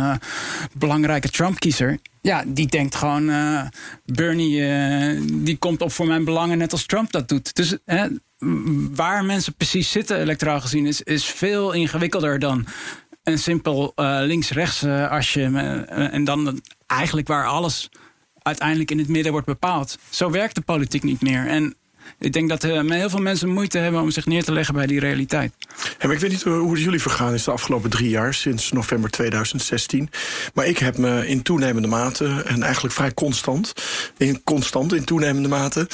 belangrijke 0.74 1.30
Trump-kiezer... 1.30 2.00
Ja, 2.24 2.44
die 2.48 2.68
denkt 2.68 2.96
gewoon, 2.96 3.30
uh, 3.30 3.62
Bernie 4.06 4.60
uh, 4.60 5.22
die 5.32 5.58
komt 5.58 5.82
op 5.82 5.92
voor 5.92 6.08
mijn 6.08 6.24
belangen 6.24 6.58
net 6.58 6.72
als 6.72 6.86
Trump 6.86 7.12
dat 7.12 7.28
doet. 7.28 7.56
Dus 7.56 7.78
hè, 7.86 8.08
waar 8.96 9.26
mensen 9.26 9.56
precies 9.56 9.92
zitten, 9.92 10.20
electoraal 10.20 10.62
gezien, 10.62 10.86
is, 10.86 11.02
is 11.02 11.26
veel 11.26 11.72
ingewikkelder 11.72 12.40
dan 12.40 12.66
een 13.24 13.40
simpel 13.40 13.92
uh, 13.96 14.18
links-rechts 14.22 14.84
asje. 14.86 15.44
en 16.12 16.24
dan 16.24 16.62
eigenlijk 16.88 17.28
waar 17.28 17.48
alles 17.48 17.90
uiteindelijk 18.42 18.92
in 18.92 18.98
het 18.98 19.08
midden 19.08 19.32
wordt 19.32 19.48
bepaald. 19.48 19.98
Zo 20.10 20.30
werkt 20.32 20.56
de 20.56 20.62
politiek 20.62 21.04
niet 21.04 21.22
meer. 21.22 21.48
En 21.48 21.76
ik 22.20 22.34
denk 22.34 22.50
dat 22.50 22.64
uh, 22.64 22.90
heel 22.90 23.10
veel 23.10 23.22
mensen 23.22 23.50
moeite 23.50 23.78
hebben 23.78 24.02
om 24.02 24.12
zich 24.12 24.26
neer 24.26 24.44
te 24.44 24.52
leggen 24.52 24.74
bij 24.74 24.88
die 24.88 25.00
realiteit. 25.00 25.54
Ja, 26.00 26.12
ik 26.12 26.20
weet 26.20 26.32
niet 26.32 26.44
hoe 26.44 26.72
het 26.72 26.82
jullie 26.82 27.02
vergaan 27.02 27.34
is 27.34 27.44
de 27.44 27.52
afgelopen 27.52 27.90
drie 27.90 28.10
jaar, 28.10 28.34
sinds 28.34 28.72
november 28.72 29.10
2016. 29.10 30.10
Maar 30.54 30.68
ik 30.68 30.78
heb 30.78 30.98
me 30.98 31.28
in 31.28 31.42
toenemende 31.42 31.88
mate, 31.88 32.44
en 32.46 32.64
eigenlijk 32.64 32.94
vrij 32.94 33.14
constant, 33.14 33.74
in, 34.18 34.44
constant 34.44 34.94
in 34.94 35.04
toenemende 35.04 35.50
mate 35.50 35.88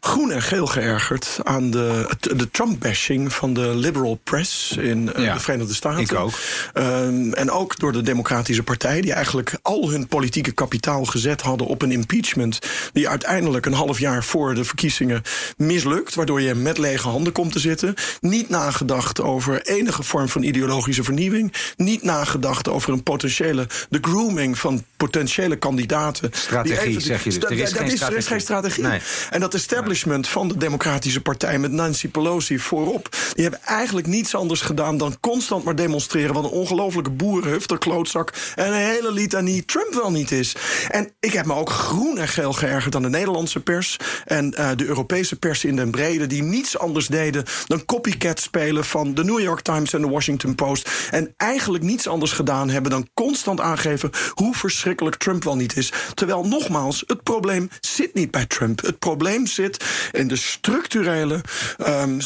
groen 0.00 0.32
en 0.32 0.42
geel 0.42 0.66
geërgerd 0.66 1.38
aan 1.42 1.70
de, 1.70 2.08
de 2.20 2.50
Trump-bashing 2.50 3.32
van 3.32 3.54
de 3.54 3.74
liberal 3.74 4.20
press 4.24 4.76
in 4.76 5.10
uh, 5.16 5.34
de 5.34 5.40
Verenigde 5.40 5.74
Staten. 5.74 6.00
Ik 6.00 6.14
ook. 6.14 6.32
Um, 6.74 7.32
en 7.32 7.50
ook 7.50 7.78
door 7.78 7.92
de 7.92 8.02
Democratische 8.02 8.62
Partij, 8.62 9.00
die 9.00 9.12
eigenlijk 9.12 9.58
al 9.62 9.90
hun 9.90 10.06
politieke 10.06 10.52
kapitaal 10.52 11.04
gezet 11.04 11.40
hadden 11.40 11.66
op 11.66 11.82
een 11.82 11.92
impeachment. 11.92 12.58
Die 12.92 13.08
uiteindelijk 13.08 13.66
een 13.66 13.72
half 13.72 13.98
jaar 13.98 14.24
voor 14.24 14.54
de 14.54 14.64
verkiezingen 14.64 15.22
mislukt. 15.56 16.14
Waardoor 16.14 16.40
je 16.40 16.54
met 16.54 16.78
lege 16.78 17.08
handen 17.08 17.32
komt 17.32 17.52
te 17.52 17.58
zitten. 17.58 17.94
Niet 18.20 18.48
nagedacht 18.48 19.20
over 19.20 19.62
enige 19.62 20.02
vorm 20.02 20.28
van 20.28 20.42
ideologische 20.42 21.04
vernieuwing. 21.04 21.52
Niet 21.76 22.02
nagedacht 22.02 22.68
over 22.68 22.92
een 22.92 23.02
potentiële. 23.02 23.66
de 23.88 23.98
grooming 24.00 24.58
van 24.58 24.84
potentiële 24.96 25.56
kandidaten. 25.56 26.30
Strategie, 26.32 27.00
zeg 27.00 27.24
je 27.24 27.30
dus. 27.30 27.42
Er 27.42 27.52
is, 27.52 27.58
geen, 27.58 27.90
strategie. 27.90 28.06
er 28.06 28.16
is 28.16 28.26
geen 28.26 28.40
strategie. 28.40 28.84
Nee. 28.84 29.00
En 29.30 29.40
dat 29.40 29.54
establishment 29.54 29.88
van 29.98 30.48
de 30.48 30.56
Democratische 30.56 31.20
Partij 31.20 31.58
met 31.58 31.72
Nancy 31.72 32.08
Pelosi 32.08 32.58
voorop. 32.58 33.08
Die 33.32 33.42
hebben 33.42 33.62
eigenlijk 33.64 34.06
niets 34.06 34.34
anders 34.34 34.60
gedaan 34.60 34.96
dan 34.98 35.16
constant 35.20 35.64
maar 35.64 35.74
demonstreren 35.74 36.34
wat 36.34 36.44
een 36.44 36.50
ongelofelijke 36.50 37.10
boerenhufter, 37.10 37.78
klootzak 37.78 38.32
en 38.54 38.66
een 38.66 38.72
hele 38.72 39.12
litanie 39.12 39.64
Trump 39.64 39.94
wel 39.94 40.10
niet 40.10 40.30
is. 40.30 40.56
En 40.88 41.12
ik 41.20 41.32
heb 41.32 41.46
me 41.46 41.54
ook 41.54 41.70
groen 41.70 42.18
en 42.18 42.28
geel 42.28 42.52
geërgerd 42.52 42.94
aan 42.94 43.02
de 43.02 43.08
Nederlandse 43.08 43.60
pers 43.60 43.96
en 44.24 44.54
uh, 44.58 44.70
de 44.76 44.86
Europese 44.86 45.38
pers 45.38 45.64
in 45.64 45.76
den 45.76 45.90
brede, 45.90 46.26
die 46.26 46.42
niets 46.42 46.78
anders 46.78 47.06
deden 47.06 47.44
dan 47.66 47.84
copycat 47.84 48.40
spelen 48.40 48.84
van 48.84 49.14
de 49.14 49.24
New 49.24 49.40
York 49.40 49.60
Times 49.60 49.92
en 49.92 50.00
de 50.00 50.08
Washington 50.08 50.54
Post. 50.54 50.90
En 51.10 51.34
eigenlijk 51.36 51.84
niets 51.84 52.08
anders 52.08 52.32
gedaan 52.32 52.70
hebben 52.70 52.90
dan 52.90 53.08
constant 53.14 53.60
aangeven 53.60 54.10
hoe 54.34 54.54
verschrikkelijk 54.54 55.16
Trump 55.16 55.44
wel 55.44 55.56
niet 55.56 55.76
is. 55.76 55.92
Terwijl 56.14 56.46
nogmaals, 56.46 57.04
het 57.06 57.22
probleem 57.22 57.70
zit 57.80 58.14
niet 58.14 58.30
bij 58.30 58.46
Trump. 58.46 58.82
Het 58.82 58.98
probleem 58.98 59.46
zit 59.46 59.79
en 60.12 60.28
de 60.28 60.36
structurele, 60.36 61.40
um, 61.86 62.18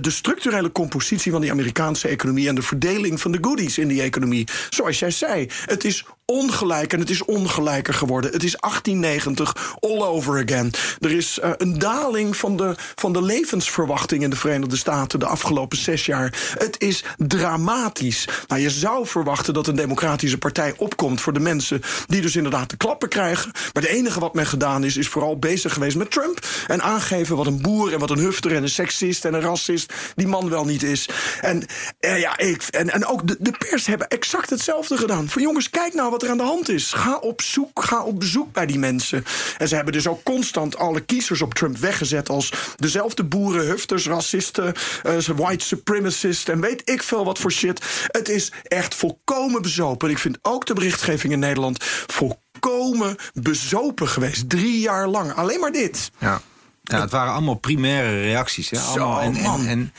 de 0.00 0.10
structurele 0.10 0.72
compositie 0.72 1.32
van 1.32 1.40
die 1.40 1.50
Amerikaanse 1.50 2.08
economie 2.08 2.48
en 2.48 2.54
de 2.54 2.62
verdeling 2.62 3.20
van 3.20 3.32
de 3.32 3.38
goodies 3.40 3.78
in 3.78 3.88
die 3.88 4.02
economie. 4.02 4.46
Zoals 4.70 4.98
jij 4.98 5.10
zei, 5.10 5.48
het 5.64 5.84
is 5.84 6.04
ongelijk 6.32 6.92
en 6.92 7.00
het 7.00 7.10
is 7.10 7.24
ongelijker 7.24 7.94
geworden. 7.94 8.32
Het 8.32 8.44
is 8.44 8.56
1890 8.60 9.76
all 9.80 10.02
over 10.02 10.42
again. 10.42 10.70
Er 11.00 11.12
is 11.12 11.38
uh, 11.44 11.50
een 11.56 11.78
daling 11.78 12.36
van 12.36 12.56
de, 12.56 12.74
van 12.94 13.12
de 13.12 13.22
levensverwachting 13.22 14.22
in 14.22 14.30
de 14.30 14.36
Verenigde 14.36 14.76
Staten 14.76 15.18
de 15.18 15.26
afgelopen 15.26 15.78
zes 15.78 16.06
jaar. 16.06 16.54
Het 16.58 16.80
is 16.80 17.04
dramatisch. 17.16 18.28
Nou, 18.46 18.60
je 18.60 18.70
zou 18.70 19.06
verwachten 19.06 19.54
dat 19.54 19.66
een 19.66 19.76
democratische 19.76 20.38
partij 20.38 20.74
opkomt 20.76 21.20
voor 21.20 21.32
de 21.32 21.40
mensen 21.40 21.80
die 22.06 22.20
dus 22.20 22.36
inderdaad 22.36 22.70
de 22.70 22.76
klappen 22.76 23.08
krijgen. 23.08 23.50
Maar 23.52 23.82
het 23.82 23.92
enige 23.92 24.20
wat 24.20 24.34
men 24.34 24.46
gedaan 24.46 24.84
is, 24.84 24.96
is 24.96 25.08
vooral 25.08 25.38
bezig 25.38 25.72
geweest 25.72 25.96
met 25.96 26.10
Trump. 26.10 26.46
En 26.66 26.82
aangeven 26.82 27.36
wat 27.36 27.46
een 27.46 27.62
boer 27.62 27.92
en 27.92 27.98
wat 27.98 28.10
een 28.10 28.18
hufter 28.18 28.54
en 28.54 28.62
een 28.62 28.68
seksist 28.68 29.24
en 29.24 29.34
een 29.34 29.40
racist 29.40 29.92
die 30.14 30.26
man 30.26 30.48
wel 30.48 30.64
niet 30.64 30.82
is. 30.82 31.08
En, 31.40 31.66
eh, 32.00 32.20
ja, 32.20 32.38
ik, 32.38 32.62
en, 32.62 32.90
en 32.90 33.06
ook 33.06 33.26
de, 33.26 33.36
de 33.38 33.52
pers 33.68 33.86
hebben 33.86 34.08
exact 34.08 34.50
hetzelfde 34.50 34.96
gedaan. 34.96 35.28
Van 35.28 35.42
jongens, 35.42 35.70
kijk 35.70 35.94
nou 35.94 36.10
wat 36.10 36.17
er 36.22 36.30
aan 36.30 36.36
de 36.36 36.42
hand 36.42 36.68
is. 36.68 36.92
Ga 36.92 37.16
op 37.16 37.42
zoek, 37.42 37.84
ga 37.84 38.02
op 38.02 38.18
bezoek 38.18 38.52
bij 38.52 38.66
die 38.66 38.78
mensen. 38.78 39.24
En 39.58 39.68
ze 39.68 39.74
hebben 39.74 39.92
dus 39.92 40.06
ook 40.06 40.22
constant 40.22 40.76
alle 40.76 41.00
kiezers 41.00 41.42
op 41.42 41.54
Trump 41.54 41.76
weggezet 41.76 42.28
als 42.28 42.52
dezelfde 42.76 43.24
boeren, 43.24 43.66
hufters, 43.66 44.06
racisten, 44.06 44.74
uh, 45.06 45.18
white 45.36 45.64
supremacists 45.64 46.48
en 46.48 46.60
weet 46.60 46.90
ik 46.90 47.02
veel 47.02 47.24
wat 47.24 47.38
voor 47.38 47.52
shit. 47.52 48.06
Het 48.06 48.28
is 48.28 48.52
echt 48.62 48.94
volkomen 48.94 49.62
bezopen. 49.62 50.10
Ik 50.10 50.18
vind 50.18 50.38
ook 50.42 50.66
de 50.66 50.74
berichtgeving 50.74 51.32
in 51.32 51.38
Nederland 51.38 51.84
volkomen 52.06 53.16
bezopen 53.32 54.08
geweest. 54.08 54.50
Drie 54.50 54.80
jaar 54.80 55.08
lang. 55.08 55.34
Alleen 55.34 55.60
maar 55.60 55.72
dit. 55.72 56.10
Ja. 56.18 56.40
Ja, 56.88 57.00
het 57.00 57.10
waren 57.10 57.32
allemaal 57.32 57.54
primaire 57.54 58.20
reacties. 58.20 58.70
Hè? 58.70 58.78
Allemaal, 58.78 59.20
en, 59.20 59.36
en, 59.36 59.92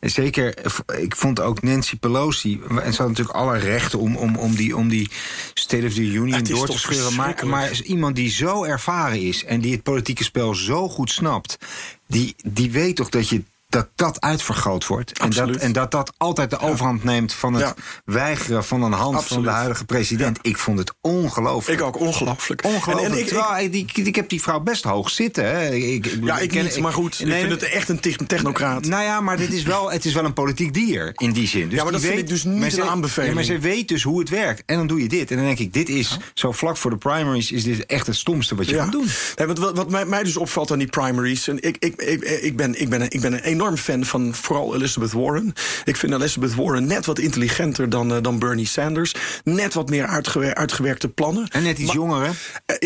en, 0.00 0.10
zeker, 0.10 0.54
ik 0.98 1.16
vond 1.16 1.40
ook 1.40 1.62
Nancy 1.62 1.98
Pelosi. 1.98 2.60
En 2.82 2.92
ze 2.92 3.00
had 3.02 3.08
natuurlijk 3.08 3.36
alle 3.36 3.58
rechten 3.58 3.98
om, 3.98 4.16
om, 4.16 4.36
om, 4.36 4.54
die, 4.54 4.76
om 4.76 4.88
die 4.88 5.10
State 5.54 5.86
of 5.86 5.92
the 5.92 6.02
Union 6.02 6.42
door 6.42 6.66
te 6.66 6.78
scheuren. 6.78 7.14
Maar, 7.14 7.46
maar 7.46 7.70
is 7.70 7.82
iemand 7.82 8.16
die 8.16 8.30
zo 8.30 8.64
ervaren 8.64 9.20
is 9.20 9.44
en 9.44 9.60
die 9.60 9.72
het 9.72 9.82
politieke 9.82 10.24
spel 10.24 10.54
zo 10.54 10.88
goed 10.88 11.10
snapt. 11.10 11.58
Die, 12.06 12.34
die 12.44 12.70
weet 12.70 12.96
toch 12.96 13.08
dat 13.08 13.28
je 13.28 13.42
dat 13.68 13.88
dat 13.94 14.20
uitvergroot 14.20 14.86
wordt. 14.86 15.18
En 15.18 15.30
dat, 15.30 15.56
en 15.56 15.72
dat 15.72 15.90
dat 15.90 16.12
altijd 16.16 16.50
de 16.50 16.58
overhand 16.58 17.04
neemt 17.04 17.32
van 17.32 17.54
het 17.54 17.74
weigeren 18.04 18.64
van 18.64 18.82
een 18.82 18.92
hand 18.92 19.24
van 19.24 19.42
de 19.42 19.48
huidige 19.48 19.84
president. 19.84 20.38
Ik 20.42 20.56
vond 20.56 20.78
het 20.78 20.92
ongelooflijk. 21.00 21.80
Ik 21.80 21.86
ook 21.86 22.00
ongelooflijk. 22.00 22.64
Ongelooflijk. 22.64 23.30
En, 23.30 23.72
ik, 23.72 23.92
ik, 23.92 24.06
ik, 24.06 24.14
heb 24.14 24.28
die 24.28 24.42
vrouw 24.42 24.60
best 24.60 24.84
hoog 24.84 25.10
zitten. 25.10 25.44
Hè. 25.44 25.74
Ik, 25.74 26.18
ja, 26.22 26.38
ik, 26.38 26.50
ken, 26.50 26.64
niet, 26.64 26.80
maar 26.80 26.92
goed. 26.92 27.20
ik 27.20 27.32
vind 27.32 27.50
het 27.50 27.62
echt 27.62 27.88
een 27.88 28.26
technocraat. 28.26 28.84
Nou 28.84 29.02
ja, 29.02 29.20
maar 29.20 29.36
dit 29.36 29.52
is 29.52 29.62
wel, 29.62 29.90
het 29.90 30.04
is 30.04 30.14
wel 30.14 30.24
een 30.24 30.32
politiek 30.32 30.74
dier 30.74 31.12
in 31.14 31.32
die 31.32 31.48
zin. 31.48 31.68
Dus 31.68 31.78
ja, 31.78 31.82
maar 31.82 31.92
dat 31.92 32.00
weet, 32.00 32.10
vind 32.10 32.22
ik 32.22 32.28
dus 32.28 32.44
niet 32.44 32.78
een 32.78 32.84
aanbeveling. 32.84 33.34
maar 33.34 33.44
ze 33.44 33.58
weet 33.58 33.88
dus 33.88 34.02
hoe 34.02 34.18
het 34.18 34.28
werkt. 34.28 34.62
En 34.66 34.76
dan 34.76 34.86
doe 34.86 35.02
je 35.02 35.08
dit. 35.08 35.30
En 35.30 35.36
dan 35.36 35.46
denk 35.46 35.58
ik, 35.58 35.72
dit 35.72 35.88
is 35.88 36.18
zo 36.34 36.52
vlak 36.52 36.76
voor 36.76 36.90
de 36.90 36.96
primaries... 36.96 37.52
is 37.52 37.64
dit 37.64 37.86
echt 37.86 38.06
het 38.06 38.16
stomste 38.16 38.54
wat 38.54 38.68
je 38.68 38.76
kan 38.76 38.90
doen. 38.90 39.06
wat, 39.46 39.58
wat 39.58 39.90
mij, 39.90 40.04
mij, 40.04 40.22
dus 40.22 40.36
opvalt 40.36 40.70
aan 40.70 40.78
die 40.78 40.88
primaries... 40.88 41.48
en 41.48 41.56
ik, 41.62 41.76
ik, 41.78 42.02
ik, 42.02 42.22
ik, 42.22 42.56
ben, 42.56 42.80
ik, 42.80 42.88
ben, 42.88 43.10
ik 43.10 43.20
ben 43.20 43.32
een 43.32 43.55
enorm 43.56 43.76
fan 43.76 44.04
van 44.04 44.34
vooral 44.34 44.74
Elizabeth 44.74 45.12
Warren. 45.12 45.52
Ik 45.84 45.96
vind 45.96 46.12
Elizabeth 46.12 46.54
Warren 46.54 46.86
net 46.86 47.06
wat 47.06 47.18
intelligenter 47.18 47.88
dan, 47.88 48.12
uh, 48.12 48.18
dan 48.22 48.38
Bernie 48.38 48.66
Sanders. 48.66 49.14
Net 49.44 49.74
wat 49.74 49.88
meer 49.88 50.06
uitgewer 50.06 50.54
uitgewerkte 50.54 51.08
plannen. 51.08 51.48
En 51.48 51.62
net 51.62 51.78
iets 51.78 51.92
jonger, 51.92 52.24
hè? 52.26 52.30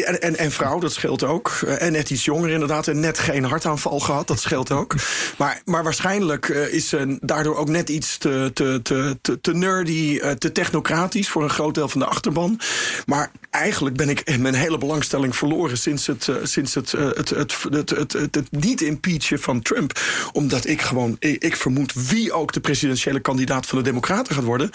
En, 0.03 0.21
en, 0.21 0.37
en, 0.37 0.51
vrouw, 0.51 0.79
dat 0.79 0.93
scheelt 0.93 1.23
ook. 1.23 1.49
En 1.79 1.93
net 1.93 2.11
iets 2.11 2.25
jonger, 2.25 2.51
inderdaad. 2.51 2.89
En 2.89 3.01
net 3.01 3.19
geen 3.19 3.45
hartaanval 3.45 4.01
gehad, 4.01 4.27
dat 4.27 4.41
scheelt 4.41 4.71
ook. 4.71 4.95
maar, 5.39 5.63
maar 5.65 5.83
waarschijnlijk 5.83 6.49
is 6.49 6.89
ze 6.89 7.19
daardoor 7.21 7.57
ook 7.57 7.69
net 7.69 7.89
iets 7.89 8.19
te, 8.19 8.51
te, 8.55 8.81
te, 8.83 9.19
te, 9.21 9.41
te 9.41 9.55
nerdy, 9.55 10.19
te 10.39 10.53
technocratisch 10.53 11.29
voor 11.29 11.43
een 11.43 11.51
groot 11.51 11.75
deel 11.75 11.89
van 11.89 12.01
de 12.01 12.07
achterban. 12.07 12.61
Maar 13.07 13.31
eigenlijk 13.51 13.97
ben 13.97 14.09
ik 14.09 14.39
mijn 14.39 14.55
hele 14.55 14.79
belangstelling 14.79 15.37
verloren 15.37 15.79
sinds 15.79 16.07
het, 16.07 16.31
sinds 16.43 16.75
het, 16.75 16.93
het, 16.93 17.29
het, 17.29 17.55
het, 17.71 17.91
het, 17.91 18.13
het, 18.13 18.35
het, 18.35 18.51
niet 18.51 18.81
impeachen 18.81 19.41
van 19.41 19.63
Trump. 19.63 20.01
Omdat 20.33 20.60
ik 20.67 20.83
gewoon, 20.83 21.17
ik, 21.19 21.43
ik 21.43 21.57
vermoed 21.57 21.93
wie 22.09 22.33
ook 22.33 22.53
de 22.53 22.61
presidentiële 22.61 23.21
kandidaat 23.21 23.67
van 23.67 23.79
de 23.79 23.85
Democraten 23.85 24.35
gaat 24.35 24.45
worden. 24.45 24.71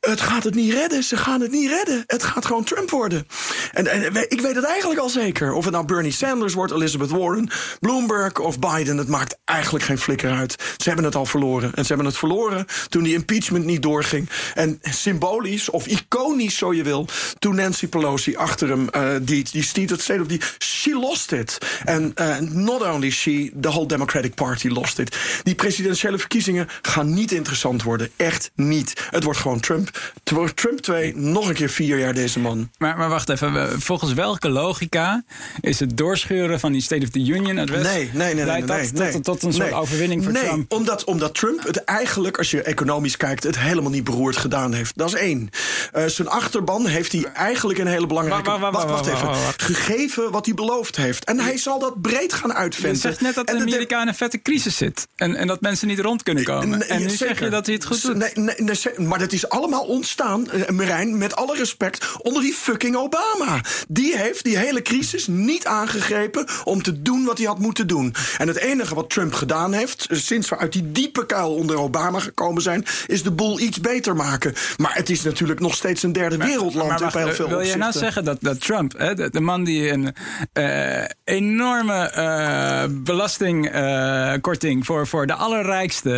Het 0.00 0.20
gaat 0.20 0.44
het 0.44 0.54
niet 0.54 0.72
redden. 0.72 1.02
Ze 1.02 1.16
gaan 1.16 1.40
het 1.40 1.50
niet 1.50 1.68
redden. 1.68 2.04
Het 2.06 2.22
gaat 2.22 2.46
gewoon 2.46 2.64
Trump 2.64 2.90
worden. 2.90 3.26
En, 3.72 3.86
en 3.86 4.30
ik 4.30 4.40
weet 4.40 4.54
het 4.54 4.64
eigenlijk 4.64 5.00
al 5.00 5.08
zeker. 5.08 5.52
Of 5.52 5.64
het 5.64 5.72
nou 5.72 5.84
Bernie 5.84 6.12
Sanders 6.12 6.54
wordt, 6.54 6.72
Elizabeth 6.72 7.10
Warren, 7.10 7.50
Bloomberg 7.80 8.38
of 8.38 8.58
Biden. 8.58 8.96
Het 8.98 9.08
maakt 9.08 9.38
eigenlijk 9.44 9.84
geen 9.84 9.98
flikker 9.98 10.30
uit. 10.30 10.54
Ze 10.76 10.88
hebben 10.88 11.04
het 11.04 11.14
al 11.14 11.26
verloren. 11.26 11.74
En 11.74 11.82
ze 11.82 11.88
hebben 11.88 12.06
het 12.06 12.16
verloren 12.16 12.66
toen 12.88 13.02
die 13.02 13.14
impeachment 13.14 13.64
niet 13.64 13.82
doorging. 13.82 14.28
En 14.54 14.78
symbolisch 14.82 15.70
of 15.70 15.86
iconisch, 15.86 16.56
zo 16.56 16.74
je 16.74 16.82
wil, 16.82 17.08
toen 17.38 17.54
Nancy 17.54 17.86
Pelosi 17.86 18.36
achter 18.36 18.68
hem, 18.68 18.88
uh, 18.96 19.10
die, 19.22 19.44
die 19.50 19.62
stiet 19.62 19.90
het 19.90 20.00
state 20.00 20.20
of 20.20 20.26
die. 20.26 20.40
She 20.58 20.90
lost 20.90 21.32
it. 21.32 21.58
En 21.84 22.12
uh, 22.20 22.38
not 22.38 22.82
only 22.82 23.10
she, 23.10 23.50
the 23.60 23.68
whole 23.68 23.86
Democratic 23.86 24.34
Party 24.34 24.68
lost 24.68 24.98
it. 24.98 25.15
Die 25.42 25.54
presidentiële 25.54 26.18
verkiezingen 26.18 26.68
gaan 26.82 27.14
niet 27.14 27.32
interessant 27.32 27.82
worden. 27.82 28.10
Echt 28.16 28.50
niet. 28.54 29.06
Het 29.10 29.24
wordt 29.24 29.38
gewoon 29.38 29.60
Trump. 29.60 30.14
Trump 30.54 30.80
2, 30.80 31.16
nog 31.16 31.48
een 31.48 31.54
keer 31.54 31.70
vier 31.70 31.98
jaar 31.98 32.14
deze 32.14 32.40
man. 32.40 32.70
Maar, 32.78 32.96
maar 32.96 33.08
wacht 33.08 33.28
even, 33.28 33.80
volgens 33.80 34.12
welke 34.12 34.48
logica 34.48 35.24
is 35.60 35.80
het 35.80 35.96
doorscheuren 35.96 36.60
van 36.60 36.72
die 36.72 36.82
State 36.82 37.04
of 37.04 37.10
the 37.10 37.18
Union 37.18 37.58
adres? 37.58 37.82
Nee, 37.82 38.10
nee, 38.12 38.34
nee. 38.34 38.44
nee, 38.44 38.62
nee, 38.62 38.92
nee, 38.92 39.12
tot, 39.12 39.24
tot, 39.24 39.42
een 39.42 39.52
soort 39.52 39.72
overwinning 39.72 40.22
voor 40.22 40.32
nee, 40.32 40.42
Trump? 40.42 40.72
Omdat, 40.72 41.04
omdat 41.04 41.34
Trump 41.34 41.62
het 41.62 41.84
eigenlijk, 41.84 42.38
als 42.38 42.50
je 42.50 42.62
economisch 42.62 43.16
kijkt, 43.16 43.42
het 43.42 43.58
helemaal 43.58 43.90
niet 43.90 44.04
beroerd 44.04 44.36
gedaan 44.36 44.72
heeft. 44.72 44.96
Dat 44.96 45.08
is 45.08 45.14
één. 45.14 45.50
Uh, 45.96 46.06
zijn 46.06 46.28
achterban 46.28 46.86
heeft 46.86 47.12
hij 47.12 47.24
eigenlijk 47.24 47.78
een 47.78 47.86
hele 47.86 48.06
belangrijke. 48.06 48.50
Wacht, 48.50 48.72
wacht, 48.72 48.90
wacht 48.90 49.06
even. 49.06 49.28
Gegeven 49.56 50.30
wat 50.30 50.46
hij 50.46 50.54
beloofd 50.54 50.96
heeft. 50.96 51.24
En 51.24 51.40
hij 51.40 51.58
zal 51.58 51.78
dat 51.78 52.00
breed 52.00 52.32
gaan 52.32 52.54
uitventen. 52.54 52.92
Je 52.92 52.98
zegt 53.08 53.20
net 53.20 53.34
dat 53.34 53.46
de 53.46 53.96
een 54.06 54.14
vette 54.14 54.42
crisis 54.42 54.76
zit. 54.76 55.05
En, 55.16 55.34
en 55.34 55.46
dat 55.46 55.60
mensen 55.60 55.88
niet 55.88 55.98
rond 55.98 56.22
kunnen 56.22 56.44
komen. 56.44 56.88
En 56.88 57.00
nu 57.00 57.08
zeg 57.08 57.40
je 57.40 57.48
dat 57.48 57.66
hij 57.66 57.74
het 57.74 57.84
goed 57.84 58.02
doet. 58.02 58.16
Nee, 58.16 58.54
nee, 58.56 59.06
maar 59.06 59.18
dat 59.18 59.32
is 59.32 59.48
allemaal 59.48 59.84
ontstaan, 59.84 60.46
uh, 60.54 60.68
Marijn, 60.68 61.18
met 61.18 61.36
alle 61.36 61.56
respect, 61.56 62.06
onder 62.22 62.42
die 62.42 62.52
fucking 62.52 62.96
Obama. 62.96 63.60
Die 63.88 64.16
heeft 64.16 64.44
die 64.44 64.58
hele 64.58 64.82
crisis 64.82 65.26
niet 65.26 65.66
aangegrepen 65.66 66.46
om 66.64 66.82
te 66.82 67.02
doen 67.02 67.24
wat 67.24 67.38
hij 67.38 67.46
had 67.46 67.58
moeten 67.58 67.86
doen. 67.86 68.14
En 68.38 68.48
het 68.48 68.56
enige 68.56 68.94
wat 68.94 69.10
Trump 69.10 69.32
gedaan 69.32 69.72
heeft, 69.72 70.06
sinds 70.10 70.48
we 70.48 70.58
uit 70.58 70.72
die 70.72 70.92
diepe 70.92 71.26
kuil 71.26 71.54
onder 71.54 71.78
Obama 71.78 72.20
gekomen 72.20 72.62
zijn, 72.62 72.84
is 73.06 73.22
de 73.22 73.30
boel 73.30 73.60
iets 73.60 73.80
beter 73.80 74.16
maken. 74.16 74.54
Maar 74.76 74.94
het 74.94 75.10
is 75.10 75.22
natuurlijk 75.22 75.60
nog 75.60 75.74
steeds 75.74 76.02
een 76.02 76.12
derde 76.12 76.36
wereldland 76.36 76.88
maar, 76.88 77.00
maar 77.00 77.08
op 77.08 77.14
heel 77.14 77.32
veel 77.32 77.48
Wil 77.48 77.60
je 77.60 77.76
nou 77.76 77.92
zeggen 77.92 78.24
dat, 78.24 78.38
dat 78.40 78.60
Trump, 78.60 78.98
hè, 78.98 79.14
de, 79.14 79.30
de, 79.30 79.40
man 79.40 79.64
die 79.64 79.90
een 79.90 80.14
uh, 80.54 81.04
enorme 81.24 82.12
uh, 82.16 82.84
belastingkorting 83.02 84.80
uh, 84.80 84.86
voor, 84.86 84.95
voor 85.04 85.26
de 85.26 85.34
allerrijkste 85.34 86.10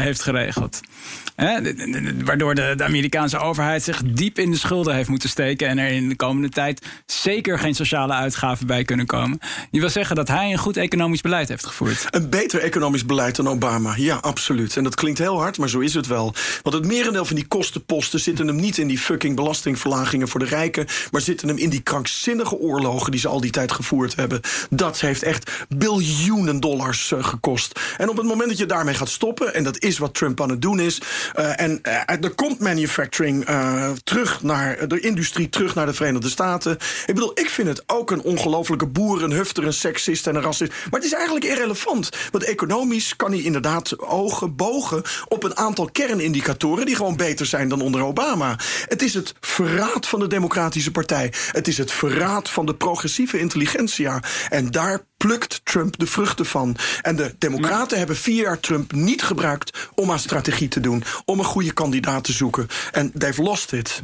heeft 0.00 0.22
geregeld. 0.22 0.80
Waardoor 2.24 2.54
de, 2.54 2.74
de, 2.76 2.84
Amerikaanse 2.84 3.38
overheid 3.38 3.82
zich 3.82 4.02
diep 4.04 4.38
in 4.38 4.50
de 4.50 4.56
schulden 4.56 4.94
heeft 4.94 5.08
moeten 5.08 5.28
steken. 5.28 5.68
En 5.68 5.78
er 5.78 5.90
in 5.90 6.08
de 6.08 6.16
komende 6.16 6.48
tijd 6.48 6.86
zeker 7.06 7.58
geen 7.58 7.74
sociale 7.74 8.12
uitgaven 8.12 8.66
bij 8.66 8.84
kunnen 8.84 9.06
komen. 9.06 9.38
Je 9.70 9.80
wil 9.80 9.90
zeggen 9.90 10.16
dat 10.16 10.28
hij 10.28 10.52
een 10.52 10.58
goed 10.58 10.76
economisch 10.76 11.20
beleid 11.20 11.48
heeft 11.48 11.66
gevoerd. 11.66 12.06
Een 12.10 12.30
beter 12.30 12.60
economisch 12.60 13.04
beleid 13.04 13.36
dan 13.36 13.48
Obama. 13.48 13.94
Ja, 13.96 14.16
absoluut. 14.16 14.76
En 14.76 14.84
dat 14.84 14.94
klinkt 14.94 15.18
heel 15.18 15.40
hard, 15.40 15.58
maar 15.58 15.68
zo 15.68 15.78
is 15.78 15.94
het 15.94 16.06
wel. 16.06 16.34
Want 16.62 16.76
het 16.76 16.86
merendeel 16.86 17.24
van 17.24 17.36
die 17.36 17.46
kostenposten 17.46 18.20
zitten 18.20 18.46
hem 18.46 18.56
niet 18.56 18.78
in 18.78 18.88
die 18.88 18.98
fucking 18.98 19.36
belastingverlagingen 19.36 20.28
voor 20.28 20.40
de 20.40 20.46
rijken. 20.46 20.86
Maar 21.10 21.20
zitten 21.20 21.48
hem 21.48 21.56
in 21.56 21.70
die 21.70 21.82
krankzinnige 21.82 22.58
oorlogen 22.58 23.10
die 23.10 23.20
ze 23.20 23.28
al 23.28 23.40
die 23.40 23.50
tijd 23.50 23.72
gevoerd 23.72 24.16
hebben. 24.16 24.40
Dat 24.70 25.00
heeft 25.00 25.22
echt 25.22 25.50
biljoenen 25.68 26.60
dollars 26.60 27.10
uh, 27.10 27.24
gekost. 27.24 27.80
En 27.96 28.08
op 28.08 28.16
het 28.16 28.26
moment 28.26 28.48
dat 28.48 28.58
je 28.58 28.66
daarmee 28.66 28.94
gaat 28.94 29.08
stoppen, 29.08 29.54
en 29.54 29.64
dat 29.64 29.82
is 29.82 29.98
wat 29.98 30.14
Trump 30.14 30.40
aan 30.40 30.50
het 30.50 30.62
doen 30.62 30.80
is. 30.80 31.00
Uh, 31.38 31.60
en 31.60 31.80
uh, 31.82 32.24
er 32.24 32.34
komt 32.34 32.60
manufacturing 32.60 33.46
terug 34.04 34.42
naar 34.42 34.88
de 34.88 35.00
industrie, 35.00 35.48
terug 35.48 35.74
naar 35.74 35.86
de 35.86 35.94
Verenigde 35.94 36.28
Staten. 36.28 36.72
Ik 37.06 37.14
bedoel, 37.14 37.30
ik 37.34 37.48
vind 37.48 37.68
het 37.68 37.82
ook 37.86 38.10
een 38.10 38.22
ongelofelijke 38.22 38.86
boer, 38.86 39.22
een 39.22 39.32
hufter, 39.32 39.66
een 39.66 39.72
seksist 39.72 40.26
en 40.26 40.34
een 40.34 40.42
racist. 40.42 40.72
Maar 40.72 41.00
het 41.00 41.04
is 41.04 41.12
eigenlijk 41.12 41.44
irrelevant. 41.44 42.10
Want 42.30 42.44
economisch 42.44 43.16
kan 43.16 43.30
hij 43.30 43.40
inderdaad 43.40 43.98
ogen 43.98 44.56
bogen 44.56 45.02
op 45.28 45.42
een 45.42 45.56
aantal 45.56 45.88
kernindicatoren 45.92 46.86
die 46.86 46.96
gewoon 46.96 47.16
beter 47.16 47.46
zijn 47.46 47.68
dan 47.68 47.80
onder 47.80 48.02
Obama. 48.02 48.58
Het 48.88 49.02
is 49.02 49.14
het 49.14 49.34
verraad 49.40 50.06
van 50.06 50.20
de 50.20 50.26
Democratische 50.26 50.90
Partij. 50.90 51.32
Het 51.52 51.68
is 51.68 51.78
het 51.78 51.92
verraad 51.92 52.50
van 52.50 52.66
de 52.66 52.74
progressieve 52.74 53.38
intelligentsia. 53.38 54.22
En 54.48 54.70
daar 54.70 55.00
plukt 55.16 55.60
Trump 55.64 55.98
de 55.98 56.06
vruchten 56.06 56.46
van. 56.46 56.76
En 57.02 57.16
de 57.16 57.34
Democraten 57.38 57.88
maar... 57.88 57.98
hebben 57.98 58.16
vier 58.16 58.42
jaar 58.42 58.60
Trump 58.60 58.92
niet 58.92 59.22
gebruikt 59.22 59.88
om 59.94 60.10
aan 60.10 60.18
strategie 60.18 60.68
te 60.68 60.80
doen, 60.80 61.04
om 61.24 61.38
een 61.38 61.44
goede 61.44 61.72
kandidaat 61.72 62.24
te 62.24 62.32
zoeken. 62.32 62.68
En 62.92 63.12
they've 63.18 63.42
lost 63.42 63.72
it. 63.72 64.02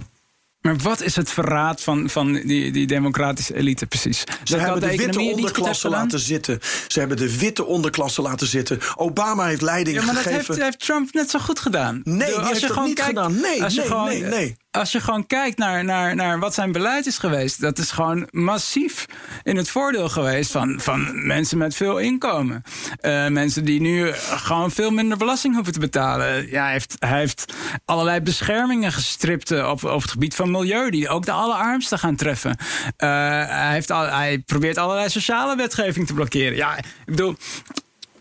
Maar 0.60 0.76
wat 0.76 1.00
is 1.00 1.16
het 1.16 1.30
verraad 1.30 1.80
van, 1.80 2.10
van 2.10 2.32
die, 2.32 2.72
die 2.72 2.86
democratische 2.86 3.54
elite 3.54 3.86
precies? 3.86 4.20
Ze 4.20 4.26
dat 4.44 4.60
hebben 4.60 4.80
de, 4.80 4.88
de 4.88 4.96
witte 4.96 5.20
onderklasse 5.20 5.88
laten 5.88 6.18
zitten. 6.18 6.60
Ze 6.88 6.98
hebben 6.98 7.16
de 7.16 7.38
witte 7.38 7.64
onderklasse 7.64 8.22
laten 8.22 8.46
zitten. 8.46 8.80
Obama 8.96 9.46
heeft 9.46 9.62
leiding 9.62 9.96
ja, 9.96 10.04
maar 10.04 10.14
gegeven. 10.14 10.38
Dat 10.38 10.46
heeft, 10.46 10.62
heeft 10.62 10.78
Trump 10.78 11.12
net 11.12 11.30
zo 11.30 11.38
goed 11.38 11.60
gedaan. 11.60 12.00
Nee, 12.04 12.34
die 12.34 12.44
heeft 12.44 12.68
dat 12.68 12.84
niet 12.84 12.94
kijkt, 12.94 13.08
gedaan. 13.08 13.40
Nee, 13.40 13.60
nee, 13.60 13.70
gewoon, 13.70 14.08
nee, 14.08 14.22
nee. 14.22 14.56
Als 14.70 14.92
je 14.92 15.00
gewoon 15.00 15.26
kijkt 15.26 15.58
naar, 15.58 15.84
naar, 15.84 16.14
naar 16.14 16.38
wat 16.38 16.54
zijn 16.54 16.72
beleid 16.72 17.06
is 17.06 17.18
geweest, 17.18 17.60
dat 17.60 17.78
is 17.78 17.90
gewoon 17.90 18.28
massief 18.30 19.06
in 19.42 19.56
het 19.56 19.70
voordeel 19.70 20.08
geweest 20.08 20.50
van, 20.50 20.80
van 20.80 21.26
mensen 21.26 21.58
met 21.58 21.74
veel 21.74 21.98
inkomen. 21.98 22.62
Uh, 23.00 23.28
mensen 23.28 23.64
die 23.64 23.80
nu 23.80 24.12
gewoon 24.12 24.70
veel 24.70 24.90
minder 24.90 25.18
belasting 25.18 25.54
hoeven 25.54 25.72
te 25.72 25.78
betalen. 25.78 26.50
Ja, 26.50 26.62
hij, 26.62 26.72
heeft, 26.72 26.96
heeft 26.98 27.54
allerlei 27.84 28.20
beschermingen 28.20 28.92
gestript 28.92 29.50
op, 29.50 29.84
op 29.84 30.02
het 30.02 30.10
gebied 30.10 30.34
van 30.34 30.50
milieu, 30.50 30.90
die 30.90 31.08
ook 31.08 31.24
de 31.24 31.32
allerarmsten 31.32 31.98
gaan 31.98 32.16
treffen. 32.16 32.50
Uh, 32.50 33.08
hij, 33.48 33.72
heeft 33.72 33.90
al, 33.90 34.06
hij 34.06 34.38
probeert 34.38 34.78
allerlei 34.78 35.08
sociale 35.08 35.56
wetgeving 35.56 36.06
te 36.06 36.14
blokkeren. 36.14 36.56
Ja, 36.56 36.76
ik 36.76 36.84
bedoel, 37.04 37.36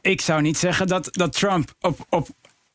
ik 0.01 0.21
zou 0.21 0.41
niet 0.41 0.57
zeggen 0.57 0.87
dat, 0.87 1.07
dat 1.11 1.33
Trump 1.33 1.73
op, 1.79 2.05
op 2.09 2.29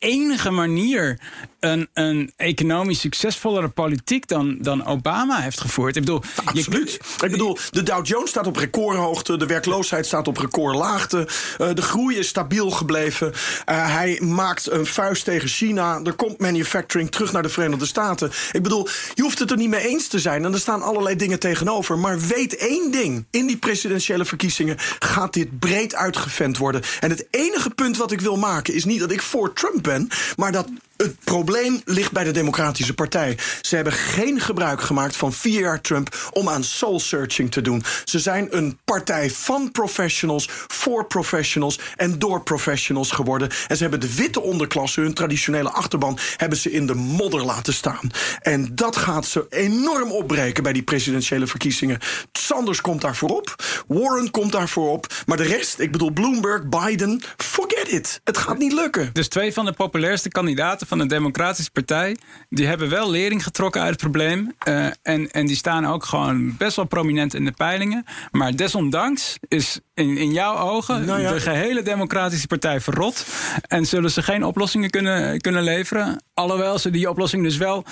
enige 0.05 0.51
manier 0.51 1.19
een, 1.61 1.89
een 1.93 2.33
economisch 2.37 3.01
succesvollere 3.01 3.69
politiek 3.69 4.29
dan, 4.29 4.57
dan 4.61 4.87
Obama 4.87 5.41
heeft 5.41 5.61
gevoerd. 5.61 5.97
Ik 5.97 6.05
bedoel, 6.05 6.23
Absoluut. 6.45 6.99
Ik 7.23 7.31
bedoel, 7.31 7.59
de 7.71 7.83
Dow 7.83 8.07
Jones 8.07 8.31
staat 8.31 8.47
op 8.47 8.57
recordhoogte, 8.57 9.37
de 9.37 9.47
werkloosheid 9.47 10.07
staat 10.07 10.29
op 10.29 10.37
recordlaagte, 10.37 11.29
uh, 11.59 11.75
de 11.75 11.83
groei 11.83 12.19
is 12.19 12.29
stabiel 12.29 12.71
gebleven. 12.71 13.27
Uh, 13.27 13.95
hij 13.95 14.21
maakt 14.21 14.71
een 14.71 14.87
vuist 14.87 15.25
tegen 15.25 15.49
China. 15.49 16.01
Er 16.03 16.13
komt 16.13 16.41
manufacturing 16.41 17.11
terug 17.11 17.33
naar 17.33 17.43
de 17.43 17.49
Verenigde 17.49 17.87
Staten. 17.87 18.31
Ik 18.53 18.63
bedoel, 18.63 18.89
je 19.15 19.23
hoeft 19.23 19.39
het 19.39 19.51
er 19.51 19.57
niet 19.57 19.69
mee 19.69 19.89
eens 19.89 20.09
te 20.09 20.19
zijn. 20.19 20.45
En 20.45 20.53
er 20.53 20.59
staan 20.59 20.83
allerlei 20.83 21.17
dingen 21.17 21.39
tegenover. 21.39 21.99
Maar 21.99 22.21
weet 22.21 22.57
één 22.57 22.91
ding: 22.91 23.27
in 23.31 23.47
die 23.47 23.57
presidentiële 23.57 24.25
verkiezingen 24.25 24.77
gaat 24.99 25.33
dit 25.33 25.59
breed 25.59 25.95
uitgevent 25.95 26.59
worden. 26.59 26.83
En 27.01 27.11
het 27.11 27.27
enige 27.31 27.71
punt 27.71 27.97
wat 27.97 28.13
ik 28.13 28.21
wil 28.21 28.37
maken 28.37 28.75
is 28.75 28.85
niet 28.85 29.01
dat 29.01 29.11
ik 29.11 29.23
voor 29.23 29.53
Trump 29.53 29.83
ben, 29.83 29.94
maar 30.37 30.53
dat 30.53 30.69
het 30.97 31.17
probleem 31.25 31.81
ligt 31.85 32.13
bij 32.13 32.25
de 32.25 32.31
Democratische 32.31 32.95
Partij. 32.95 33.39
Ze 33.61 33.75
hebben 33.75 33.93
geen 33.93 34.41
gebruik 34.41 34.81
gemaakt 34.81 35.17
van 35.17 35.33
vier 35.33 35.61
jaar 35.61 35.81
Trump 35.81 36.31
om 36.33 36.49
aan 36.49 36.65
soul 36.65 37.01
searching 37.01 37.51
te 37.51 37.61
doen. 37.61 37.85
Ze 38.05 38.19
zijn 38.19 38.57
een 38.57 38.79
partij 38.85 39.31
van 39.31 39.71
professionals, 39.71 40.49
voor 40.67 41.07
professionals 41.07 41.81
en 41.97 42.19
door 42.19 42.43
professionals 42.43 43.11
geworden. 43.11 43.49
En 43.69 43.77
ze 43.77 43.83
hebben 43.83 44.01
de 44.01 44.15
witte 44.15 44.41
onderklasse, 44.41 45.01
hun 45.01 45.15
traditionele 45.15 45.71
achterban, 45.71 46.19
hebben 46.37 46.59
ze 46.59 46.71
in 46.71 46.87
de 46.87 46.95
modder 46.95 47.45
laten 47.45 47.75
staan. 47.75 48.11
En 48.41 48.75
dat 48.75 48.97
gaat 48.97 49.27
ze 49.27 49.47
enorm 49.49 50.11
opbreken 50.11 50.63
bij 50.63 50.73
die 50.73 50.83
presidentiële 50.83 51.47
verkiezingen. 51.47 51.99
Sanders 52.33 52.81
komt 52.81 53.01
daarvoor 53.01 53.31
op, 53.31 53.55
Warren 53.87 54.31
komt 54.31 54.53
daarvoor 54.53 54.91
op. 54.91 55.07
Maar 55.27 55.37
de 55.37 55.43
rest, 55.43 55.79
ik 55.79 55.93
bedoel 55.93 56.11
Bloomberg, 56.11 56.69
Biden, 56.69 57.23
forget 57.37 57.89
it. 57.89 58.21
Het 58.25 58.39
gaat 58.39 58.59
niet 58.59 58.73
lukken. 58.73 59.11
Dus 59.13 59.29
twee 59.29 59.53
van 59.53 59.65
de 59.65 59.73
populairste 59.73 60.29
kandidaten 60.29 60.84
kandidaten 60.85 60.87
van 60.87 60.99
de 60.99 61.15
Democratische 61.15 61.71
Partij... 61.71 62.17
die 62.49 62.67
hebben 62.67 62.89
wel 62.89 63.11
lering 63.11 63.43
getrokken 63.43 63.81
uit 63.81 63.91
het 63.91 64.01
probleem. 64.01 64.55
Uh, 64.69 64.87
en, 65.03 65.31
en 65.31 65.47
die 65.47 65.57
staan 65.57 65.87
ook 65.87 66.05
gewoon 66.05 66.57
best 66.57 66.77
wel 66.77 66.85
prominent 66.85 67.35
in 67.35 67.45
de 67.45 67.53
peilingen. 67.53 68.05
Maar 68.31 68.57
desondanks 68.57 69.39
is 69.49 69.81
in, 69.95 70.17
in 70.17 70.33
jouw 70.33 70.57
ogen 70.57 71.05
nou 71.05 71.21
ja. 71.21 71.33
de 71.33 71.41
gehele 71.41 71.83
Democratische 71.83 72.47
Partij 72.47 72.81
verrot. 72.81 73.27
En 73.69 73.87
zullen 73.87 74.11
ze 74.11 74.23
geen 74.23 74.45
oplossingen 74.45 74.91
kunnen, 74.91 75.41
kunnen 75.41 75.63
leveren. 75.63 76.23
Alhoewel 76.35 76.79
ze 76.79 76.91
die 76.91 77.11
oplossing 77.11 77.43
dus 77.43 77.57
wel 77.57 77.85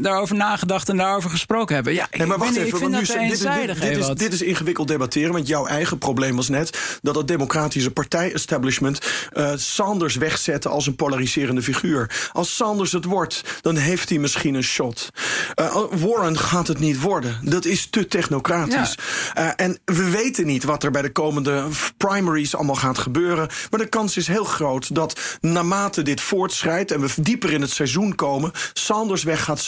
daarover 0.00 0.36
nagedacht 0.36 0.88
en 0.88 0.96
daarover 0.96 1.30
gesproken 1.30 1.74
hebben. 1.74 1.94
Ja, 1.94 2.08
nee, 2.10 2.26
maar 2.26 2.38
wacht 2.38 2.50
even, 2.50 2.62
ik 2.62 2.76
vind 2.76 2.92
dat 2.92 3.00
nu, 3.00 3.28
dit, 3.28 3.40
dit, 3.40 3.80
dit, 3.80 3.96
is, 3.96 4.06
dit 4.06 4.32
is 4.32 4.42
ingewikkeld 4.42 4.88
debatteren, 4.88 5.32
want 5.32 5.46
jouw 5.46 5.66
eigen 5.66 5.98
probleem 5.98 6.36
was 6.36 6.48
net 6.48 6.98
dat 7.02 7.14
het 7.14 7.28
democratische 7.28 7.90
partij-establishment 7.90 9.00
uh, 9.32 9.52
Sanders 9.56 10.16
wegzette 10.16 10.68
als 10.68 10.86
een 10.86 10.96
polariserende 10.96 11.62
figuur. 11.62 12.30
Als 12.32 12.56
Sanders 12.56 12.92
het 12.92 13.04
wordt, 13.04 13.42
dan 13.60 13.76
heeft 13.76 14.08
hij 14.08 14.18
misschien 14.18 14.54
een 14.54 14.62
shot. 14.62 15.08
Uh, 15.60 15.76
Warren 15.90 16.38
gaat 16.38 16.66
het 16.66 16.78
niet 16.78 17.00
worden. 17.00 17.38
Dat 17.42 17.64
is 17.64 17.86
te 17.90 18.06
technocratisch. 18.06 18.94
Ja. 19.34 19.44
Uh, 19.44 19.66
en 19.66 19.78
we 19.84 20.10
weten 20.10 20.46
niet 20.46 20.64
wat 20.64 20.82
er 20.82 20.90
bij 20.90 21.02
de 21.02 21.12
komende 21.12 21.64
primaries 21.96 22.54
allemaal 22.54 22.74
gaat 22.74 22.98
gebeuren. 22.98 23.48
Maar 23.70 23.80
de 23.80 23.88
kans 23.88 24.16
is 24.16 24.26
heel 24.26 24.44
groot 24.44 24.94
dat 24.94 25.20
naarmate 25.40 26.02
dit 26.02 26.20
voortschrijdt 26.20 26.90
en 26.90 27.00
we 27.00 27.08
dieper 27.20 27.52
in 27.52 27.60
het 27.60 27.70
seizoen 27.70 28.14
komen, 28.14 28.52
Sanders 28.72 29.22
weg 29.22 29.44
gaat 29.44 29.58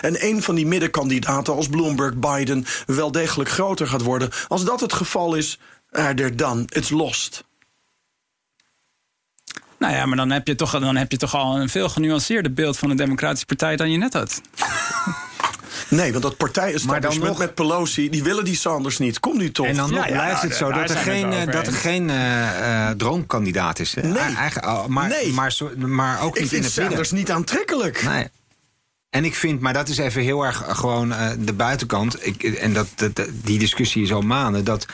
En 0.00 0.26
een 0.26 0.42
van 0.42 0.54
die 0.54 0.66
middenkandidaten 0.66 1.54
als 1.54 1.68
Bloomberg, 1.68 2.14
Biden 2.14 2.64
wel 2.86 3.12
degelijk 3.12 3.50
groter 3.50 3.86
gaat 3.86 4.02
worden. 4.02 4.30
Als 4.48 4.64
dat 4.64 4.80
het 4.80 4.92
geval 4.92 5.34
is, 5.34 5.58
er 5.90 6.36
dan, 6.36 6.66
it's 6.68 6.90
lost. 6.90 7.44
Nou 9.78 9.94
ja, 9.94 10.06
maar 10.06 10.16
dan 10.16 10.30
heb, 10.30 10.46
je 10.46 10.54
toch, 10.54 10.70
dan 10.70 10.96
heb 10.96 11.10
je 11.10 11.16
toch 11.16 11.34
al 11.34 11.60
een 11.60 11.68
veel 11.68 11.88
genuanceerder 11.88 12.52
beeld 12.52 12.78
van 12.78 12.88
de 12.88 12.94
Democratische 12.94 13.46
Partij 13.46 13.76
dan 13.76 13.90
je 13.90 13.98
net 13.98 14.12
had. 14.12 14.40
Nee, 15.92 16.10
want 16.10 16.22
dat 16.22 16.36
partij 16.36 16.72
is 16.72 16.84
nog... 16.84 17.38
met 17.38 17.54
Pelosi, 17.54 18.10
die 18.10 18.22
willen 18.22 18.44
die 18.44 18.56
Sanders 18.56 18.98
niet. 18.98 19.20
Kom 19.20 19.36
nu 19.36 19.52
toch. 19.52 19.66
En 19.66 19.76
dan 19.76 19.90
nog 19.90 20.06
blijft 20.06 20.42
het 20.42 20.54
zo 20.54 20.72
dat 20.72 20.90
er 20.90 20.96
geen, 20.96 21.30
dat 21.50 21.66
er 21.66 21.72
geen 21.72 22.08
uh, 22.08 22.90
droomkandidaat 22.90 23.78
is. 23.78 23.94
Nee. 23.94 24.34
Eigen, 24.36 24.64
oh, 24.64 24.86
maar, 24.86 25.08
nee. 25.08 25.32
Maar, 25.32 25.54
maar, 25.76 26.22
ook 26.22 26.40
niet 26.40 26.52
in 26.52 26.62
het 26.62 26.72
Sanders 26.72 27.10
niet 27.10 27.30
aantrekkelijk. 27.30 28.02
Nee. 28.04 28.28
En 29.12 29.24
ik 29.24 29.34
vind, 29.34 29.60
maar 29.60 29.72
dat 29.72 29.88
is 29.88 29.98
even 29.98 30.22
heel 30.22 30.44
erg 30.44 30.64
gewoon 30.66 31.10
uh, 31.10 31.30
de 31.38 31.52
buitenkant. 31.52 32.26
Ik, 32.26 32.42
en 32.42 32.72
dat, 32.72 32.88
die 33.32 33.58
discussie 33.58 34.02
is 34.02 34.12
al 34.12 34.20
maanden. 34.20 34.64
Dat 34.64 34.86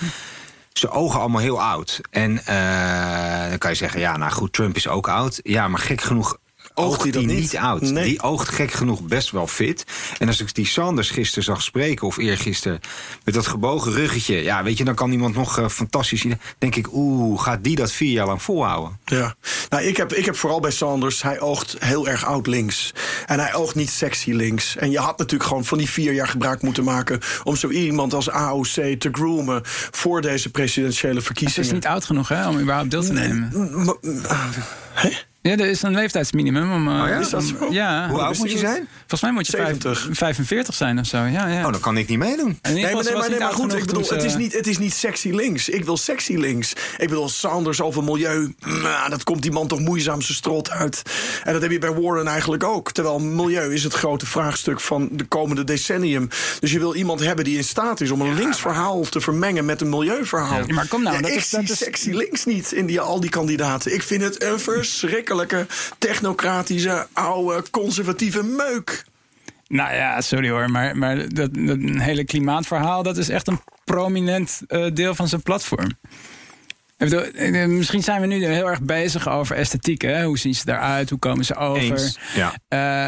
ze 0.73 0.91
ogen 0.91 1.21
allemaal 1.21 1.41
heel 1.41 1.63
oud. 1.63 2.01
En 2.11 2.33
uh, 2.33 3.49
dan 3.49 3.59
kan 3.59 3.71
je 3.71 3.77
zeggen, 3.77 4.01
ja, 4.01 4.17
nou 4.17 4.33
goed, 4.33 4.53
Trump 4.53 4.77
is 4.77 4.89
ook 4.89 5.09
oud. 5.09 5.41
Ja, 5.43 5.69
maar 5.69 5.81
gek 5.81 6.01
genoeg 6.01 6.39
oogt 6.79 7.15
hij 7.15 7.25
niet? 7.25 7.39
niet 7.39 7.57
oud. 7.57 7.81
Nee. 7.81 8.05
Die 8.05 8.23
oogt 8.23 8.49
gek 8.49 8.73
genoeg 8.73 9.03
best 9.03 9.31
wel 9.31 9.47
fit. 9.47 9.85
En 10.19 10.27
als 10.27 10.41
ik 10.41 10.55
die 10.55 10.67
Sanders 10.67 11.11
gisteren 11.11 11.45
zag 11.45 11.63
spreken, 11.63 12.07
of 12.07 12.17
eergisteren... 12.17 12.81
met 13.25 13.35
dat 13.35 13.47
gebogen 13.47 13.93
ruggetje, 13.93 14.43
ja, 14.43 14.63
weet 14.63 14.79
je, 14.79 14.85
dan 14.85 14.95
kan 14.95 15.13
iemand 15.13 15.35
nog 15.35 15.59
uh, 15.59 15.69
fantastisch 15.69 16.21
zien. 16.21 16.41
denk 16.59 16.77
ik, 16.77 16.93
oeh, 16.93 17.43
gaat 17.43 17.65
die 17.65 17.77
dat 17.77 17.93
vier 17.93 18.13
jaar 18.13 18.27
lang 18.27 18.43
volhouden? 18.43 18.99
Ja, 19.05 19.35
nou, 19.69 19.83
ik 19.83 19.97
heb, 19.97 20.13
ik 20.13 20.25
heb 20.25 20.37
vooral 20.37 20.61
bij 20.61 20.71
Sanders, 20.71 21.23
hij 21.23 21.41
oogt 21.41 21.77
heel 21.79 22.09
erg 22.09 22.25
oud 22.25 22.47
links. 22.47 22.93
En 23.27 23.39
hij 23.39 23.55
oogt 23.55 23.75
niet 23.75 23.91
sexy 23.91 24.33
links. 24.33 24.77
En 24.77 24.91
je 24.91 24.99
had 24.99 25.19
natuurlijk 25.19 25.49
gewoon 25.49 25.65
van 25.65 25.79
die 25.79 25.91
vier 25.91 26.13
jaar 26.13 26.29
gebruik 26.29 26.63
moeten 26.63 26.85
maken... 26.85 27.21
om 27.45 27.57
zo 27.57 27.69
iemand 27.69 28.15
als 28.15 28.31
AOC 28.31 28.67
te 28.99 29.09
groomen 29.13 29.61
voor 29.91 30.21
deze 30.21 30.51
presidentiële 30.51 31.21
verkiezingen. 31.21 31.67
Het 31.67 31.77
is 31.77 31.81
niet 31.83 31.93
oud 31.93 32.05
genoeg, 32.05 32.29
hè, 32.29 32.49
om 32.49 32.59
überhaupt 32.59 32.91
deel 32.91 33.03
te 33.03 33.13
nemen. 33.13 33.51
Hè? 34.93 35.11
Ja, 35.49 35.57
er 35.57 35.71
is 35.71 35.83
een 35.83 35.95
leeftijdsminimum. 35.95 36.73
Om, 36.73 36.89
oh 36.89 37.09
ja? 37.09 37.19
Is 37.19 37.31
dat 37.31 37.45
zo? 37.45 37.73
Ja. 37.73 38.09
Hoe 38.09 38.21
oud 38.21 38.39
moet 38.39 38.53
je 38.53 38.59
zijn? 38.59 38.89
Volgens 38.99 39.21
mij 39.21 39.33
moet 39.33 39.47
je 39.47 39.57
70. 39.57 40.09
45 40.11 40.75
zijn 40.75 40.99
of 40.99 41.07
zo. 41.07 41.17
Ja, 41.17 41.47
ja. 41.47 41.67
Oh, 41.67 41.73
dan 41.73 41.81
kan 41.81 41.97
ik 41.97 42.09
niet 42.09 42.19
meedoen. 42.19 42.59
Nee, 42.63 42.73
maar, 42.73 43.05
nee, 43.05 43.15
maar, 43.15 43.31
nee, 43.31 43.39
maar 43.39 43.53
goed, 43.53 43.75
ik 43.75 43.87
bedoel, 43.87 44.09
het, 44.09 44.25
is 44.25 44.37
niet, 44.37 44.53
het 44.53 44.67
is 44.67 44.79
niet 44.79 44.95
sexy 44.95 45.31
links. 45.31 45.69
Ik 45.69 45.85
wil 45.85 45.97
sexy 45.97 46.37
links. 46.37 46.73
Ik 46.73 47.09
bedoel, 47.09 47.29
Sanders 47.29 47.81
over 47.81 48.05
milieu, 48.05 48.55
nou, 48.67 49.11
dat 49.11 49.25
komt 49.25 49.43
die 49.43 49.53
man 49.53 49.67
toch 49.67 49.81
moeizaam 49.81 50.23
zijn 50.23 50.37
strot 50.37 50.71
uit. 50.71 51.03
En 51.45 51.53
dat 51.53 51.63
heb 51.63 51.71
je 51.71 51.79
bij 51.79 51.95
Warren 51.95 52.27
eigenlijk 52.27 52.65
ook. 52.65 52.93
Terwijl 52.93 53.19
milieu 53.19 53.75
is 53.75 53.85
het 53.85 53.95
grote 53.95 54.27
vraagstuk 54.27 54.81
van 54.81 55.09
de 55.13 55.25
komende 55.25 55.65
decennium. 55.65 56.29
Dus 56.61 56.73
je 56.73 56.79
wil 56.79 56.95
iemand 56.95 57.21
hebben 57.21 57.45
die 57.45 57.57
in 57.57 57.65
staat 57.65 58.01
is 58.01 58.11
om 58.11 58.21
een 58.21 58.35
links 58.35 58.61
verhaal 58.61 59.01
te 59.01 59.21
vermengen 59.21 59.65
met 59.65 59.81
een 59.81 59.89
milieuverhaal. 59.89 60.67
Ja, 60.67 60.75
maar 60.75 60.87
kom 60.87 61.03
nou, 61.03 61.21
dat 61.21 61.31
ik 61.31 61.37
is, 61.37 61.49
zie 61.49 61.59
dat 61.59 61.71
is... 61.71 61.79
sexy 61.79 62.11
links 62.11 62.45
niet 62.45 62.73
in 62.73 62.87
die, 62.87 63.01
al 63.01 63.21
die 63.21 63.31
kandidaten. 63.31 63.95
Ik 63.95 64.03
vind 64.03 64.23
het 64.23 64.43
een 64.43 64.61
verschrikkelijk 64.61 65.38
technocratische, 65.99 67.07
oude, 67.13 67.71
conservatieve 67.71 68.43
meuk. 68.43 69.05
Nou 69.69 69.95
ja, 69.95 70.21
sorry 70.21 70.51
hoor, 70.51 70.71
maar, 70.71 70.97
maar 70.97 71.29
dat, 71.29 71.55
dat 71.55 71.79
hele 71.81 72.25
klimaatverhaal... 72.25 73.03
dat 73.03 73.17
is 73.17 73.29
echt 73.29 73.49
een 73.49 73.61
prominent 73.85 74.61
uh, 74.69 74.87
deel 74.93 75.15
van 75.15 75.29
zijn 75.29 75.43
platform. 75.43 75.91
Eh, 76.99 77.67
misschien 77.67 78.03
zijn 78.03 78.21
we 78.21 78.27
nu 78.27 78.45
heel 78.45 78.69
erg 78.69 78.83
bezig 78.83 79.29
over 79.29 79.57
esthetiek. 79.57 80.03
Hè? 80.03 80.25
Hoe 80.25 80.39
zien 80.39 80.55
ze 80.55 80.63
eruit? 80.67 81.11
Hoe 81.11 81.19
komen 81.19 81.45
ze 81.45 81.55
over? 81.55 82.17
ja. 82.35 82.53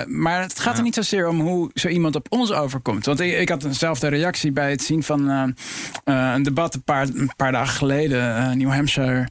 Uh, 0.01 0.07
maar 0.07 0.41
het 0.41 0.59
gaat 0.59 0.77
er 0.77 0.83
niet 0.83 0.95
zozeer 0.95 1.29
om 1.29 1.41
hoe 1.41 1.71
zo 1.75 1.89
iemand 1.89 2.15
op 2.15 2.27
ons 2.31 2.53
overkomt. 2.53 3.07
Want 3.07 3.21
ik, 3.21 3.39
ik 3.39 3.49
had 3.49 3.65
eenzelfde 3.65 4.09
reactie 4.09 4.53
bij 4.53 4.71
het 4.71 4.83
zien 4.83 5.03
van 5.03 5.31
uh, 5.31 5.45
een 6.35 6.43
debat 6.43 6.75
een 6.75 6.83
paar, 6.83 7.09
een 7.09 7.33
paar 7.37 7.53
dagen 7.53 7.77
geleden, 7.77 8.59
New 8.59 8.73
Hampshire. 8.73 9.29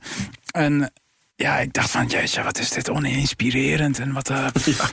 En 0.51 0.91
ja, 1.39 1.57
ik 1.57 1.73
dacht 1.73 1.91
van, 1.91 2.05
jeetje, 2.05 2.43
wat 2.43 2.59
is 2.59 2.69
dit 2.69 2.89
oninspirerend. 2.89 3.99
En 3.99 4.13
wat... 4.13 4.29
Uh, 4.29 4.47
ja. 4.65 4.89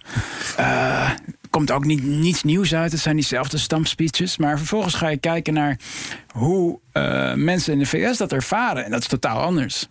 uh, 0.60 1.10
komt 1.50 1.70
ook 1.70 1.84
niet, 1.84 2.02
niets 2.02 2.42
nieuws 2.42 2.74
uit. 2.74 2.92
Het 2.92 3.00
zijn 3.00 3.16
diezelfde 3.16 3.58
stampspeeches. 3.58 4.36
Maar 4.36 4.56
vervolgens 4.58 4.94
ga 4.94 5.08
je 5.08 5.16
kijken 5.16 5.54
naar 5.54 5.78
hoe 6.32 6.78
uh, 6.92 7.34
mensen 7.34 7.72
in 7.72 7.78
de 7.78 7.86
VS 7.86 8.16
dat 8.16 8.32
ervaren. 8.32 8.84
En 8.84 8.90
dat 8.90 9.00
is 9.00 9.06
totaal 9.06 9.40
anders 9.40 9.86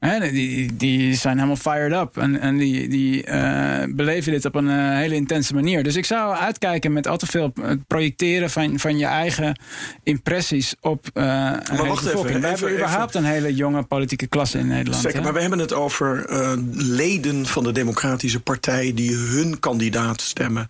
die, 0.00 0.76
die 0.76 1.14
zijn 1.14 1.34
helemaal 1.34 1.56
fired 1.56 1.92
up. 1.92 2.16
En, 2.16 2.40
en 2.40 2.56
die, 2.56 2.88
die 2.88 3.26
uh, 3.26 3.82
beleven 3.88 4.32
dit 4.32 4.44
op 4.44 4.54
een 4.54 4.66
uh, 4.66 4.96
hele 4.96 5.14
intense 5.14 5.54
manier. 5.54 5.82
Dus 5.82 5.96
ik 5.96 6.04
zou 6.04 6.36
uitkijken 6.36 6.92
met 6.92 7.06
al 7.06 7.16
te 7.16 7.26
veel 7.26 7.52
projecteren 7.86 8.50
van, 8.50 8.78
van 8.78 8.98
je 8.98 9.06
eigen 9.06 9.60
impressies 10.02 10.74
op 10.80 11.06
uh, 11.14 11.24
maar 11.24 11.86
wacht 11.86 12.06
even, 12.06 12.26
even, 12.26 12.40
We 12.40 12.46
hebben 12.46 12.72
überhaupt 12.72 13.14
een 13.14 13.24
hele 13.24 13.54
jonge 13.54 13.82
politieke 13.82 14.26
klasse 14.26 14.58
in 14.58 14.66
Nederland. 14.66 15.02
Zeker, 15.02 15.22
maar 15.22 15.32
we 15.32 15.40
hebben 15.40 15.58
het 15.58 15.72
over 15.72 16.26
leden 16.72 17.46
van 17.46 17.64
de 17.64 17.72
Democratische 17.72 18.40
Partij 18.40 18.92
die 18.94 19.14
hun 19.14 19.58
kandidaat 19.58 20.20
stemmen. 20.20 20.66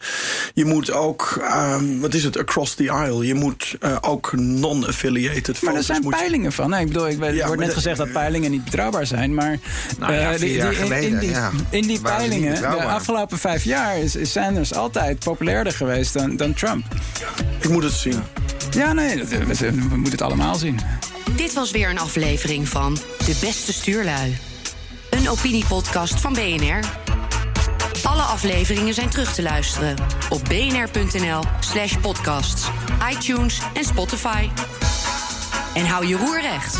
Je 0.54 0.64
moet 0.64 0.92
ook, 0.92 1.42
um, 1.52 2.00
wat 2.00 2.14
is 2.14 2.24
het, 2.24 2.38
across 2.38 2.74
the 2.74 2.92
aisle. 2.92 3.26
Je 3.26 3.34
moet 3.34 3.78
ook 4.00 4.32
non-affiliated 4.36 5.62
Maar 5.62 5.74
er 5.74 5.82
zijn 5.82 6.04
peilingen 6.08 6.52
van. 6.52 6.70
Nee, 6.70 6.80
ik 6.80 6.86
bedoel, 6.86 7.08
ik, 7.08 7.34
ja, 7.34 7.46
wordt 7.46 7.62
net 7.62 7.74
gezegd 7.74 7.96
dat 7.96 8.12
peilingen 8.12 8.50
niet 8.50 8.64
betrouwbaar 8.64 9.06
zijn 9.06 9.17
zijn. 9.18 9.34
Maar 9.34 9.58
nou 9.98 10.12
ja, 10.12 10.32
uh, 10.32 10.38
die, 10.38 10.60
die, 10.60 10.74
geleden, 10.74 11.10
in, 11.10 11.18
die, 11.18 11.30
ja. 11.30 11.50
in 11.70 11.86
die 11.86 12.00
peilingen, 12.00 12.60
de 12.60 12.66
afgelopen 12.66 13.38
vijf 13.38 13.64
jaar 13.64 13.98
is, 13.98 14.16
is 14.16 14.32
Sanders 14.32 14.74
altijd 14.74 15.18
populairder 15.18 15.72
geweest 15.72 16.12
dan, 16.12 16.36
dan 16.36 16.54
Trump. 16.54 16.84
Ik 17.60 17.68
moet 17.68 17.82
het 17.82 17.92
zien. 17.92 18.22
Ja, 18.70 18.92
nee, 18.92 19.24
we, 19.24 19.56
we 19.56 19.96
moeten 19.96 20.10
het 20.12 20.22
allemaal 20.22 20.54
zien. 20.54 20.80
Dit 21.36 21.52
was 21.52 21.70
weer 21.70 21.90
een 21.90 21.98
aflevering 21.98 22.68
van 22.68 22.94
De 23.18 23.36
Beste 23.40 23.72
Stuurlui. 23.72 24.38
Een 25.10 25.28
opiniepodcast 25.28 26.20
van 26.20 26.32
BNR. 26.32 26.78
Alle 28.02 28.22
afleveringen 28.22 28.94
zijn 28.94 29.08
terug 29.08 29.34
te 29.34 29.42
luisteren 29.42 29.94
op 30.28 30.44
bnr.nl 30.44 31.42
slash 31.60 31.96
podcasts, 32.00 32.68
iTunes 33.10 33.60
en 33.74 33.84
Spotify. 33.84 34.48
En 35.74 35.86
hou 35.86 36.06
je 36.06 36.16
roer 36.16 36.40
recht. 36.40 36.78